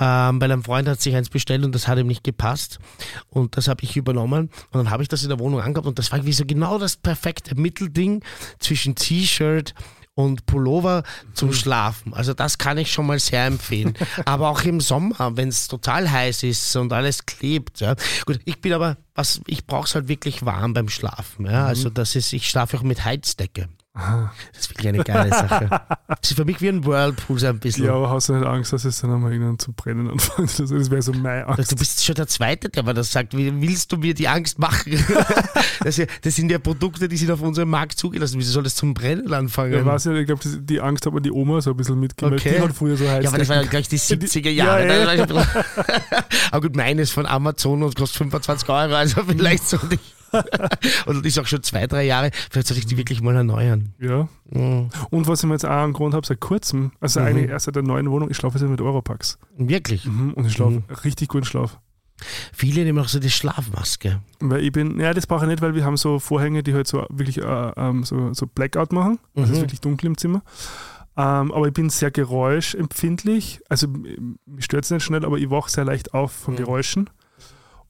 [0.00, 2.78] ähm, weil ein Freund hat sich eins bestellt und das hat ihm nicht gepasst
[3.30, 5.98] und das habe ich übernommen und dann habe ich das in der Wohnung angehabt und
[5.98, 8.22] das war irgendwie so genau das perfekte Mittelding
[8.58, 9.74] zwischen T-Shirt
[10.18, 12.12] und Pullover zum Schlafen.
[12.12, 13.94] Also das kann ich schon mal sehr empfehlen.
[14.24, 17.78] aber auch im Sommer, wenn es total heiß ist und alles klebt.
[17.78, 17.94] Ja.
[18.26, 21.46] Gut, ich bin aber, was ich brauche es halt wirklich warm beim Schlafen.
[21.46, 21.66] Ja.
[21.66, 23.68] Also das ist, ich schlafe auch mit Heizdecke.
[24.52, 25.68] Das ist wirklich eine geile Sache.
[26.08, 27.84] Das ist für mich wie ein Whirlpool so ein bisschen.
[27.84, 30.48] Ja, aber hast du nicht Angst, dass es dann einmal irgendwann zu brennen anfängt?
[30.58, 31.70] Also, das wäre so meine Angst.
[31.72, 33.36] Du bist schon der Zweite, der mir das sagt.
[33.36, 34.98] Wie willst du mir die Angst machen?
[35.84, 38.38] Das, ja- sind ja Produkte, die sind auf unserem Markt zugelassen.
[38.38, 39.72] Wieso soll das zum Brennen anfangen?
[39.74, 42.40] Ja, weiß nicht, ich glaube, die Angst hat mir die Oma so ein bisschen mitgemacht.
[42.40, 42.54] Okay.
[42.56, 43.22] Die hat früher so heiß.
[43.22, 45.08] Ja, aber das war ja gleich die 70er Ja, Jahre.
[45.10, 45.46] ein bisschen-
[46.50, 50.00] aber gut, meines von Amazon und kostet 25 Euro, also vielleicht sollte ich.
[51.06, 52.30] und ist auch schon zwei, drei Jahre.
[52.50, 53.94] Vielleicht sollte ich die wirklich mal erneuern.
[54.00, 54.28] Ja.
[54.50, 54.90] Mhm.
[55.10, 57.82] Und was ich mir jetzt auch angewohnt habe, seit kurzem, also eigentlich erst seit der
[57.82, 59.38] neuen Wohnung, ich schlafe jetzt mit Europax.
[59.56, 60.04] Wirklich.
[60.06, 60.34] Mhm.
[60.34, 61.78] Und ich schlafe richtig guten Schlaf.
[62.52, 64.20] Viele nehmen auch so die Schlafmaske.
[64.40, 66.88] Weil ich bin, ja, das brauche ich nicht, weil wir haben so Vorhänge, die halt
[66.88, 69.20] so wirklich äh, ähm, so, so Blackout machen.
[69.36, 69.62] Also es ist Mhm.
[69.62, 70.42] wirklich dunkel im Zimmer.
[71.16, 73.60] Ähm, aber ich bin sehr geräuschempfindlich.
[73.68, 76.58] Also mich stört es nicht schnell, aber ich wache sehr leicht auf von Mhm.
[76.58, 77.10] Geräuschen.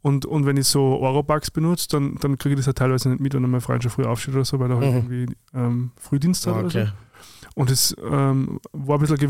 [0.00, 3.20] Und, und wenn ich so Oropax benutze, dann, dann kriege ich das ja teilweise nicht
[3.20, 4.96] mit, wenn mein Freund schon früh aufsteht oder so, weil er halt Mhm.
[5.12, 6.78] irgendwie ähm, Frühdienst hat oder so.
[6.80, 6.90] Okay.
[7.54, 9.28] Und es ähm, war ein bisschen eine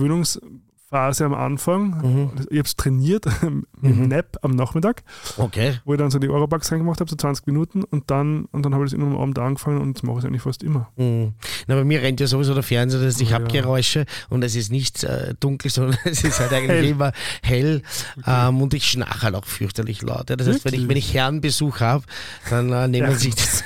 [0.90, 1.88] Gewöhnungsphase am Anfang.
[2.02, 2.30] Mhm.
[2.50, 3.26] Ich habe es trainiert
[3.80, 4.08] mit Mhm.
[4.08, 5.02] Nap am Nachmittag,
[5.36, 5.78] Okay.
[5.84, 8.74] wo ich dann so die Eurobucks reingemacht habe, so 20 Minuten und dann, und dann
[8.74, 10.88] habe ich das immer am Abend angefangen und das mache ich eigentlich fast immer.
[10.96, 11.34] Mhm.
[11.68, 13.60] Na, bei mir rennt ja sowieso der Fernseher, das heißt, ich Oh, habe ja.
[13.60, 16.84] Geräusche und es ist nicht äh, dunkel, sondern es ist halt eigentlich Hell.
[16.86, 17.12] immer
[17.42, 17.82] hell
[18.26, 20.30] ähm, und ich schnarche halt auch fürchterlich laut.
[20.30, 20.36] Ja.
[20.36, 22.04] Das heißt, wenn ich, wenn ich Herrenbesuch habe,
[22.50, 23.16] dann äh, nehmen Ja.
[23.16, 23.62] sich das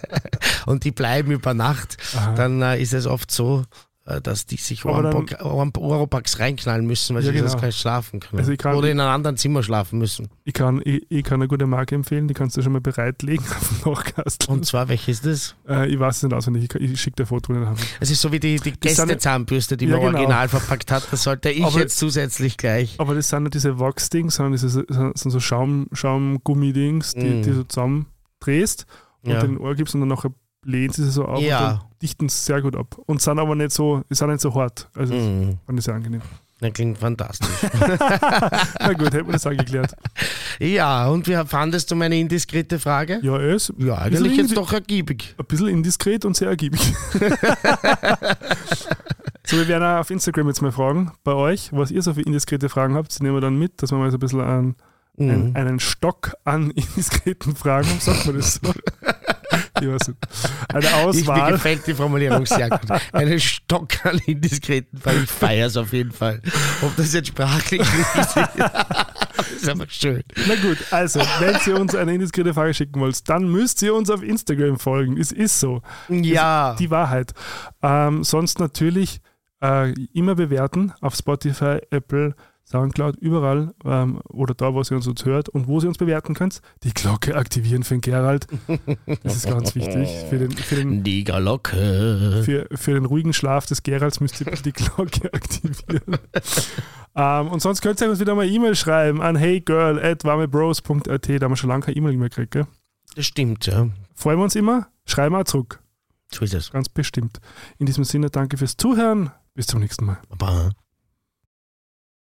[0.66, 2.34] und die bleiben über Nacht, Aha.
[2.34, 3.64] dann äh, ist es oft so,
[4.04, 7.60] dass die sich Oropax reinknallen müssen, weil Ja, sie sonst genau.
[7.60, 8.40] gar nicht schlafen können.
[8.40, 10.28] Also kann- Oder in einem anderen Zimmer schlafen müssen.
[10.44, 13.44] Ich kann, ich, ich kann eine gute Marke empfehlen, die kannst du schon mal bereitlegen
[13.44, 14.50] auf dem Nachkastel.
[14.52, 15.76] Und zwar, welches ist das?
[15.76, 17.54] Äh, ich weiß es nicht auswendig, ich, ich schicke dir ein Foto.
[18.00, 20.18] Es ist so wie die, die Gästezahnbürste, die Ja, man genau.
[20.18, 21.06] original verpackt hat.
[21.12, 22.96] Das sollte ich Aber- jetzt zusätzlich gleich.
[22.98, 27.42] Aber das sind nicht diese Wachs-Dings, sondern das sind so Schaum, Schaumgummi-Dings, die, Mm.
[27.42, 28.06] die du zusammen
[28.40, 28.86] drehst
[29.22, 29.40] und Ja.
[29.40, 30.30] den Ohr gibst und dann nachher
[30.62, 31.82] blähen sie so auf Ja.
[32.02, 32.96] Dichten sehr gut ab.
[33.06, 34.88] Und sind aber nicht so, sind nicht so hart.
[34.94, 35.58] Also Mhm.
[35.66, 36.22] fand ich sehr angenehm.
[36.62, 37.48] Das klingt fantastisch.
[38.80, 39.94] Na gut, hätten wir das auch geklärt.
[40.58, 43.18] ja, und wie fandest du meine indiskrete Frage?
[43.22, 45.34] Ja, ist Ja, eigentlich jetzt doch ergiebig.
[45.38, 46.80] ein bisschen indiskret und sehr ergiebig.
[49.46, 52.22] so, wir werden auch auf Instagram jetzt mal fragen, bei euch, was ihr so für
[52.22, 53.18] indiskrete Fragen habt.
[53.18, 54.76] Die nehmen wir dann mit, dass wir mal so ein bisschen einen,
[55.18, 55.56] einen, Mhm.
[55.56, 58.00] einen Stock an indiskreten Fragen haben.
[58.00, 58.72] Sagt man das so?
[59.88, 61.52] Eine Ich, mir Auswahl.
[61.52, 62.80] gefällt die Formulierung sehr gut.
[63.12, 65.22] Einen Stock an indiskreten Fragen.
[65.24, 66.40] Ich feiere es auf jeden Fall.
[66.82, 68.36] Ob das jetzt sprachlich ist,
[69.56, 70.22] ist aber schön.
[70.46, 74.10] Na gut, also, wenn ihr uns eine indiskrete Frage schicken wollt, dann müsst ihr uns
[74.10, 75.16] auf Instagram folgen.
[75.18, 75.82] Es ist so.
[76.08, 76.76] Ja.
[76.78, 77.32] Die Wahrheit.
[77.82, 79.20] Ähm, sonst natürlich
[79.62, 82.34] äh, immer bewerten auf Spotify, Apple,
[82.70, 86.34] Soundcloud, überall ähm, oder da, wo ihr uns, uns hört und wo ihr uns bewerten
[86.34, 86.60] könnt.
[86.84, 88.46] Die Glocke aktivieren für den Gerald.
[89.22, 90.08] Das ist ganz wichtig.
[90.28, 92.42] Für den, für den, Die Galocke.
[92.44, 96.18] für, für den ruhigen Schlaf des Geralds müsst ihr die Glocke aktivieren.
[97.16, 101.28] ähm, und sonst könnt ihr uns wieder mal E-Mail schreiben an heygirl at warmebros.at.
[101.28, 102.52] Da haben wir schon lange keine E-Mail mehr gekriegt.
[102.52, 102.66] Gell?
[103.16, 103.88] Das stimmt, ja.
[104.14, 104.86] Freuen wir uns immer.
[105.06, 105.80] Schreiben wir auch zurück.
[106.32, 106.70] So ist es.
[106.70, 107.40] Ganz bestimmt.
[107.78, 109.32] In diesem Sinne, danke fürs Zuhören.
[109.54, 110.18] Bis zum nächsten Mal.
[110.28, 110.70] Aber